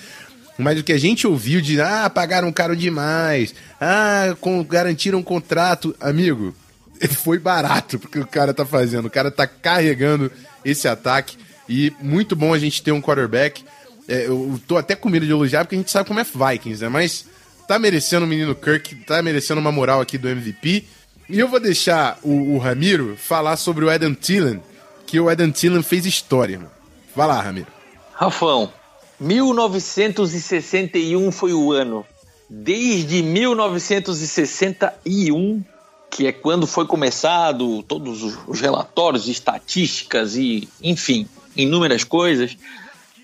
mas 0.58 0.80
o 0.80 0.84
que 0.84 0.92
a 0.92 0.98
gente 0.98 1.28
ouviu 1.28 1.62
de 1.62 1.80
ah, 1.80 2.10
pagaram 2.10 2.52
caro 2.52 2.76
demais, 2.76 3.54
ah, 3.80 4.36
com, 4.42 4.64
garantiram 4.64 5.20
um 5.20 5.24
contrato, 5.24 5.96
amigo, 6.00 6.56
foi 7.24 7.38
barato 7.38 8.00
porque 8.00 8.20
o 8.20 8.26
cara 8.26 8.54
tá 8.54 8.66
fazendo. 8.66 9.06
O 9.06 9.12
cara 9.12 9.30
tá 9.30 9.46
carregando 9.46 10.32
esse 10.66 10.88
ataque 10.88 11.38
e 11.70 11.94
muito 12.02 12.36
bom 12.36 12.54
a 12.54 12.60
gente 12.60 12.82
ter 12.82 12.92
um 12.92 13.02
quarterback. 13.02 13.64
É, 14.08 14.28
eu 14.28 14.60
tô 14.68 14.78
até 14.78 14.96
com 14.96 15.10
medo 15.10 15.26
de 15.26 15.32
elogiar 15.32 15.66
porque 15.66 15.76
a 15.76 15.80
gente 15.80 15.92
sabe 15.92 16.08
como 16.08 16.20
é 16.20 16.24
Vikings, 16.24 16.82
né? 16.82 16.90
Mas 16.90 17.26
tá 17.68 17.78
merecendo 17.78 18.26
o 18.26 18.30
menino 18.30 18.56
Kirk, 18.56 18.96
tá 19.06 19.22
merecendo 19.22 19.60
uma 19.60 19.72
moral 19.72 20.02
aqui 20.02 20.18
do 20.18 20.30
MVP. 20.30 20.86
E 21.30 21.40
eu 21.40 21.48
vou 21.48 21.60
deixar 21.60 22.18
o, 22.24 22.56
o 22.56 22.58
Ramiro 22.58 23.16
falar 23.18 23.58
sobre 23.58 23.84
o 23.84 23.90
Adam 23.90 24.14
Thielen, 24.14 24.62
que 25.06 25.20
o 25.20 25.28
Adam 25.28 25.52
Thielen 25.52 25.84
fez 25.84 26.06
história. 26.06 26.58
Mano. 26.58 26.72
Vai 27.16 27.28
lá, 27.28 27.42
Ramiro. 27.42 27.68
Rafão, 28.14 28.72
1961 29.20 31.30
foi 31.32 31.52
o 31.54 31.74
ano. 31.74 32.06
Desde 32.50 33.22
1961, 33.22 35.62
que 36.10 36.28
é 36.28 36.32
quando 36.32 36.66
foi 36.66 36.86
começado 36.86 37.84
todos 37.84 38.24
os 38.48 38.62
relatórios, 38.62 39.28
estatísticas 39.28 40.38
e, 40.38 40.70
enfim, 40.82 41.28
inúmeras 41.56 42.06
coisas, 42.06 42.58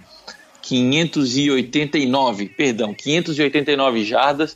589, 0.62 2.48
perdão, 2.50 2.94
589 2.94 4.06
jardas 4.06 4.56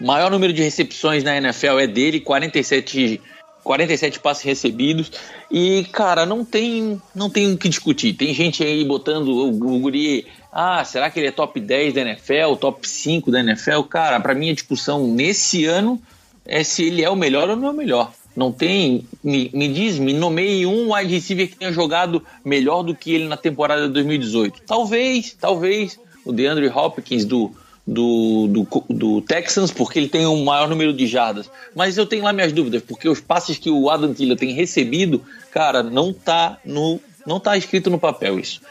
Maior 0.00 0.30
número 0.30 0.52
de 0.52 0.62
recepções 0.62 1.22
na 1.22 1.36
NFL 1.36 1.78
é 1.78 1.86
dele, 1.86 2.20
47, 2.20 3.20
47 3.62 4.18
passes 4.18 4.42
recebidos. 4.42 5.12
E, 5.50 5.84
cara, 5.92 6.24
não 6.24 6.42
tem, 6.42 7.00
não 7.14 7.28
tem 7.28 7.52
o 7.52 7.58
que 7.58 7.68
discutir. 7.68 8.14
Tem 8.14 8.32
gente 8.32 8.64
aí 8.64 8.82
botando 8.82 9.28
o, 9.28 9.48
o 9.48 9.80
guri. 9.80 10.26
Ah, 10.52 10.84
será 10.84 11.10
que 11.10 11.20
ele 11.20 11.28
é 11.28 11.32
top 11.32 11.60
10 11.60 11.94
da 11.94 12.00
NFL, 12.00 12.56
top 12.60 12.88
5 12.88 13.30
da 13.30 13.40
NFL? 13.40 13.82
Cara, 13.82 14.18
para 14.18 14.34
mim 14.34 14.50
a 14.50 14.54
discussão 14.54 15.06
nesse 15.06 15.64
ano 15.64 16.00
é 16.44 16.64
se 16.64 16.84
ele 16.84 17.04
é 17.04 17.10
o 17.10 17.16
melhor 17.16 17.48
ou 17.48 17.56
não 17.56 17.68
é 17.68 17.70
o 17.70 17.74
melhor. 17.74 18.12
Não 18.34 18.50
tem. 18.50 19.06
Me, 19.22 19.50
me 19.52 19.68
diz, 19.68 19.98
me 19.98 20.12
nomeie 20.12 20.66
um 20.66 20.92
wide 20.92 21.12
receiver 21.12 21.48
que 21.48 21.56
tenha 21.56 21.72
jogado 21.72 22.24
melhor 22.44 22.82
do 22.82 22.94
que 22.94 23.12
ele 23.14 23.26
na 23.26 23.36
temporada 23.36 23.86
de 23.86 23.92
2018. 23.92 24.62
Talvez, 24.66 25.36
talvez 25.38 25.98
o 26.24 26.32
DeAndre 26.32 26.68
Hopkins 26.68 27.24
do, 27.24 27.52
do, 27.86 28.46
do, 28.48 28.84
do, 28.88 29.20
Texans, 29.22 29.70
porque 29.70 29.98
ele 29.98 30.08
tem 30.08 30.26
um 30.26 30.44
maior 30.44 30.68
número 30.68 30.92
de 30.92 31.06
jardas. 31.06 31.50
Mas 31.74 31.96
eu 31.98 32.06
tenho 32.06 32.24
lá 32.24 32.32
minhas 32.32 32.52
dúvidas, 32.52 32.82
porque 32.82 33.08
os 33.08 33.20
passes 33.20 33.58
que 33.58 33.70
o 33.70 33.90
Adam 33.90 34.14
Thielen 34.14 34.36
tem 34.36 34.52
recebido, 34.52 35.22
cara, 35.50 35.82
não 35.82 36.12
tá 36.12 36.58
no 36.64 37.00
não 37.26 37.38
tá 37.38 37.56
escrito 37.56 37.90
no 37.90 37.98
papel 37.98 38.38
isso. 38.38 38.62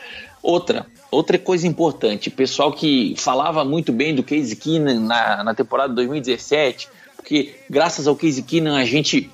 Outra, 0.41 0.85
outra 1.11 1.37
coisa 1.37 1.67
importante, 1.67 2.29
pessoal 2.29 2.71
que 2.71 3.15
falava 3.17 3.63
muito 3.63 3.91
bem 3.91 4.15
do 4.15 4.23
Casey 4.23 4.55
Keenan 4.55 4.99
na, 4.99 5.43
na 5.43 5.53
temporada 5.53 5.93
2017, 5.93 6.87
porque 7.15 7.55
graças 7.69 8.07
ao 8.07 8.15
Casey 8.15 8.43
Keenan 8.43 8.77
a 8.77 8.85
gente 8.85 9.29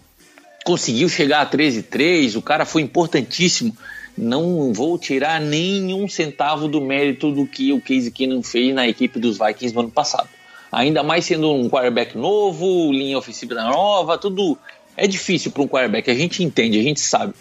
conseguiu 0.64 1.08
chegar 1.10 1.42
a 1.42 1.50
13-3, 1.50 2.36
o 2.36 2.42
cara 2.42 2.66
foi 2.66 2.82
importantíssimo 2.82 3.76
não 4.18 4.72
vou 4.72 4.98
tirar 4.98 5.42
nenhum 5.42 6.08
centavo 6.08 6.68
do 6.68 6.80
mérito 6.80 7.32
do 7.32 7.46
que 7.46 7.74
o 7.74 7.82
Casey 7.82 8.12
Keenum 8.12 8.42
fez 8.42 8.74
na 8.74 8.88
equipe 8.88 9.20
dos 9.20 9.38
Vikings 9.38 9.74
no 9.74 9.82
ano 9.82 9.92
passado. 9.92 10.30
Ainda 10.72 11.04
mais 11.04 11.26
sendo 11.26 11.52
um 11.52 11.70
quarterback 11.70 12.18
novo, 12.18 12.92
linha 12.92 13.18
ofensiva 13.18 13.56
nova, 13.56 14.18
tudo 14.18 14.58
é 14.96 15.06
difícil 15.06 15.52
para 15.52 15.62
um 15.62 15.68
quarterback, 15.68 16.10
a 16.10 16.16
gente 16.16 16.44
entende, 16.44 16.80
a 16.80 16.84
gente 16.84 17.00
sabe. 17.02 17.34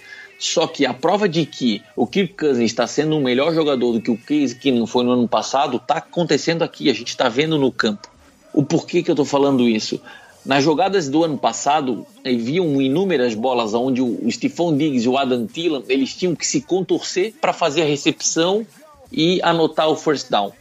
Só 0.44 0.66
que 0.66 0.84
a 0.84 0.92
prova 0.92 1.26
de 1.26 1.46
que 1.46 1.82
o 1.96 2.06
Kirk 2.06 2.34
Cousins 2.34 2.66
está 2.66 2.86
sendo 2.86 3.16
um 3.16 3.22
melhor 3.22 3.54
jogador 3.54 3.92
do 3.92 4.00
que 4.02 4.10
o 4.10 4.18
Casey 4.18 4.54
Keenum 4.54 4.86
foi 4.86 5.02
no 5.02 5.12
ano 5.12 5.26
passado 5.26 5.78
está 5.78 5.96
acontecendo 5.96 6.62
aqui, 6.62 6.90
a 6.90 6.92
gente 6.92 7.08
está 7.08 7.30
vendo 7.30 7.56
no 7.56 7.72
campo. 7.72 8.10
O 8.52 8.62
porquê 8.62 9.02
que 9.02 9.10
eu 9.10 9.14
estou 9.14 9.24
falando 9.24 9.66
isso? 9.66 9.98
Nas 10.44 10.62
jogadas 10.62 11.08
do 11.08 11.24
ano 11.24 11.38
passado, 11.38 12.06
haviam 12.22 12.78
inúmeras 12.82 13.34
bolas 13.34 13.72
onde 13.72 14.02
o 14.02 14.30
Stephon 14.30 14.76
Diggs 14.76 15.06
e 15.06 15.08
o 15.08 15.16
Adam 15.16 15.46
Thielen 15.46 15.82
eles 15.88 16.14
tinham 16.14 16.36
que 16.36 16.46
se 16.46 16.60
contorcer 16.60 17.32
para 17.40 17.54
fazer 17.54 17.80
a 17.80 17.86
recepção 17.86 18.66
e 19.10 19.40
anotar 19.42 19.88
o 19.88 19.96
first 19.96 20.28
down. 20.28 20.52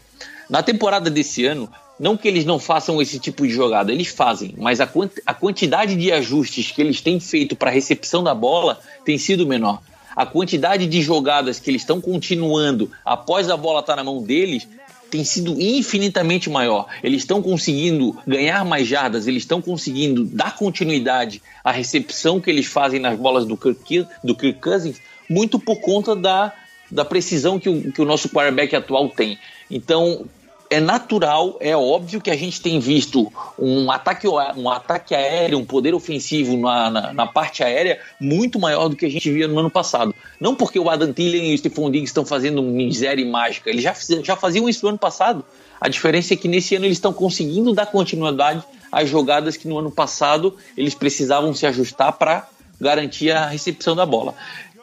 Na 0.50 0.64
temporada 0.64 1.10
desse 1.10 1.46
ano, 1.46 1.70
não 2.04 2.18
que 2.18 2.28
eles 2.28 2.44
não 2.44 2.60
façam 2.60 3.02
esse 3.02 3.18
tipo 3.18 3.48
de 3.48 3.54
jogada, 3.54 3.90
eles 3.90 4.10
fazem, 4.10 4.54
mas 4.58 4.82
a, 4.82 4.86
quant 4.86 5.10
a 5.26 5.34
quantidade 5.34 5.96
de 5.96 6.12
ajustes 6.12 6.70
que 6.70 6.82
eles 6.82 7.00
têm 7.00 7.18
feito 7.18 7.56
para 7.56 7.70
a 7.70 7.74
recepção 7.74 8.22
da 8.22 8.36
bola 8.36 8.78
tem 9.06 9.18
sido 9.18 9.48
menor. 9.48 9.82
A 10.14 10.26
quantidade 10.26 10.86
de 10.86 11.02
jogadas 11.02 11.62
que 11.62 11.72
eles 11.72 11.82
estão 11.82 12.02
continuando 12.02 12.92
após 13.06 13.50
a 13.50 13.56
bola 13.56 13.80
estar 13.80 13.94
tá 13.94 13.96
na 13.96 14.04
mão 14.04 14.22
deles 14.22 14.68
tem 15.10 15.24
sido 15.24 15.56
infinitamente 15.58 16.50
maior. 16.50 16.88
Eles 17.02 17.22
estão 17.22 17.42
conseguindo 17.42 18.20
ganhar 18.28 18.66
mais 18.66 18.86
jardas, 18.86 19.26
eles 19.26 19.44
estão 19.44 19.62
conseguindo 19.62 20.26
dar 20.26 20.58
continuidade 20.58 21.42
à 21.64 21.72
recepção 21.72 22.42
que 22.42 22.50
eles 22.50 22.66
fazem 22.66 23.00
nas 23.00 23.18
bolas 23.18 23.46
do 23.46 23.56
Kirk, 23.56 24.06
do 24.22 24.36
Kirk 24.36 24.60
Cousins, 24.60 24.98
muito 25.30 25.58
por 25.58 25.80
conta 25.80 26.18
da, 26.18 26.52
da 26.92 27.06
precisão 27.06 27.58
que 27.58 27.70
o, 27.70 27.94
que 27.94 28.02
o 28.02 28.06
nosso 28.06 28.28
quarterback 28.28 28.76
atual 28.76 29.08
tem. 29.08 29.40
Então, 29.72 30.26
é 30.74 30.80
natural, 30.80 31.58
é 31.60 31.78
óbvio 31.78 32.20
que 32.20 32.32
a 32.32 32.36
gente 32.36 32.60
tem 32.60 32.80
visto 32.80 33.32
um 33.58 33.92
ataque, 33.92 34.28
um 34.28 34.70
ataque 34.70 35.14
aéreo, 35.14 35.60
um 35.60 35.66
poder 35.66 35.94
ofensivo 35.94 36.58
na, 36.58 36.90
na, 36.90 37.14
na, 37.14 37.28
parte 37.28 37.64
aérea 37.64 38.00
muito 38.20 38.60
maior 38.60 38.90
do 38.90 38.96
que 38.96 39.06
a 39.06 39.10
gente 39.10 39.32
via 39.32 39.48
no 39.48 39.60
ano 39.60 39.70
passado. 39.70 40.16
Não 40.40 40.56
porque 40.56 40.80
o 40.80 40.90
Adam 40.90 41.14
Thielen 41.14 41.52
e 41.52 41.56
o 41.56 41.58
Stephon 41.58 41.92
Diggs 41.92 42.10
estão 42.10 42.26
fazendo 42.26 42.64
miséria 42.64 43.22
e 43.22 43.30
mágica, 43.30 43.70
eles 43.70 43.84
já, 43.84 43.94
já 44.24 44.36
faziam 44.36 44.68
isso 44.68 44.84
no 44.84 44.90
ano 44.90 44.98
passado. 44.98 45.46
A 45.80 45.88
diferença 45.88 46.34
é 46.34 46.38
que 46.38 46.48
nesse 46.48 46.76
ano 46.76 46.86
eles 46.86 46.98
estão 46.98 47.14
conseguindo 47.14 47.74
dar 47.74 47.86
continuidade 47.86 48.64
às 48.92 49.08
jogadas 49.08 49.56
que 49.56 49.68
no 49.68 49.78
ano 49.78 49.92
passado 49.92 50.56
eles 50.76 50.96
precisavam 50.96 51.54
se 51.54 51.68
ajustar 51.68 52.14
para 52.14 52.48
garantir 52.82 53.32
a 53.32 53.46
recepção 53.46 53.96
da 53.96 54.06
bola. 54.06 54.34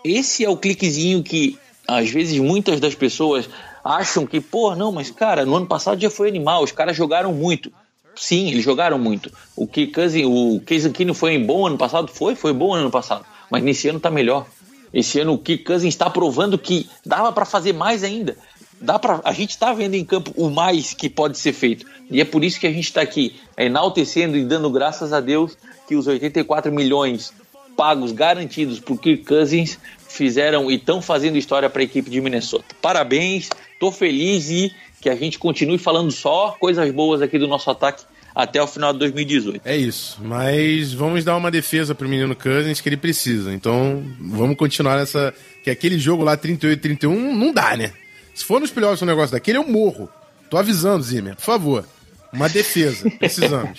Esse 0.05 0.45
é 0.45 0.49
o 0.49 0.57
cliquezinho 0.57 1.23
que 1.23 1.59
às 1.87 2.09
vezes 2.11 2.39
muitas 2.39 2.79
das 2.79 2.95
pessoas 2.95 3.49
acham 3.85 4.27
que, 4.27 4.41
pô, 4.41 4.75
não, 4.75 4.93
mas 4.93 5.11
cara, 5.11 5.45
no 5.45 5.57
ano 5.57 5.67
passado 5.67 6.01
já 6.01 6.11
foi 6.11 6.29
animal, 6.29 6.63
os 6.63 6.73
caras 6.73 6.97
jogaram 6.97 7.33
muito. 7.33 7.73
Sim, 8.17 8.51
eles 8.51 8.65
jogaram 8.65 8.99
muito. 8.99 9.33
O 9.57 9.67
que 9.67 9.91
o 10.25 10.61
Keenum 10.61 11.15
foi 11.15 11.39
bom 11.39 11.67
ano 11.67 11.79
passado? 11.79 12.09
Foi, 12.09 12.35
foi 12.35 12.53
bom 12.53 12.75
ano 12.75 12.91
passado. 12.91 13.25
Mas 13.51 13.63
nesse 13.63 13.89
ano 13.89 14.01
tá 14.01 14.11
melhor. 14.11 14.47
Esse 14.93 15.21
ano 15.21 15.35
o 15.35 15.39
Kirk 15.39 15.65
Cousins 15.65 15.95
está 15.95 16.11
provando 16.11 16.59
que 16.59 16.89
dava 17.07 17.33
para 17.33 17.45
fazer 17.45 17.73
mais 17.73 18.03
ainda. 18.03 18.37
Dá 18.81 18.99
para 18.99 19.21
a 19.25 19.33
gente 19.33 19.51
está 19.51 19.73
vendo 19.73 19.95
em 19.95 20.05
campo 20.05 20.33
o 20.37 20.51
mais 20.51 20.93
que 20.93 21.09
pode 21.09 21.39
ser 21.39 21.53
feito. 21.53 21.87
E 22.11 22.21
é 22.21 22.25
por 22.25 22.43
isso 22.43 22.59
que 22.59 22.67
a 22.67 22.73
gente 22.73 22.85
está 22.85 23.01
aqui 23.01 23.37
enaltecendo 23.57 24.37
e 24.37 24.45
dando 24.45 24.71
graças 24.71 25.13
a 25.13 25.21
Deus 25.21 25.57
que 25.87 25.95
os 25.95 26.07
84 26.07 26.73
milhões 26.73 27.33
pagos 27.77 28.13
garantidos 28.13 28.81
por 28.81 28.99
Kirk 28.99 29.25
Cousins 29.25 29.79
fizeram 30.09 30.71
e 30.71 30.75
estão 30.75 31.01
fazendo 31.01 31.39
história 31.39 31.71
para 31.71 31.81
a 31.81 31.85
equipe 31.85 32.11
de 32.11 32.21
Minnesota. 32.21 32.65
Parabéns, 32.83 33.49
estou 33.81 33.91
feliz 33.91 34.51
e 34.51 34.71
que 35.01 35.09
a 35.09 35.17
gente 35.17 35.39
continue 35.39 35.79
falando 35.79 36.11
só 36.11 36.55
coisas 36.61 36.93
boas 36.93 37.23
aqui 37.23 37.39
do 37.39 37.49
nosso 37.49 37.71
ataque 37.71 38.05
até 38.35 38.63
o 38.63 38.67
final 38.67 38.93
de 38.93 38.99
2018. 38.99 39.63
É 39.65 39.75
isso, 39.75 40.19
mas 40.23 40.93
vamos 40.93 41.25
dar 41.25 41.35
uma 41.37 41.51
defesa 41.51 41.95
pro 41.95 42.09
menino 42.09 42.37
Cousins 42.37 42.81
que 42.81 42.89
ele 42.91 42.99
precisa. 42.99 43.53
Então, 43.53 44.05
vamos 44.21 44.57
continuar 44.57 44.97
nessa 44.99 45.35
que 45.65 45.71
aquele 45.71 45.99
jogo 45.99 46.23
lá 46.23 46.37
38 46.37 46.81
31 46.81 47.35
não 47.35 47.53
dá, 47.53 47.75
né? 47.77 47.93
Se 48.35 48.45
for 48.45 48.61
nos 48.61 48.71
playoffs 48.71 49.03
um 49.03 49.07
negócio 49.07 49.33
daquele 49.33 49.59
eu 49.59 49.67
morro. 49.67 50.09
Tô 50.51 50.59
avisando, 50.59 51.03
Zimmer, 51.03 51.35
por 51.37 51.43
favor. 51.43 51.85
Uma 52.33 52.49
defesa, 52.49 53.11
precisamos. 53.19 53.79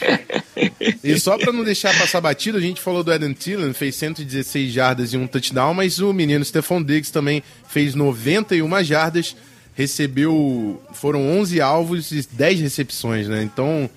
E 1.04 1.20
só 1.20 1.38
pra 1.38 1.54
não 1.54 1.64
deixar 1.64 1.97
passar 1.97 2.20
batido, 2.20 2.58
a 2.58 2.62
gente 2.62 2.82
falou 2.82 3.04
do 3.04 3.12
Adam 3.12 3.34
Thielen, 3.34 3.72
fez 3.72 3.95
116 3.95 4.74
jardas 4.74 5.14
e 5.14 5.18
um 5.18 5.28
touchdown, 5.28 5.74
mas 5.74 5.99
o 5.99 6.12
menino 6.12 6.43
Stephon 6.43 6.82
Diggs 6.82 7.12
também 7.12 7.43
fez 7.68 7.95
91 7.95 8.84
jardas, 8.84 9.36
recebeu. 9.74 10.82
foram 10.93 11.39
11 11.39 11.61
alvos 11.61 12.11
e 12.11 12.28
10 12.32 12.61
recepções, 12.61 13.28
né? 13.28 13.43
Então, 13.43 13.89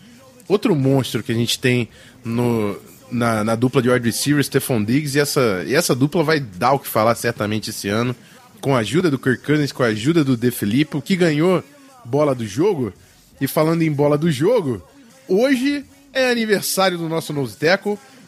outro 0.49 0.75
monstro 0.75 1.23
que 1.23 1.33
a 1.33 1.35
gente 1.35 1.59
tem 1.59 1.89
no, 2.25 2.77
na, 3.11 3.45
na 3.45 3.55
dupla 3.55 3.83
de 3.83 3.91
wide 3.91 4.07
receiver, 4.07 4.43
Stephon 4.43 4.83
Diggs, 4.83 5.17
e 5.17 5.21
essa, 5.21 5.65
e 5.67 5.75
essa 5.75 5.95
dupla 5.95 6.23
vai 6.23 6.41
dar 6.41 6.73
o 6.73 6.79
que 6.79 6.89
falar 6.89 7.15
certamente 7.15 7.71
esse 7.71 7.89
ano, 7.89 8.15
com 8.61 8.75
a 8.75 8.79
ajuda 8.79 9.11
do 9.11 9.19
Kirk 9.19 9.45
Cousins, 9.45 9.73
com 9.73 9.83
a 9.83 9.87
ajuda 9.87 10.25
do 10.25 10.37
De 10.37 10.51
Filippo, 10.51 11.03
que 11.03 11.17
ganhou 11.17 11.63
bola 12.05 12.35
do 12.35 12.47
jogo. 12.47 12.93
E 13.41 13.47
falando 13.47 13.83
em 13.83 13.93
bola 13.93 14.17
do 14.17 14.31
jogo, 14.31 14.83
hoje 15.29 15.85
é 16.13 16.31
aniversário 16.31 16.97
do 16.97 17.09
nosso 17.09 17.33
nose 17.33 17.57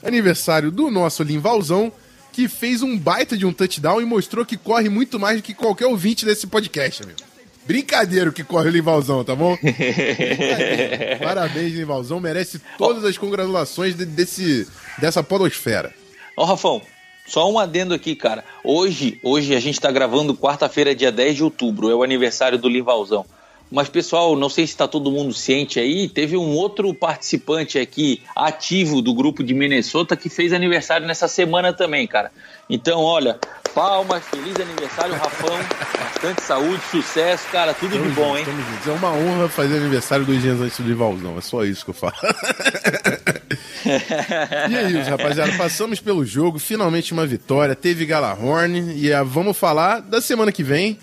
aniversário 0.02 0.70
do 0.70 0.90
nosso 0.90 1.22
Limvalzão, 1.22 1.92
que 2.32 2.48
fez 2.48 2.82
um 2.82 2.98
baita 2.98 3.36
de 3.36 3.46
um 3.46 3.52
touchdown 3.52 4.00
e 4.00 4.04
mostrou 4.04 4.44
que 4.44 4.56
corre 4.56 4.88
muito 4.88 5.18
mais 5.18 5.38
do 5.38 5.42
que 5.42 5.54
qualquer 5.54 5.86
ouvinte 5.86 6.26
desse 6.26 6.46
podcast, 6.46 7.02
amigo. 7.02 7.25
Brincadeira 7.66 8.30
que 8.30 8.44
corre 8.44 8.68
o 8.68 8.72
Limvalzão, 8.72 9.24
tá 9.24 9.34
bom? 9.34 9.56
Parabéns, 11.22 11.72
Limvalzão. 11.74 12.20
Merece 12.20 12.60
todas 12.78 13.04
as 13.04 13.18
congratulações 13.18 13.96
de- 13.96 14.04
desse, 14.06 14.66
dessa 14.98 15.22
podosfera. 15.22 15.92
Ó, 16.36 16.44
Rafão, 16.44 16.80
só 17.26 17.50
um 17.50 17.58
adendo 17.58 17.94
aqui, 17.94 18.14
cara. 18.14 18.44
Hoje, 18.62 19.18
hoje 19.22 19.54
a 19.54 19.60
gente 19.60 19.80
tá 19.80 19.90
gravando 19.90 20.34
quarta-feira, 20.36 20.94
dia 20.94 21.10
10 21.10 21.36
de 21.36 21.44
outubro, 21.44 21.90
é 21.90 21.94
o 21.94 22.02
aniversário 22.02 22.58
do 22.58 22.68
Livalzão. 22.68 23.24
Mas, 23.70 23.88
pessoal, 23.88 24.36
não 24.36 24.48
sei 24.48 24.66
se 24.66 24.72
está 24.72 24.86
todo 24.86 25.10
mundo 25.10 25.34
ciente 25.34 25.80
aí, 25.80 26.08
teve 26.08 26.36
um 26.36 26.50
outro 26.50 26.92
participante 26.94 27.78
aqui 27.78 28.22
ativo 28.34 29.02
do 29.02 29.12
grupo 29.12 29.42
de 29.42 29.52
Minnesota 29.52 30.16
que 30.16 30.28
fez 30.28 30.52
aniversário 30.52 31.06
nessa 31.06 31.26
semana 31.26 31.72
também, 31.72 32.06
cara. 32.06 32.30
Então, 32.70 33.00
olha, 33.00 33.38
palmas, 33.74 34.24
feliz 34.24 34.54
aniversário, 34.58 35.14
Rafão. 35.14 35.58
Bastante 35.98 36.42
saúde, 36.42 36.82
sucesso, 36.90 37.46
cara, 37.50 37.74
tudo 37.74 37.98
de 37.98 38.08
bom, 38.10 38.36
hein? 38.36 38.44
Tamo 38.44 38.62
juntos. 38.62 38.88
É 38.88 38.92
uma 38.92 39.12
honra 39.12 39.48
fazer 39.48 39.76
aniversário 39.76 40.24
dois 40.24 40.40
dias 40.40 40.60
antes 40.60 40.78
do 40.78 40.86
Rivalzão. 40.86 41.36
É 41.36 41.40
só 41.40 41.64
isso 41.64 41.84
que 41.84 41.90
eu 41.90 41.94
falo. 41.94 42.14
e 44.70 44.76
é 44.76 44.90
isso, 44.90 45.10
rapaziada. 45.10 45.52
Passamos 45.58 46.00
pelo 46.00 46.24
jogo, 46.24 46.58
finalmente 46.58 47.12
uma 47.12 47.26
vitória. 47.26 47.74
Teve 47.74 48.06
Galahorn 48.06 48.94
e 48.96 49.12
ah, 49.12 49.22
vamos 49.22 49.56
falar 49.56 50.00
da 50.00 50.20
semana 50.20 50.50
que 50.50 50.62
vem, 50.62 50.98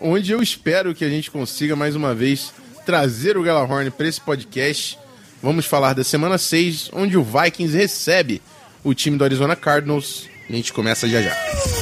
onde 0.00 0.32
eu 0.32 0.42
espero 0.42 0.94
que 0.94 1.04
a 1.04 1.08
gente 1.08 1.30
consiga 1.30 1.76
mais 1.76 1.94
uma 1.94 2.14
vez 2.14 2.52
trazer 2.84 3.36
o 3.36 3.42
Galahorn 3.42 3.90
para 3.90 4.08
esse 4.08 4.20
podcast. 4.20 4.98
Vamos 5.42 5.66
falar 5.66 5.92
da 5.92 6.02
semana 6.02 6.38
6, 6.38 6.90
onde 6.92 7.16
o 7.16 7.22
Vikings 7.22 7.76
recebe 7.76 8.42
o 8.82 8.94
time 8.94 9.16
do 9.16 9.24
Arizona 9.24 9.54
Cardinals. 9.54 10.28
A 10.48 10.52
gente 10.52 10.72
começa 10.72 11.08
já 11.08 11.20
já. 11.22 11.77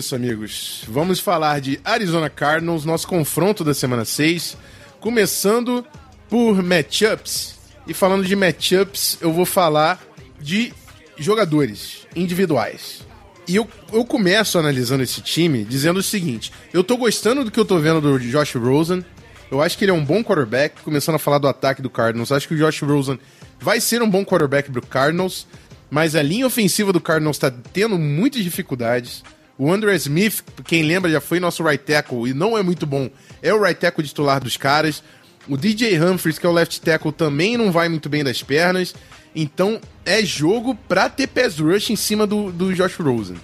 Isso, 0.00 0.16
amigos. 0.16 0.82
Vamos 0.88 1.20
falar 1.20 1.60
de 1.60 1.78
Arizona 1.84 2.30
Cardinals, 2.30 2.86
nosso 2.86 3.06
confronto 3.06 3.62
da 3.62 3.74
semana 3.74 4.04
6, 4.04 4.56
começando 4.98 5.84
por 6.28 6.62
matchups. 6.62 7.56
E 7.86 7.92
falando 7.92 8.24
de 8.24 8.34
matchups, 8.34 9.18
eu 9.20 9.30
vou 9.30 9.44
falar 9.44 10.00
de 10.40 10.72
jogadores 11.18 12.06
individuais. 12.16 13.06
E 13.46 13.56
eu, 13.56 13.68
eu 13.92 14.02
começo 14.04 14.58
analisando 14.58 15.02
esse 15.02 15.20
time 15.20 15.64
dizendo 15.64 15.98
o 15.98 16.02
seguinte: 16.02 16.50
eu 16.72 16.82
tô 16.82 16.96
gostando 16.96 17.44
do 17.44 17.50
que 17.50 17.60
eu 17.60 17.64
tô 17.64 17.78
vendo 17.78 18.00
do 18.00 18.18
Josh 18.18 18.54
Rosen. 18.54 19.04
Eu 19.50 19.60
acho 19.60 19.76
que 19.76 19.84
ele 19.84 19.92
é 19.92 19.94
um 19.94 20.04
bom 20.04 20.24
quarterback. 20.24 20.80
Começando 20.82 21.16
a 21.16 21.18
falar 21.18 21.38
do 21.38 21.48
ataque 21.48 21.82
do 21.82 21.90
Cardinals, 21.90 22.32
acho 22.32 22.48
que 22.48 22.54
o 22.54 22.56
Josh 22.56 22.80
Rosen 22.80 23.18
vai 23.60 23.80
ser 23.80 24.00
um 24.00 24.08
bom 24.08 24.24
quarterback 24.24 24.70
pro 24.70 24.80
Cardinals. 24.80 25.46
Mas 25.90 26.14
a 26.14 26.22
linha 26.22 26.46
ofensiva 26.46 26.90
do 26.90 27.00
Cardinals 27.00 27.36
tá 27.36 27.50
tendo 27.50 27.98
muitas 27.98 28.42
dificuldades. 28.42 29.22
O 29.62 29.70
Andrew 29.70 29.92
Smith, 29.94 30.42
quem 30.64 30.82
lembra, 30.82 31.10
já 31.10 31.20
foi 31.20 31.38
nosso 31.38 31.62
right 31.62 31.84
tackle 31.84 32.26
e 32.30 32.32
não 32.32 32.56
é 32.56 32.62
muito 32.62 32.86
bom. 32.86 33.10
É 33.42 33.52
o 33.52 33.62
right 33.62 33.78
tackle 33.78 34.02
titular 34.02 34.40
dos 34.42 34.56
caras. 34.56 35.02
O 35.46 35.54
DJ 35.54 36.00
Humphries, 36.00 36.38
que 36.38 36.46
é 36.46 36.48
o 36.48 36.52
left 36.52 36.80
tackle, 36.80 37.12
também 37.12 37.58
não 37.58 37.70
vai 37.70 37.86
muito 37.86 38.08
bem 38.08 38.24
das 38.24 38.42
pernas. 38.42 38.94
Então 39.36 39.78
é 40.06 40.24
jogo 40.24 40.74
pra 40.88 41.10
ter 41.10 41.26
pass 41.26 41.58
rush 41.58 41.90
em 41.90 41.96
cima 41.96 42.26
do, 42.26 42.50
do 42.50 42.72
Josh 42.74 42.94
Rosen. 42.96 43.36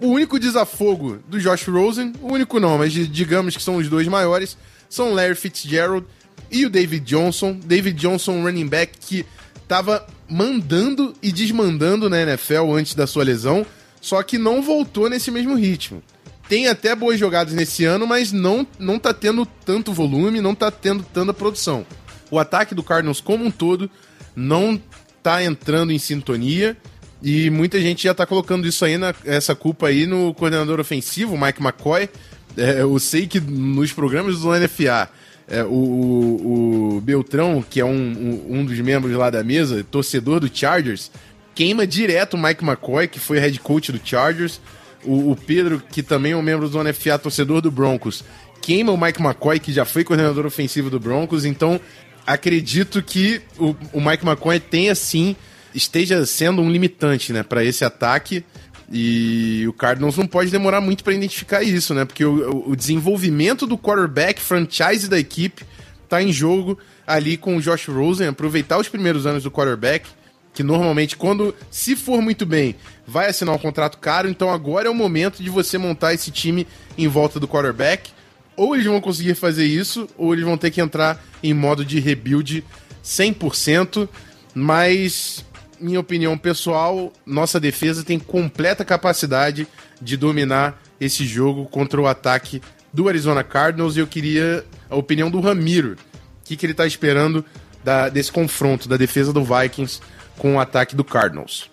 O 0.00 0.08
único 0.10 0.38
desafogo 0.38 1.18
do 1.28 1.40
Josh 1.40 1.66
Rosen, 1.66 2.12
o 2.22 2.32
único 2.32 2.60
não, 2.60 2.78
mas 2.78 2.92
di- 2.92 3.08
digamos 3.08 3.56
que 3.56 3.62
são 3.62 3.74
os 3.76 3.88
dois 3.88 4.06
maiores, 4.06 4.56
são 4.88 5.12
Larry 5.12 5.34
Fitzgerald 5.34 6.06
e 6.52 6.64
o 6.64 6.70
David 6.70 7.04
Johnson. 7.04 7.58
David 7.64 7.98
Johnson, 7.98 8.44
running 8.44 8.68
back 8.68 8.92
que 9.00 9.26
tava 9.66 10.06
mandando 10.28 11.14
e 11.20 11.32
desmandando 11.32 12.08
na 12.08 12.20
NFL 12.22 12.72
antes 12.74 12.94
da 12.94 13.06
sua 13.08 13.24
lesão, 13.24 13.66
só 14.04 14.22
que 14.22 14.36
não 14.36 14.60
voltou 14.60 15.08
nesse 15.08 15.30
mesmo 15.30 15.54
ritmo. 15.54 16.02
Tem 16.46 16.68
até 16.68 16.94
boas 16.94 17.18
jogadas 17.18 17.54
nesse 17.54 17.86
ano, 17.86 18.06
mas 18.06 18.32
não, 18.32 18.66
não 18.78 18.98
tá 18.98 19.14
tendo 19.14 19.46
tanto 19.46 19.94
volume, 19.94 20.42
não 20.42 20.54
tá 20.54 20.70
tendo 20.70 21.02
tanta 21.02 21.32
produção. 21.32 21.86
O 22.30 22.38
ataque 22.38 22.74
do 22.74 22.82
Cardinals 22.82 23.22
como 23.22 23.46
um 23.46 23.50
todo 23.50 23.90
não 24.36 24.78
tá 25.22 25.42
entrando 25.42 25.90
em 25.90 25.98
sintonia 25.98 26.76
e 27.22 27.48
muita 27.48 27.80
gente 27.80 28.02
já 28.02 28.12
tá 28.12 28.26
colocando 28.26 28.68
isso 28.68 28.84
aí, 28.84 28.98
na, 28.98 29.14
essa 29.24 29.54
culpa 29.54 29.86
aí 29.86 30.06
no 30.06 30.34
coordenador 30.34 30.78
ofensivo, 30.80 31.38
Mike 31.38 31.62
McCoy. 31.62 32.10
É, 32.58 32.82
eu 32.82 32.98
sei 32.98 33.26
que 33.26 33.40
nos 33.40 33.90
programas 33.90 34.40
do 34.40 34.50
NFA, 34.52 35.08
é, 35.48 35.64
o, 35.64 36.96
o, 36.96 37.00
Beltrão, 37.00 37.64
que 37.68 37.80
é 37.80 37.84
um, 37.86 37.88
um, 37.88 38.58
um 38.58 38.64
dos 38.66 38.78
membros 38.80 39.16
lá 39.16 39.30
da 39.30 39.42
mesa, 39.42 39.82
torcedor 39.90 40.40
do 40.40 40.50
Chargers, 40.54 41.10
queima 41.54 41.86
direto 41.86 42.34
o 42.34 42.42
Mike 42.42 42.64
McCoy, 42.64 43.08
que 43.08 43.18
foi 43.18 43.38
head 43.38 43.58
coach 43.60 43.92
do 43.92 44.00
Chargers. 44.02 44.60
O, 45.04 45.32
o 45.32 45.36
Pedro, 45.36 45.82
que 45.90 46.02
também 46.02 46.32
é 46.32 46.36
um 46.36 46.42
membro 46.42 46.68
do 46.68 46.82
NFA, 46.82 47.18
torcedor 47.18 47.60
do 47.60 47.70
Broncos, 47.70 48.24
queima 48.62 48.90
o 48.90 49.00
Mike 49.00 49.22
McCoy, 49.22 49.60
que 49.60 49.72
já 49.72 49.84
foi 49.84 50.02
coordenador 50.02 50.46
ofensivo 50.46 50.88
do 50.88 50.98
Broncos. 50.98 51.44
Então, 51.44 51.78
acredito 52.26 53.02
que 53.02 53.42
o, 53.58 53.76
o 53.92 54.00
Mike 54.00 54.26
McCoy 54.26 54.58
tenha 54.58 54.94
sim, 54.94 55.36
esteja 55.74 56.24
sendo 56.24 56.62
um 56.62 56.70
limitante 56.70 57.32
né, 57.32 57.42
para 57.42 57.62
esse 57.62 57.84
ataque. 57.84 58.42
E 58.90 59.64
o 59.68 59.72
Cardinals 59.72 60.16
não 60.16 60.26
pode 60.26 60.50
demorar 60.50 60.80
muito 60.80 61.02
para 61.02 61.14
identificar 61.14 61.62
isso, 61.62 61.94
né? 61.94 62.04
Porque 62.04 62.24
o, 62.24 62.68
o 62.68 62.76
desenvolvimento 62.76 63.66
do 63.66 63.78
quarterback 63.78 64.40
franchise 64.40 65.08
da 65.08 65.18
equipe 65.18 65.64
tá 66.08 66.22
em 66.22 66.30
jogo 66.30 66.78
ali 67.06 67.36
com 67.36 67.56
o 67.56 67.60
Josh 67.60 67.88
Rosen, 67.88 68.28
aproveitar 68.28 68.78
os 68.78 68.88
primeiros 68.88 69.26
anos 69.26 69.42
do 69.42 69.50
quarterback, 69.50 70.08
que 70.54 70.62
normalmente, 70.62 71.16
quando 71.16 71.54
se 71.70 71.94
for 71.96 72.22
muito 72.22 72.46
bem, 72.46 72.76
vai 73.06 73.28
assinar 73.28 73.54
um 73.54 73.58
contrato 73.58 73.98
caro. 73.98 74.28
Então 74.28 74.48
agora 74.50 74.86
é 74.86 74.90
o 74.90 74.94
momento 74.94 75.42
de 75.42 75.50
você 75.50 75.76
montar 75.76 76.14
esse 76.14 76.30
time 76.30 76.66
em 76.96 77.08
volta 77.08 77.38
do 77.40 77.48
quarterback. 77.48 78.10
Ou 78.56 78.74
eles 78.74 78.86
vão 78.86 79.00
conseguir 79.00 79.34
fazer 79.34 79.66
isso, 79.66 80.08
ou 80.16 80.32
eles 80.32 80.44
vão 80.44 80.56
ter 80.56 80.70
que 80.70 80.80
entrar 80.80 81.20
em 81.42 81.52
modo 81.52 81.84
de 81.84 81.98
rebuild 81.98 82.64
100%. 83.04 84.08
Mas, 84.54 85.44
minha 85.80 85.98
opinião 85.98 86.38
pessoal, 86.38 87.12
nossa 87.26 87.58
defesa 87.58 88.04
tem 88.04 88.18
completa 88.18 88.84
capacidade 88.84 89.66
de 90.00 90.16
dominar 90.16 90.80
esse 91.00 91.26
jogo 91.26 91.66
contra 91.66 92.00
o 92.00 92.06
ataque 92.06 92.62
do 92.92 93.08
Arizona 93.08 93.42
Cardinals. 93.42 93.96
E 93.96 94.00
eu 94.00 94.06
queria 94.06 94.64
a 94.88 94.94
opinião 94.94 95.28
do 95.28 95.40
Ramiro. 95.40 95.94
O 95.94 96.44
que, 96.44 96.56
que 96.56 96.64
ele 96.64 96.72
está 96.72 96.86
esperando 96.86 97.44
da- 97.82 98.08
desse 98.08 98.30
confronto 98.30 98.88
da 98.88 98.96
defesa 98.96 99.32
do 99.32 99.42
Vikings 99.44 100.00
com 100.38 100.56
o 100.56 100.60
ataque 100.60 100.94
do 100.96 101.04
Cardinals? 101.04 101.70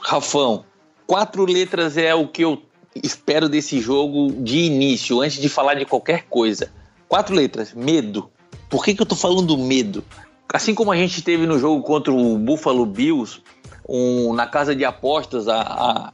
Rafão, 0.00 0.64
quatro 1.06 1.44
letras 1.44 1.96
é 1.96 2.14
o 2.14 2.26
que 2.28 2.42
eu 2.42 2.62
espero 3.02 3.48
desse 3.48 3.80
jogo 3.80 4.32
de 4.42 4.58
início, 4.58 5.20
antes 5.20 5.40
de 5.40 5.48
falar 5.48 5.74
de 5.74 5.84
qualquer 5.84 6.24
coisa. 6.28 6.70
Quatro 7.08 7.34
letras, 7.34 7.72
medo. 7.72 8.30
Por 8.68 8.84
que, 8.84 8.94
que 8.94 9.02
eu 9.02 9.06
tô 9.06 9.16
falando 9.16 9.56
medo? 9.56 10.04
Assim 10.52 10.74
como 10.74 10.90
a 10.92 10.96
gente 10.96 11.22
teve 11.22 11.46
no 11.46 11.58
jogo 11.58 11.82
contra 11.82 12.12
o 12.12 12.38
Buffalo 12.38 12.84
Bills, 12.86 13.40
um- 13.88 14.32
na 14.32 14.46
casa 14.46 14.74
de 14.74 14.84
apostas, 14.84 15.48
a- 15.48 15.60
a- 15.60 16.12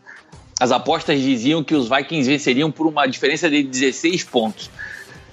as 0.60 0.70
apostas 0.70 1.20
diziam 1.20 1.64
que 1.64 1.74
os 1.74 1.88
Vikings 1.88 2.28
venceriam 2.28 2.70
por 2.70 2.86
uma 2.86 3.06
diferença 3.06 3.48
de 3.50 3.62
16 3.62 4.22
pontos. 4.24 4.70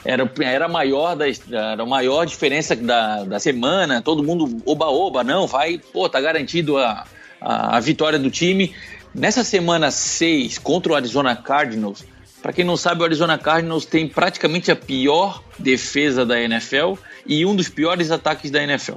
Era, 0.04 0.32
era, 0.40 0.68
maior 0.68 1.16
da, 1.16 1.26
era 1.28 1.84
a 1.84 1.86
maior 1.86 2.26
diferença 2.26 2.76
da, 2.76 3.24
da 3.24 3.40
semana, 3.40 4.02
todo 4.02 4.24
mundo 4.24 4.62
oba-oba, 4.66 5.24
não, 5.24 5.48
vai, 5.48 5.78
pô, 5.78 6.10
tá 6.10 6.20
garantido 6.20 6.78
a, 6.78 7.06
a, 7.40 7.78
a 7.78 7.80
vitória 7.80 8.18
do 8.18 8.32
time. 8.32 8.74
Nessa 9.14 9.44
semana 9.44 9.92
6 9.92 10.58
contra 10.58 10.94
o 10.94 10.96
Arizona 10.96 11.36
Cardinals, 11.36 12.04
para 12.42 12.54
quem 12.54 12.66
não 12.66 12.76
sabe, 12.76 13.02
o 13.02 13.04
Arizona 13.04 13.38
Cardinals 13.38 13.86
tem 13.86 14.08
praticamente 14.08 14.72
a 14.72 14.76
pior 14.76 15.44
defesa 15.60 16.26
da 16.26 16.42
NFL 16.42 16.94
e 17.26 17.46
um 17.46 17.56
dos 17.56 17.70
piores 17.70 18.10
ataques 18.10 18.50
da 18.50 18.64
NFL. 18.64 18.96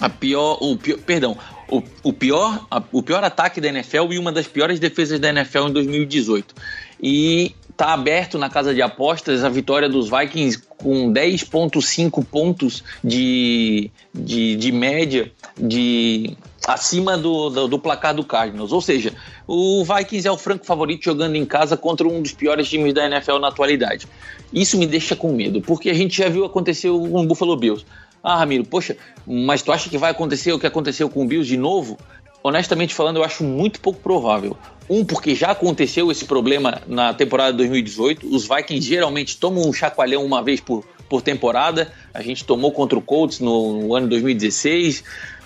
A 0.00 0.10
pior, 0.10 0.58
o 0.60 0.76
pior, 0.76 0.98
perdão, 0.98 1.38
o, 1.68 1.82
o 2.02 2.12
pior, 2.12 2.66
a, 2.70 2.82
o 2.92 3.02
pior 3.02 3.24
ataque 3.24 3.60
da 3.60 3.68
NFL 3.68 4.12
e 4.12 4.18
uma 4.18 4.30
das 4.30 4.46
piores 4.46 4.78
defesas 4.78 5.18
da 5.18 5.30
NFL 5.30 5.68
em 5.68 5.72
2018. 5.72 6.54
E 7.02 7.54
tá 7.76 7.92
aberto 7.92 8.38
na 8.38 8.48
casa 8.48 8.74
de 8.74 8.82
apostas 8.82 9.44
a 9.44 9.48
vitória 9.48 9.88
dos 9.88 10.10
Vikings 10.10 10.62
com 10.76 11.12
10,5 11.12 12.24
pontos 12.24 12.84
de, 13.02 13.90
de, 14.14 14.56
de 14.56 14.72
média 14.72 15.32
de 15.56 16.36
acima 16.66 17.16
do, 17.18 17.50
do, 17.50 17.68
do, 17.68 17.78
placar 17.78 18.14
do 18.14 18.24
Cardinals. 18.24 18.72
Ou 18.72 18.80
seja, 18.80 19.12
o 19.46 19.84
Vikings 19.84 20.26
é 20.26 20.30
o 20.30 20.36
franco 20.36 20.64
favorito 20.64 21.04
jogando 21.04 21.36
em 21.36 21.44
casa 21.44 21.76
contra 21.76 22.06
um 22.06 22.22
dos 22.22 22.32
piores 22.32 22.68
times 22.68 22.94
da 22.94 23.06
NFL 23.06 23.38
na 23.38 23.48
atualidade. 23.48 24.06
Isso 24.52 24.78
me 24.78 24.86
deixa 24.86 25.16
com 25.16 25.32
medo, 25.32 25.60
porque 25.60 25.90
a 25.90 25.94
gente 25.94 26.16
já 26.16 26.28
viu 26.28 26.44
acontecer 26.44 26.88
com 26.88 27.20
o 27.20 27.26
Buffalo 27.26 27.56
Bills. 27.56 27.84
Ah, 28.22 28.36
Ramiro, 28.36 28.64
poxa, 28.64 28.96
mas 29.26 29.62
tu 29.62 29.72
acha 29.72 29.90
que 29.90 29.98
vai 29.98 30.12
acontecer 30.12 30.52
o 30.52 30.58
que 30.58 30.66
aconteceu 30.66 31.10
com 31.10 31.24
o 31.24 31.26
Bills 31.26 31.48
de 31.48 31.56
novo? 31.56 31.98
Honestamente 32.44 32.92
falando, 32.92 33.16
eu 33.16 33.24
acho 33.24 33.44
muito 33.44 33.80
pouco 33.80 34.00
provável. 34.00 34.56
Um, 34.90 35.04
porque 35.04 35.34
já 35.34 35.52
aconteceu 35.52 36.10
esse 36.10 36.24
problema 36.24 36.82
na 36.86 37.14
temporada 37.14 37.52
de 37.52 37.58
2018. 37.58 38.34
Os 38.34 38.48
Vikings 38.48 38.86
geralmente 38.86 39.36
tomam 39.36 39.68
um 39.68 39.72
chacoalhão 39.72 40.24
uma 40.24 40.42
vez 40.42 40.60
por, 40.60 40.84
por 41.08 41.22
temporada. 41.22 41.92
A 42.12 42.20
gente 42.20 42.44
tomou 42.44 42.72
contra 42.72 42.98
o 42.98 43.02
Colts 43.02 43.38
no, 43.38 43.80
no 43.80 43.94
ano 43.94 44.08
2016. 44.08 45.04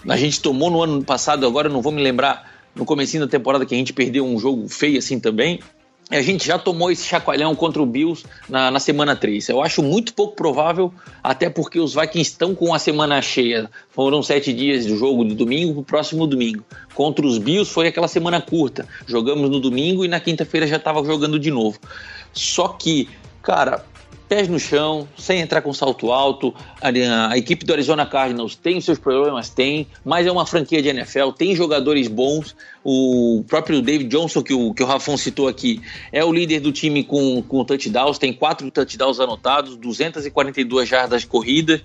A 0.09 0.17
gente 0.17 0.41
tomou 0.41 0.71
no 0.71 0.83
ano 0.83 1.05
passado, 1.05 1.47
agora 1.47 1.69
não 1.69 1.83
vou 1.83 1.93
me 1.93 2.03
lembrar, 2.03 2.51
no 2.75 2.85
comecinho 2.85 3.25
da 3.25 3.31
temporada 3.31 3.67
que 3.67 3.75
a 3.75 3.79
gente 3.79 3.93
perdeu 3.93 4.25
um 4.25 4.39
jogo 4.39 4.69
feio 4.69 4.99
assim 4.99 5.21
também. 5.21 5.61
A 6.09 6.23
gente 6.23 6.47
já 6.47 6.57
tomou 6.57 6.89
esse 6.91 7.05
chacoalhão 7.05 7.53
contra 7.57 7.83
o 7.83 7.87
Bills 7.87 8.25
na, 8.49 8.71
na, 8.71 8.79
semana 8.79 9.17
3. 9.17 9.49
Eu 9.49 9.61
acho 9.61 9.83
muito 9.83 10.15
pouco 10.15 10.37
provável, 10.37 10.95
até 11.23 11.51
porque 11.51 11.81
os 11.81 11.95
Vikings 11.95 12.31
estão 12.31 12.55
com 12.55 12.73
a 12.73 12.79
semana 12.79 13.21
cheia. 13.21 13.69
Foram 13.91 14.23
sete 14.23 14.53
dias 14.53 14.87
de 14.87 14.97
jogo 14.97 15.25
de 15.25 15.35
domingo 15.35 15.75
para 15.75 15.81
o 15.81 15.85
próximo 15.85 16.25
domingo. 16.25 16.65
Contra 16.95 17.27
os 17.27 17.39
Bills 17.39 17.69
foi 17.69 17.89
aquela 17.89 18.07
semana 18.07 18.41
curta. 18.41 18.87
Jogamos 19.05 19.51
no 19.51 19.59
domingo 19.59 20.05
e 20.05 20.09
na 20.09 20.21
quinta-feira 20.21 20.65
já 20.65 20.77
estava 20.77 21.05
jogando 21.05 21.41
de 21.41 21.51
novo. 21.51 21.81
Só 22.33 22.69
que, 22.69 23.09
cara, 23.43 23.85
pés 24.29 24.49
no 24.49 24.59
chão, 24.59 25.09
sem 25.17 25.41
entrar 25.41 25.63
com 25.63 25.73
salto 25.73 26.13
alto. 26.13 26.55
A, 26.81 26.89
a, 27.31 27.39
equipe 27.39 27.65
do 27.65 27.73
Arizona 27.73 28.05
Cardinals 28.07 28.55
tem 28.55 28.81
seus 28.81 28.99
problemas, 28.99 29.49
tem, 29.49 29.87
mas 30.05 30.27
é 30.27 30.33
uma 30.33 30.47
franquia 30.47 30.83
de 30.83 30.89
NFL, 30.89 31.31
tem 31.31 31.55
jogadores 31.55 32.09
bons. 32.09 32.55
O 32.85 33.45
próprio 33.49 33.83
David 33.83 34.09
Johnson, 34.09 34.43
que 34.43 34.55
o, 34.55 34.73
que 34.73 34.83
o 34.83 34.87
Rafon 34.87 35.17
citou 35.17 35.49
aqui, 35.49 35.81
é 36.13 36.25
o 36.25 36.33
líder 36.33 36.61
do 36.61 36.73
time 36.73 37.03
com, 37.03 37.43
com 37.43 37.65
touchdowns, 37.65 38.19
tem 38.19 38.33
quatro 38.33 38.71
touchdowns 38.71 39.19
anotados, 39.19 39.77
242 39.77 40.89
jardas 40.89 41.25
corridas. 41.25 41.81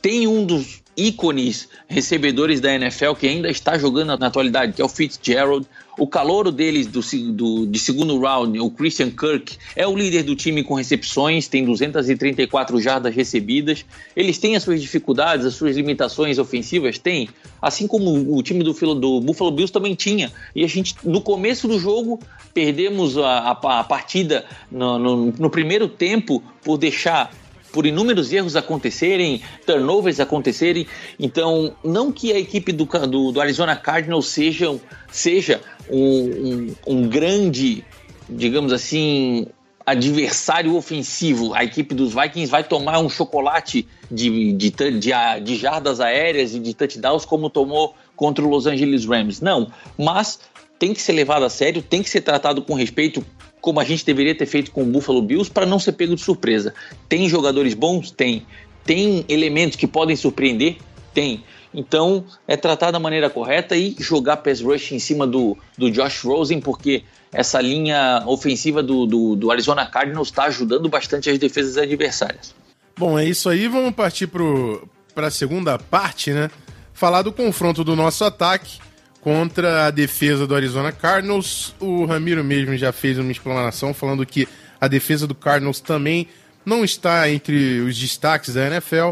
Tem 0.00 0.26
um 0.26 0.44
dos 0.44 0.82
ícones 0.96 1.68
recebedores 1.86 2.60
da 2.60 2.72
NFL 2.74 3.12
que 3.12 3.28
ainda 3.28 3.50
está 3.50 3.76
jogando 3.76 4.16
na 4.18 4.26
atualidade, 4.26 4.72
que 4.72 4.80
é 4.80 4.84
o 4.84 4.88
Fitzgerald. 4.88 5.66
O 5.98 6.06
calouro 6.06 6.52
deles 6.52 6.86
do, 6.86 7.00
do, 7.32 7.66
de 7.66 7.78
segundo 7.78 8.18
round, 8.18 8.60
o 8.60 8.70
Christian 8.70 9.10
Kirk, 9.10 9.56
é 9.74 9.86
o 9.86 9.96
líder 9.96 10.24
do 10.24 10.36
time 10.36 10.62
com 10.62 10.74
recepções, 10.74 11.48
tem 11.48 11.64
234 11.64 12.78
jardas 12.80 13.14
recebidas. 13.14 13.84
Eles 14.14 14.36
têm 14.36 14.56
as 14.56 14.62
suas 14.62 14.82
dificuldades, 14.82 15.46
as 15.46 15.54
suas 15.54 15.74
limitações 15.74 16.38
ofensivas? 16.38 16.98
Tem. 16.98 17.30
Assim 17.62 17.86
como 17.86 18.36
o 18.36 18.42
time 18.42 18.62
do, 18.62 18.72
do 18.72 19.20
Buffalo 19.20 19.50
Bills 19.50 19.72
também 19.72 19.94
tinha. 19.94 20.30
E 20.54 20.64
a 20.64 20.68
gente, 20.68 20.94
no 21.02 21.22
começo 21.22 21.66
do 21.66 21.78
jogo, 21.78 22.20
perdemos 22.52 23.16
a, 23.16 23.38
a, 23.38 23.80
a 23.80 23.84
partida 23.84 24.44
no, 24.70 24.98
no, 24.98 25.32
no 25.32 25.50
primeiro 25.50 25.88
tempo 25.88 26.42
por 26.62 26.76
deixar 26.76 27.32
por 27.76 27.84
inúmeros 27.84 28.32
erros 28.32 28.56
acontecerem, 28.56 29.42
turnovers 29.66 30.18
acontecerem. 30.18 30.86
Então, 31.20 31.76
não 31.84 32.10
que 32.10 32.32
a 32.32 32.38
equipe 32.38 32.72
do, 32.72 32.86
do, 32.86 33.32
do 33.32 33.38
Arizona 33.38 33.76
Cardinals 33.76 34.28
seja, 34.28 34.74
seja 35.12 35.60
um, 35.90 36.74
um, 36.86 37.08
grande, 37.08 37.84
digamos 38.28 38.72
assim, 38.72 39.46
adversário 39.84 40.74
ofensivo. 40.74 41.54
A 41.54 41.64
equipe 41.64 41.94
dos 41.94 42.12
Vikings 42.12 42.50
vai 42.50 42.64
tomar 42.64 42.98
um 42.98 43.08
chocolate 43.08 43.86
de, 44.10 44.52
de, 44.52 44.70
de, 44.70 45.12
de 45.42 45.56
jardas 45.56 46.00
aéreas 46.00 46.54
e 46.54 46.58
de 46.58 46.74
touchdowns 46.74 47.24
como 47.24 47.48
tomou 47.48 47.94
contra 48.16 48.44
o 48.44 48.48
Los 48.48 48.66
Angeles 48.66 49.04
Rams. 49.04 49.40
Não, 49.40 49.70
mas 49.96 50.40
tem 50.78 50.92
que 50.92 51.00
ser 51.00 51.12
levado 51.12 51.44
a 51.44 51.50
sério, 51.50 51.82
tem 51.82 52.02
que 52.02 52.10
ser 52.10 52.20
tratado 52.20 52.62
com 52.62 52.74
respeito, 52.74 53.24
como 53.60 53.80
a 53.80 53.84
gente 53.84 54.04
deveria 54.04 54.34
ter 54.34 54.46
feito 54.46 54.70
com 54.70 54.82
o 54.82 54.86
Buffalo 54.86 55.22
Bills, 55.22 55.50
para 55.50 55.66
não 55.66 55.78
ser 55.78 55.92
pego 55.92 56.14
de 56.14 56.22
surpresa. 56.22 56.74
Tem 57.08 57.28
jogadores 57.28 57.74
bons? 57.74 58.10
Tem. 58.10 58.46
Tem 58.84 59.24
elementos 59.28 59.76
que 59.76 59.86
podem 59.86 60.16
surpreender? 60.16 60.76
Tem. 61.12 61.42
Então, 61.76 62.24
é 62.48 62.56
tratar 62.56 62.90
da 62.90 62.98
maneira 62.98 63.28
correta 63.28 63.76
e 63.76 63.94
jogar 63.98 64.38
pass 64.38 64.62
rush 64.62 64.92
em 64.92 64.98
cima 64.98 65.26
do, 65.26 65.58
do 65.76 65.90
Josh 65.90 66.22
Rosen, 66.24 66.58
porque 66.58 67.04
essa 67.30 67.60
linha 67.60 68.22
ofensiva 68.26 68.82
do, 68.82 69.04
do, 69.04 69.36
do 69.36 69.50
Arizona 69.50 69.84
Cardinals 69.84 70.28
está 70.28 70.44
ajudando 70.44 70.88
bastante 70.88 71.28
as 71.28 71.38
defesas 71.38 71.76
adversárias. 71.76 72.54
Bom, 72.98 73.18
é 73.18 73.26
isso 73.26 73.50
aí. 73.50 73.68
Vamos 73.68 73.94
partir 73.94 74.26
para 74.26 75.26
a 75.26 75.30
segunda 75.30 75.78
parte, 75.78 76.30
né? 76.30 76.50
Falar 76.94 77.20
do 77.20 77.30
confronto 77.30 77.84
do 77.84 77.94
nosso 77.94 78.24
ataque 78.24 78.78
contra 79.20 79.86
a 79.86 79.90
defesa 79.90 80.46
do 80.46 80.54
Arizona 80.54 80.90
Cardinals. 80.92 81.74
O 81.78 82.06
Ramiro 82.06 82.42
mesmo 82.42 82.74
já 82.74 82.90
fez 82.90 83.18
uma 83.18 83.30
explanação 83.30 83.92
falando 83.92 84.24
que 84.24 84.48
a 84.80 84.88
defesa 84.88 85.26
do 85.26 85.34
Cardinals 85.34 85.78
também 85.78 86.26
não 86.64 86.82
está 86.82 87.28
entre 87.30 87.80
os 87.80 87.98
destaques 87.98 88.54
da 88.54 88.66
NFL. 88.66 89.10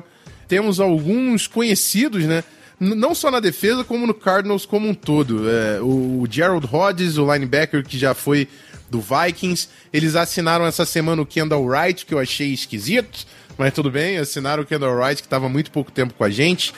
Temos 0.49 0.81
alguns 0.81 1.47
conhecidos, 1.47 2.25
né? 2.25 2.43
Não 2.79 3.15
só 3.15 3.31
na 3.31 3.41
defesa, 3.41 3.85
como 3.85 4.07
no 4.07 4.15
Cardinals 4.15 4.67
como 4.67 4.89
um 4.89 4.95
todo. 4.95 5.49
É, 5.49 5.81
o 5.81 6.27
Gerald 6.29 6.67
Hodges, 6.71 7.17
o 7.17 7.33
linebacker 7.33 7.85
que 7.85 7.99
já 7.99 8.15
foi 8.15 8.49
do 8.91 9.01
Vikings, 9.01 9.69
eles 9.93 10.15
assinaram 10.15 10.67
essa 10.67 10.85
semana 10.85 11.23
o 11.23 11.27
Kendall 11.27 11.65
Wright, 11.65 12.05
que 12.05 12.15
eu 12.15 12.19
achei 12.19 12.53
esquisito, 12.53 13.27
mas 13.57 13.73
tudo 13.73 13.91
bem, 13.91 14.19
assinaram 14.19 14.63
o 14.63 14.67
Kendall 14.67 14.97
Wright, 14.97 15.23
que 15.23 15.27
estava 15.27 15.49
muito 15.49 15.71
pouco 15.71 15.91
tempo 15.91 16.15
com 16.15 16.25
a 16.25 16.31
gente. 16.31 16.73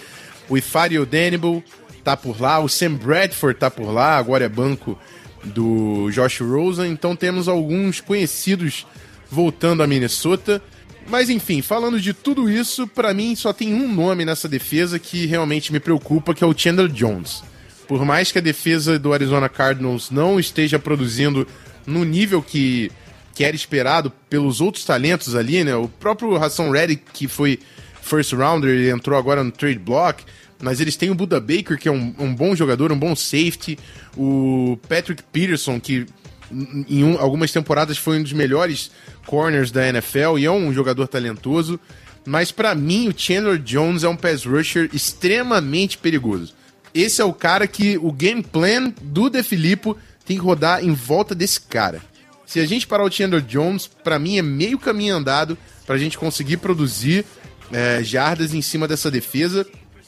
O 0.49 0.57
Ifari 0.57 0.99
Odenibel, 0.99 1.63
tá 2.05 2.17
por 2.17 2.41
lá, 2.41 2.59
o 2.61 2.69
Sam 2.69 2.95
Bradford 2.95 3.59
tá 3.59 3.71
por 3.71 3.91
lá, 3.91 4.17
agora 4.17 4.45
é 4.45 4.49
banco 4.49 4.99
do 5.45 6.11
Josh 6.11 6.41
Rosen, 6.41 6.91
então 6.91 7.17
temos 7.17 7.49
alguns 7.49 8.01
conhecidos 8.01 8.87
voltando 9.31 9.83
a 9.83 9.87
Minnesota. 9.87 10.63
Mas 11.09 11.31
enfim, 11.31 11.63
falando 11.63 12.01
de 12.01 12.13
tudo 12.13 12.51
isso, 12.51 12.87
para 12.87 13.15
mim 13.15 13.37
só 13.37 13.53
tem 13.53 13.73
um 13.73 13.93
nome 13.93 14.25
nessa 14.25 14.49
defesa 14.49 14.99
que 14.99 15.27
realmente 15.27 15.73
me 15.73 15.79
preocupa, 15.79 16.35
que 16.35 16.43
é 16.43 16.47
o 16.47 16.57
Chandler 16.57 16.89
Jones. 16.89 17.45
Por 17.87 18.05
mais 18.05 18.33
que 18.33 18.39
a 18.39 18.43
defesa 18.43 18.99
do 18.99 19.13
Arizona 19.13 19.49
Cardinals 19.49 20.11
não 20.11 20.41
esteja 20.41 20.79
produzindo 20.79 21.47
no 21.87 22.05
nível 22.05 22.43
que, 22.43 22.91
que 23.35 23.45
era 23.45 23.55
esperado 23.55 24.11
pelos 24.29 24.61
outros 24.61 24.85
talentos 24.85 25.37
ali, 25.37 25.63
né? 25.63 25.77
O 25.77 25.87
próprio 25.87 26.35
Hassan 26.35 26.73
Reddick, 26.73 27.05
que 27.13 27.29
foi 27.29 27.61
first 28.03 28.33
rounder, 28.33 28.71
ele 28.71 28.91
entrou 28.91 29.17
agora 29.17 29.45
no 29.45 29.53
trade 29.53 29.79
block 29.79 30.25
mas 30.61 30.81
eles 30.81 30.97
têm 30.97 31.11
o 31.11 31.15
Buda 31.15 31.41
Baker, 31.41 31.79
que 31.79 31.89
é 31.89 31.93
um, 31.93 32.15
um 32.19 32.35
bom 32.35 32.55
jogador, 32.57 32.91
um 32.91 32.99
bom 32.99 33.15
safety, 33.15 33.79
o 34.17 34.79
Patrick 34.89 35.23
Peterson, 35.31 35.79
que 35.79 36.07
em 36.51 37.05
um, 37.05 37.19
algumas 37.19 37.53
temporadas 37.53 37.99
foi 37.99 38.19
um 38.19 38.23
dos 38.23 38.33
melhores 38.33 38.91
corners 39.27 39.71
da 39.71 39.89
NFL 39.89 40.39
e 40.39 40.45
é 40.45 40.51
um 40.51 40.73
jogador 40.73 41.07
talentoso. 41.09 41.79
Mas 42.25 42.51
para 42.51 42.75
mim, 42.75 43.09
o 43.09 43.15
Chandler 43.17 43.59
Jones 43.59 44.03
é 44.03 44.09
um 44.09 44.17
pass 44.17 44.45
rusher 44.45 44.91
extremamente 44.93 45.97
perigoso. 45.99 46.55
Esse 46.93 47.21
é 47.21 47.25
o 47.25 47.33
cara 47.33 47.67
que 47.67 47.97
o 47.99 48.11
game 48.11 48.43
plan 48.43 48.93
do 49.01 49.29
De 49.29 49.43
Filippo 49.43 49.97
tem 50.25 50.37
que 50.37 50.43
rodar 50.43 50.85
em 50.85 50.93
volta 50.93 51.35
desse 51.35 51.61
cara. 51.61 52.03
Se 52.45 52.59
a 52.59 52.67
gente 52.67 52.87
parar 52.87 53.05
o 53.05 53.11
Chandler 53.11 53.43
Jones, 53.43 53.87
para 53.87 54.19
mim 54.19 54.39
é 54.39 54.43
meio 54.43 54.79
caminho 54.79 55.17
andado 55.17 55.57
para 55.87 55.95
a 55.95 55.99
gente 55.99 56.19
conseguir 56.19 56.57
produzir 56.57 57.25
é, 57.73 58.03
jardas 58.03 58.55
em 58.55 58.63
cima 58.63 58.89
dessa 58.89 59.11
defesa 59.11 59.67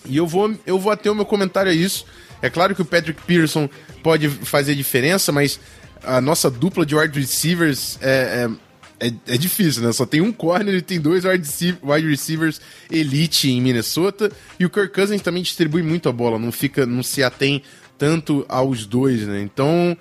e 0.09 0.17
eu 0.17 0.27
vou, 0.27 0.55
eu 0.67 0.79
vou 0.79 0.91
até 0.91 1.11
o 1.11 1.15
meu 1.15 1.27
comentário 1.27 1.71
a 1.71 1.75
isso. 1.75 2.05
É 2.41 2.49
claro 2.51 2.75
que 2.75 2.83
o 2.83 2.85
Patrick 2.85 3.21
Pearson 3.23 3.69
pode 4.03 4.29
fazer 4.29 4.75
diferença, 4.75 5.33
mas 5.33 5.61
a 6.05 6.21
nossa 6.21 6.51
dupla 6.51 6.87
de 6.87 6.95
wide 6.95 7.19
receivers 7.19 7.99
é, 8.01 8.49
é, 9.01 9.09
é, 9.09 9.13
é 9.27 9.39
difícil, 9.39 9.83
né? 9.83 9.93
Só 9.93 10.07
tem 10.07 10.21
um 10.21 10.33
corner 10.33 10.75
e 10.75 10.83
tem 10.83 11.01
dois 11.01 11.25
wide 11.25 12.09
receivers 12.09 12.61
elite 12.91 13.51
em 13.51 13.61
Minnesota. 13.61 14.31
E 14.59 14.65
o 14.65 14.71
Kirk 14.71 14.95
Cousins 14.95 15.23
também 15.23 15.43
distribui 15.43 15.83
muito 15.83 16.09
a 16.09 16.13
bola, 16.13 16.39
não 16.39 16.53
fica, 16.53 16.87
não 16.87 17.03
se 17.03 17.23
atém 17.23 17.63
tanto 17.97 18.47
aos 18.49 18.87
dois, 18.87 19.27
né? 19.27 19.41
Então, 19.41 19.97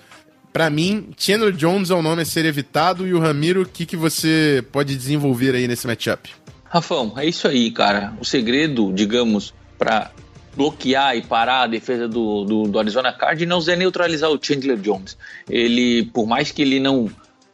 Pra 0.58 0.72
mim, 0.72 1.10
Chandler 1.16 1.52
Jones 1.52 1.92
é 1.92 1.94
o 1.94 2.02
nome 2.02 2.24
a 2.24 2.26
ser 2.26 2.44
evitado 2.44 3.06
e 3.06 3.14
o 3.14 3.20
Ramiro, 3.20 3.62
o 3.62 3.66
que, 3.66 3.86
que 3.86 3.96
você 3.96 4.66
pode 4.72 4.96
desenvolver 4.96 5.54
aí 5.54 5.68
nesse 5.68 5.86
matchup? 5.86 6.32
Rafão, 6.64 7.14
é 7.16 7.28
isso 7.28 7.48
aí, 7.48 7.70
cara. 7.70 8.14
O 8.20 8.26
segredo, 8.26 8.92
digamos, 8.92 9.54
para 9.78 10.10
bloquear 10.58 11.16
e 11.16 11.22
parar 11.22 11.62
a 11.62 11.68
defesa 11.68 12.08
do, 12.08 12.44
do, 12.44 12.64
do, 12.64 12.80
Arizona 12.80 13.14
Cardinals 13.14 13.68
é 13.68 13.76
neutralizar 13.76 14.32
o 14.32 14.40
Chandler 14.42 14.78
Jones. 14.78 15.16
Ele, 15.48 16.06
por 16.06 16.26
mais 16.26 16.52
que 16.52 16.64
ele 16.64 16.80
não 16.80 17.10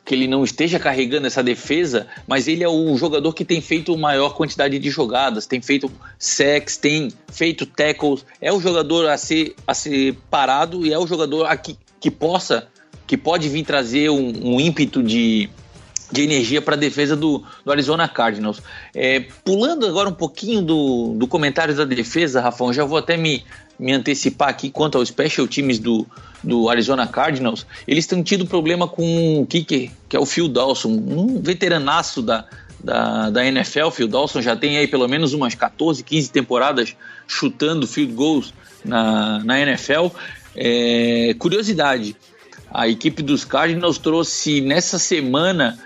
que 0.06 0.14
ele 0.14 0.28
não 0.28 0.44
esteja 0.44 0.78
carregando 0.80 1.28
essa 1.28 1.42
defesa, 1.42 2.08
mas 2.28 2.46
ele 2.50 2.62
é 2.62 2.68
o 2.68 2.98
jogador 2.98 3.32
que 3.32 3.46
tem 3.46 3.62
feito 3.62 3.98
maior 3.98 4.36
quantidade 4.36 4.78
de 4.78 4.90
jogadas, 4.90 5.46
tem 5.46 5.62
feito 5.62 5.90
sacks, 6.20 6.76
tem 6.76 7.08
feito 7.32 7.66
tackles, 7.66 8.26
é 8.42 8.52
o 8.52 8.60
jogador 8.60 9.08
a 9.08 9.18
ser, 9.18 9.56
a 9.66 9.74
ser 9.74 10.18
parado 10.30 10.86
e 10.86 10.92
é 10.92 11.00
o 11.00 11.08
jogador 11.08 11.46
a 11.46 11.56
que, 11.56 11.78
que 12.02 12.12
possa, 12.12 12.68
que 13.08 13.16
pode 13.16 13.48
vir 13.48 13.64
trazer 13.64 14.10
um, 14.10 14.56
um 14.56 14.60
ímpeto 14.60 15.02
de, 15.02 15.50
de 16.14 16.22
energia 16.22 16.62
para 16.62 16.76
a 16.76 16.78
defesa 16.78 17.16
do, 17.16 17.44
do, 17.66 17.72
Arizona 17.72 18.08
Cardinals. 18.08 18.62
É, 18.94 19.26
pulando 19.44 19.88
agora 19.88 20.08
um 20.08 20.14
pouquinho 20.14 20.62
do, 20.62 21.16
do 21.18 21.28
comentário 21.28 21.76
da 21.76 21.84
defesa, 21.84 22.40
Rafão, 22.40 22.72
já 22.72 22.86
vou 22.86 23.00
até 23.00 23.18
me, 23.18 23.44
me 23.80 23.92
antecipar 23.92 24.50
aqui 24.50 24.70
quanto 24.70 24.98
aos 24.98 25.10
special 25.10 25.48
teams 25.48 25.80
do, 25.80 26.06
do 26.44 26.70
Arizona 26.70 27.08
Cardinals, 27.08 27.66
eles 27.88 28.06
têm 28.06 28.22
tido 28.22 28.46
problema 28.46 28.88
com 28.88 29.42
o 29.42 29.46
kicker, 29.48 29.90
que 30.08 30.16
é 30.16 30.20
o 30.20 30.26
Phil 30.26 30.48
Dawson, 30.48 30.90
um 30.90 31.42
veteranaço 31.42 32.22
da, 32.22 32.46
da, 32.84 33.32
da 33.32 33.46
NFL. 33.46 33.90
Phil 33.90 34.08
Dawson 34.08 34.40
já 34.40 34.56
tem 34.56 34.78
aí 34.78 34.88
pelo 34.88 35.08
menos 35.08 35.34
umas 35.34 35.56
14, 35.56 36.04
15 36.04 36.30
temporadas 36.30 36.96
chutando 37.28 37.88
field 37.88 38.14
goals 38.14 38.54
na, 38.86 39.44
na 39.44 39.60
NFL. 39.60 40.16
É, 40.56 41.36
curiosidade, 41.40 42.16
a 42.72 42.88
equipe 42.88 43.24
dos 43.24 43.44
Cardinals 43.44 43.98
trouxe 43.98 44.62
nessa 44.62 45.00
semana 45.00 45.80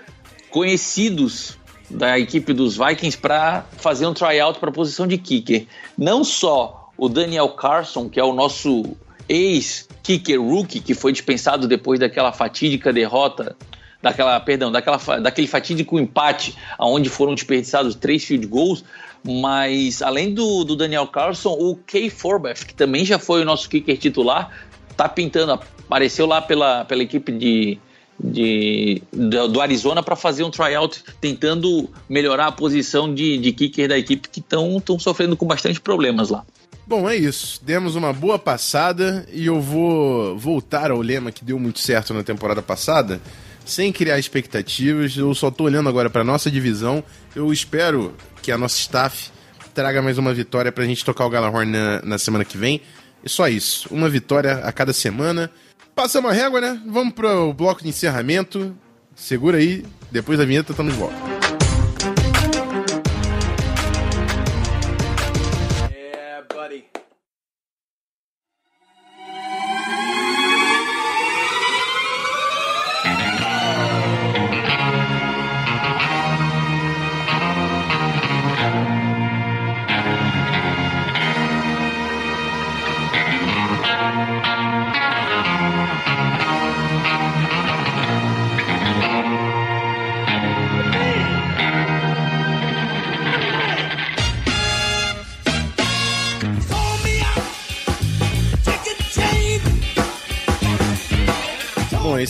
conhecidos 0.50 1.58
da 1.90 2.18
equipe 2.18 2.52
dos 2.52 2.76
Vikings 2.76 3.16
para 3.16 3.64
fazer 3.78 4.06
um 4.06 4.14
tryout 4.14 4.58
para 4.58 4.70
a 4.70 4.72
posição 4.72 5.06
de 5.06 5.16
kicker. 5.16 5.66
Não 5.96 6.22
só 6.22 6.90
o 6.96 7.08
Daniel 7.08 7.48
Carson, 7.50 8.08
que 8.08 8.20
é 8.20 8.24
o 8.24 8.32
nosso 8.32 8.96
ex-kicker 9.28 10.40
rookie, 10.40 10.80
que 10.80 10.94
foi 10.94 11.12
dispensado 11.12 11.68
depois 11.68 12.00
daquela 12.00 12.32
fatídica 12.32 12.92
derrota, 12.92 13.56
daquela, 14.02 14.38
perdão, 14.40 14.70
daquela, 14.70 14.96
daquele 15.20 15.46
fatídico 15.46 15.98
empate, 15.98 16.54
onde 16.78 17.08
foram 17.08 17.34
desperdiçados 17.34 17.94
três 17.94 18.24
field 18.24 18.46
goals, 18.46 18.84
mas 19.24 20.02
além 20.02 20.32
do, 20.32 20.64
do 20.64 20.76
Daniel 20.76 21.06
Carson, 21.06 21.50
o 21.50 21.76
Kay 21.76 22.10
Forbeth, 22.10 22.66
que 22.66 22.74
também 22.74 23.04
já 23.04 23.18
foi 23.18 23.42
o 23.42 23.44
nosso 23.44 23.68
kicker 23.68 23.96
titular, 23.96 24.50
tá 24.96 25.08
pintando, 25.08 25.52
apareceu 25.52 26.26
lá 26.26 26.40
pela, 26.40 26.84
pela 26.84 27.02
equipe 27.02 27.32
de, 27.32 27.78
de, 28.18 29.02
do 29.12 29.60
Arizona 29.60 30.02
para 30.02 30.16
fazer 30.16 30.42
um 30.42 30.50
tryout 30.50 31.04
tentando 31.20 31.88
melhorar 32.08 32.48
a 32.48 32.52
posição 32.52 33.12
de, 33.12 33.38
de 33.38 33.52
kicker 33.52 33.88
da 33.88 33.98
equipe 33.98 34.28
que 34.28 34.40
estão 34.40 34.82
sofrendo 34.98 35.36
com 35.36 35.46
bastante 35.46 35.80
problemas 35.80 36.30
lá. 36.30 36.44
Bom, 36.86 37.08
é 37.08 37.14
isso. 37.14 37.60
Demos 37.62 37.96
uma 37.96 38.12
boa 38.12 38.38
passada 38.38 39.28
e 39.30 39.44
eu 39.46 39.60
vou 39.60 40.38
voltar 40.38 40.90
ao 40.90 41.02
lema 41.02 41.30
que 41.30 41.44
deu 41.44 41.58
muito 41.58 41.80
certo 41.80 42.14
na 42.14 42.22
temporada 42.22 42.62
passada, 42.62 43.20
sem 43.64 43.92
criar 43.92 44.18
expectativas. 44.18 45.14
Eu 45.14 45.34
só 45.34 45.50
tô 45.50 45.64
olhando 45.64 45.88
agora 45.88 46.08
para 46.08 46.24
nossa 46.24 46.50
divisão. 46.50 47.04
Eu 47.36 47.52
espero 47.52 48.14
que 48.40 48.50
a 48.50 48.56
nossa 48.56 48.78
staff 48.78 49.30
traga 49.74 50.00
mais 50.00 50.16
uma 50.16 50.32
vitória 50.32 50.72
pra 50.72 50.86
gente 50.86 51.04
tocar 51.04 51.26
o 51.26 51.30
Galahorn 51.30 51.70
na, 51.70 52.02
na 52.02 52.18
semana 52.18 52.44
que 52.44 52.56
vem. 52.56 52.80
E 53.22 53.28
só 53.28 53.46
isso. 53.48 53.86
Uma 53.92 54.08
vitória 54.08 54.54
a 54.64 54.72
cada 54.72 54.94
semana. 54.94 55.50
Passamos 55.98 56.30
a 56.30 56.32
régua, 56.32 56.60
né? 56.60 56.80
Vamos 56.86 57.12
pro 57.12 57.52
bloco 57.52 57.82
de 57.82 57.88
encerramento. 57.88 58.72
Segura 59.16 59.58
aí, 59.58 59.84
depois 60.12 60.38
da 60.38 60.44
vinheta 60.44 60.70
estamos 60.70 60.92
de 60.92 60.98
volta. 61.00 61.37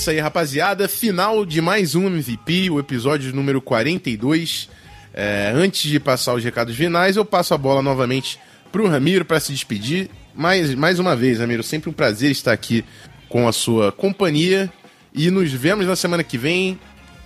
Isso 0.08 0.12
aí, 0.12 0.20
rapaziada. 0.20 0.88
Final 0.88 1.44
de 1.44 1.60
mais 1.60 1.94
um 1.94 2.06
MVP, 2.06 2.70
o 2.70 2.78
episódio 2.78 3.34
número 3.34 3.60
42. 3.60 4.66
É, 5.12 5.52
antes 5.54 5.82
de 5.82 6.00
passar 6.00 6.32
os 6.32 6.42
recados 6.42 6.74
finais, 6.74 7.16
eu 7.16 7.26
passo 7.26 7.52
a 7.52 7.58
bola 7.58 7.82
novamente 7.82 8.40
pro 8.72 8.88
Ramiro 8.88 9.22
para 9.26 9.38
se 9.38 9.52
despedir. 9.52 10.08
Mais, 10.34 10.74
mais 10.74 10.98
uma 10.98 11.14
vez, 11.14 11.40
Ramiro, 11.40 11.62
sempre 11.62 11.90
um 11.90 11.92
prazer 11.92 12.30
estar 12.30 12.52
aqui 12.52 12.86
com 13.28 13.46
a 13.46 13.52
sua 13.52 13.92
companhia. 13.92 14.72
E 15.12 15.30
nos 15.30 15.52
vemos 15.52 15.86
na 15.86 15.94
semana 15.94 16.24
que 16.24 16.38
vem. 16.38 16.80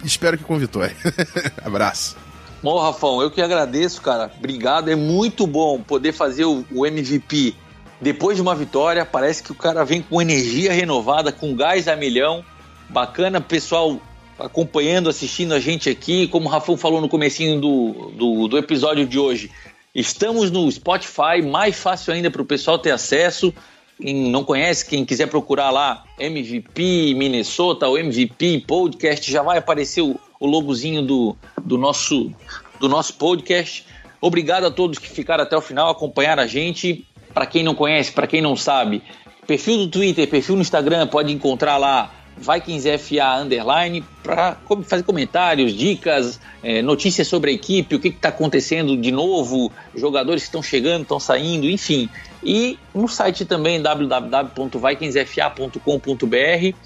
Espero 0.04 0.36
que 0.36 0.42
com 0.42 0.58
vitória. 0.58 0.96
Abraço. 1.64 2.16
Bom, 2.64 2.80
Rafão, 2.80 3.22
eu 3.22 3.30
que 3.30 3.40
agradeço, 3.40 4.02
cara. 4.02 4.28
Obrigado. 4.36 4.90
É 4.90 4.96
muito 4.96 5.46
bom 5.46 5.80
poder 5.80 6.12
fazer 6.12 6.46
o, 6.46 6.64
o 6.72 6.84
MVP 6.84 7.54
depois 8.02 8.34
de 8.34 8.42
uma 8.42 8.56
vitória, 8.56 9.06
parece 9.06 9.44
que 9.44 9.52
o 9.52 9.54
cara 9.54 9.84
vem 9.84 10.02
com 10.02 10.20
energia 10.20 10.72
renovada, 10.72 11.30
com 11.30 11.54
gás 11.54 11.86
a 11.86 11.94
milhão. 11.94 12.44
Bacana, 12.92 13.40
pessoal 13.40 13.98
acompanhando, 14.38 15.08
assistindo 15.08 15.54
a 15.54 15.58
gente 15.58 15.88
aqui. 15.88 16.28
Como 16.28 16.46
o 16.46 16.50
Rafão 16.50 16.76
falou 16.76 17.00
no 17.00 17.08
comecinho 17.08 17.58
do, 17.58 18.12
do, 18.14 18.48
do 18.48 18.58
episódio 18.58 19.06
de 19.06 19.18
hoje, 19.18 19.50
estamos 19.94 20.50
no 20.50 20.70
Spotify, 20.70 21.40
mais 21.42 21.74
fácil 21.74 22.12
ainda 22.12 22.30
para 22.30 22.42
o 22.42 22.44
pessoal 22.44 22.78
ter 22.78 22.90
acesso. 22.90 23.52
Quem 23.98 24.30
não 24.30 24.44
conhece, 24.44 24.84
quem 24.84 25.06
quiser 25.06 25.26
procurar 25.28 25.70
lá 25.70 26.04
MVP 26.18 27.14
Minnesota 27.14 27.88
ou 27.88 27.96
MVP 27.96 28.64
Podcast, 28.66 29.30
já 29.30 29.42
vai 29.42 29.56
aparecer 29.56 30.02
o, 30.02 30.20
o 30.38 30.46
logozinho 30.46 31.00
do, 31.00 31.34
do, 31.64 31.78
nosso, 31.78 32.30
do 32.78 32.90
nosso 32.90 33.14
podcast. 33.14 33.86
Obrigado 34.20 34.66
a 34.66 34.70
todos 34.70 34.98
que 34.98 35.08
ficaram 35.08 35.44
até 35.44 35.56
o 35.56 35.62
final, 35.62 35.90
acompanharam 35.90 36.42
a 36.42 36.46
gente 36.46 37.06
para 37.32 37.46
quem 37.46 37.62
não 37.62 37.74
conhece, 37.74 38.12
para 38.12 38.26
quem 38.26 38.42
não 38.42 38.54
sabe, 38.54 39.02
perfil 39.46 39.78
do 39.78 39.88
Twitter, 39.88 40.28
perfil 40.28 40.56
no 40.56 40.60
Instagram, 40.60 41.06
pode 41.06 41.32
encontrar 41.32 41.78
lá 41.78 42.21
VikingsFA 42.36 43.40
Underline 43.40 44.04
para 44.22 44.56
fazer 44.84 45.02
comentários, 45.02 45.72
dicas, 45.72 46.38
é, 46.62 46.82
notícias 46.82 47.26
sobre 47.28 47.50
a 47.50 47.54
equipe, 47.54 47.94
o 47.94 48.00
que 48.00 48.08
está 48.08 48.30
acontecendo 48.30 48.96
de 48.96 49.10
novo, 49.10 49.70
jogadores 49.94 50.42
que 50.42 50.48
estão 50.48 50.62
chegando, 50.62 51.02
estão 51.02 51.20
saindo, 51.20 51.68
enfim. 51.68 52.08
E 52.42 52.78
no 52.94 53.08
site 53.08 53.44
também 53.44 53.80
www.vikingsfa.com.br. 53.80 56.76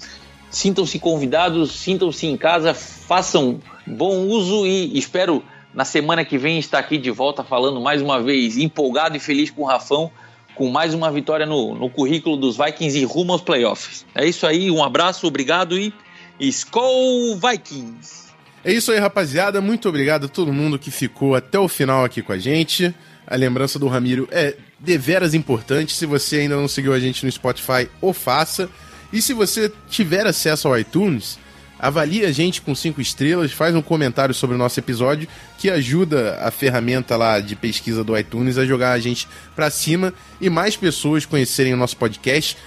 Sintam-se 0.49 0.97
convidados, 0.99 1.73
sintam-se 1.73 2.25
em 2.25 2.37
casa, 2.37 2.73
façam 2.73 3.59
bom 3.85 4.27
uso 4.27 4.65
e 4.65 4.97
espero 4.97 5.43
na 5.73 5.83
semana 5.83 6.23
que 6.23 6.37
vem 6.37 6.57
estar 6.57 6.79
aqui 6.79 6.97
de 6.97 7.11
volta 7.11 7.43
falando 7.43 7.81
mais 7.81 8.01
uma 8.01 8.21
vez 8.21 8.57
empolgado 8.57 9.17
e 9.17 9.19
feliz 9.19 9.51
com 9.51 9.63
o 9.63 9.65
Rafão 9.65 10.09
com 10.57 10.69
mais 10.69 10.93
uma 10.93 11.11
vitória 11.11 11.45
no, 11.45 11.75
no 11.75 11.89
currículo 11.89 12.35
dos 12.35 12.57
Vikings 12.57 12.97
e 12.97 13.05
rumo 13.05 13.31
aos 13.31 13.41
playoffs. 13.41 14.05
É 14.15 14.25
isso 14.25 14.45
aí, 14.47 14.71
um 14.71 14.83
abraço, 14.83 15.27
obrigado 15.27 15.77
e 15.77 15.93
Skol 16.39 17.37
Vikings! 17.37 18.27
É 18.65 18.73
isso 18.73 18.91
aí, 18.91 18.99
rapaziada. 18.99 19.61
Muito 19.61 19.87
obrigado 19.87 20.25
a 20.25 20.27
todo 20.27 20.51
mundo 20.51 20.77
que 20.77 20.91
ficou 20.91 21.35
até 21.35 21.57
o 21.57 21.67
final 21.67 22.03
aqui 22.03 22.21
com 22.21 22.33
a 22.33 22.37
gente. 22.37 22.93
A 23.25 23.35
lembrança 23.35 23.77
do 23.79 23.87
Ramiro 23.87 24.27
é 24.31 24.55
deveras 24.79 25.33
importante. 25.33 25.93
Se 25.93 26.05
você 26.05 26.37
ainda 26.37 26.55
não 26.55 26.67
seguiu 26.67 26.93
a 26.93 26.99
gente 26.99 27.23
no 27.23 27.31
Spotify, 27.31 27.87
o 28.01 28.11
faça. 28.11 28.69
E 29.13 29.21
se 29.21 29.33
você 29.33 29.71
tiver 29.87 30.25
acesso 30.25 30.67
ao 30.67 30.77
iTunes, 30.77 31.39
avalie 31.79 32.25
a 32.25 32.31
gente 32.31 32.61
com 32.61 32.73
cinco 32.73 33.01
estrelas, 33.01 33.51
faz 33.51 33.75
um 33.75 33.81
comentário 33.81 34.33
sobre 34.33 34.55
o 34.55 34.59
nosso 34.59 34.79
episódio, 34.79 35.27
que 35.57 35.69
ajuda 35.69 36.39
a 36.41 36.51
ferramenta 36.51 37.15
lá 37.15 37.39
de 37.39 37.55
pesquisa 37.55 38.03
do 38.03 38.17
iTunes 38.17 38.57
a 38.57 38.65
jogar 38.65 38.91
a 38.91 38.99
gente 38.99 39.27
para 39.55 39.69
cima 39.69 40.13
e 40.41 40.49
mais 40.49 40.75
pessoas 40.75 41.25
conhecerem 41.25 41.73
o 41.73 41.77
nosso 41.77 41.97
podcast. 41.97 42.57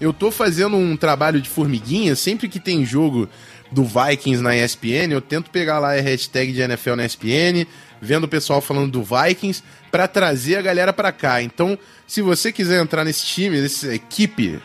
Eu 0.00 0.12
tô 0.12 0.30
fazendo 0.30 0.76
um 0.76 0.96
trabalho 0.96 1.40
de 1.40 1.48
formiguinha, 1.48 2.16
sempre 2.16 2.48
que 2.48 2.58
tem 2.58 2.84
jogo 2.84 3.28
do 3.70 3.84
Vikings 3.84 4.42
na 4.42 4.56
ESPN, 4.56 5.12
eu 5.12 5.20
tento 5.20 5.50
pegar 5.50 5.78
lá 5.78 5.92
a 5.92 6.00
hashtag 6.00 6.52
de 6.52 6.60
NFL 6.60 6.96
na 6.96 7.04
ESPN, 7.04 7.66
vendo 8.00 8.24
o 8.24 8.28
pessoal 8.28 8.60
falando 8.60 8.90
do 8.90 9.02
Vikings, 9.02 9.62
para 9.90 10.08
trazer 10.08 10.56
a 10.56 10.62
galera 10.62 10.92
para 10.92 11.12
cá. 11.12 11.42
Então, 11.42 11.78
se 12.06 12.22
você 12.22 12.50
quiser 12.50 12.82
entrar 12.82 13.04
nesse 13.04 13.24
time, 13.26 13.60
nessa 13.60 13.94
equipe 13.94 14.60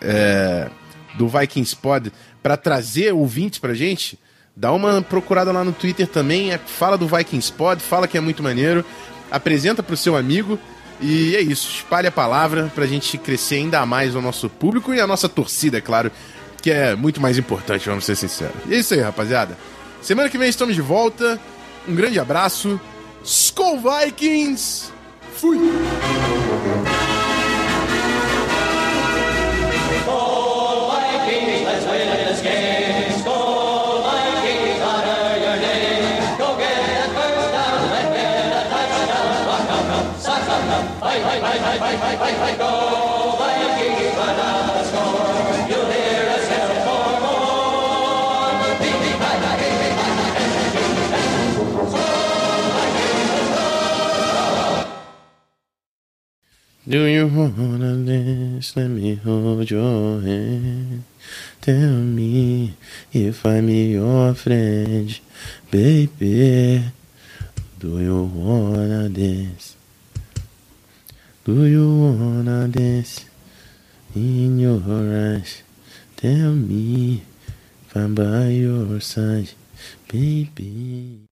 é, 0.00 0.68
do 1.16 1.28
Vikings 1.28 1.76
Pod, 1.76 2.12
para 2.44 2.58
trazer 2.58 3.14
ouvintes 3.14 3.58
pra 3.58 3.72
gente, 3.72 4.18
dá 4.54 4.70
uma 4.70 5.00
procurada 5.00 5.50
lá 5.50 5.64
no 5.64 5.72
Twitter 5.72 6.06
também, 6.06 6.52
é, 6.52 6.58
fala 6.58 6.98
do 6.98 7.08
Vikings 7.08 7.50
Pod, 7.50 7.82
fala 7.82 8.06
que 8.06 8.18
é 8.18 8.20
muito 8.20 8.42
maneiro, 8.42 8.84
apresenta 9.30 9.82
pro 9.82 9.96
seu 9.96 10.14
amigo 10.14 10.58
e 11.00 11.34
é 11.34 11.40
isso, 11.40 11.76
espalhe 11.76 12.06
a 12.06 12.12
palavra 12.12 12.70
pra 12.74 12.84
gente 12.84 13.16
crescer 13.16 13.54
ainda 13.54 13.86
mais 13.86 14.14
o 14.14 14.20
nosso 14.20 14.50
público 14.50 14.92
e 14.92 15.00
a 15.00 15.06
nossa 15.06 15.26
torcida, 15.26 15.78
é 15.78 15.80
claro, 15.80 16.12
que 16.60 16.70
é 16.70 16.94
muito 16.94 17.18
mais 17.18 17.38
importante, 17.38 17.88
vamos 17.88 18.04
ser 18.04 18.14
sinceros. 18.14 18.56
E 18.68 18.74
é 18.74 18.78
isso 18.78 18.92
aí, 18.92 19.00
rapaziada. 19.00 19.56
Semana 20.02 20.28
que 20.28 20.36
vem 20.36 20.50
estamos 20.50 20.74
de 20.74 20.82
volta. 20.82 21.40
Um 21.88 21.94
grande 21.94 22.20
abraço. 22.20 22.78
Skull 23.24 23.80
Vikings! 23.80 24.92
Fui! 25.34 25.58
Do 56.86 57.06
you 57.06 57.28
wanna 57.28 57.96
dance? 58.04 58.76
Let 58.76 58.88
me 58.88 59.14
hold 59.14 59.70
your 59.70 60.20
hand. 60.20 61.04
Tell 61.60 61.96
me 61.96 62.74
if 63.12 63.46
I'm 63.46 63.68
your 63.68 64.34
friend, 64.34 65.18
baby. 65.70 66.92
Do 67.78 68.00
you 68.00 68.24
wanna 68.24 69.08
dance? 69.08 69.76
Do 71.44 71.66
you 71.66 71.84
wanna 72.16 72.68
dance 72.68 73.26
in 74.16 74.58
your 74.58 74.80
eyes? 74.80 75.62
Tell 76.16 76.54
me 76.54 77.20
if 77.84 77.94
I'm 77.94 78.14
by 78.14 78.48
your 78.48 78.98
side, 79.00 79.50
baby. 80.08 81.26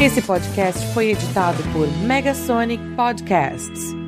Esse 0.00 0.22
podcast 0.22 0.78
foi 0.94 1.10
editado 1.10 1.62
por 1.74 1.86
Megasonic 2.06 2.80
Podcasts. 2.96 4.03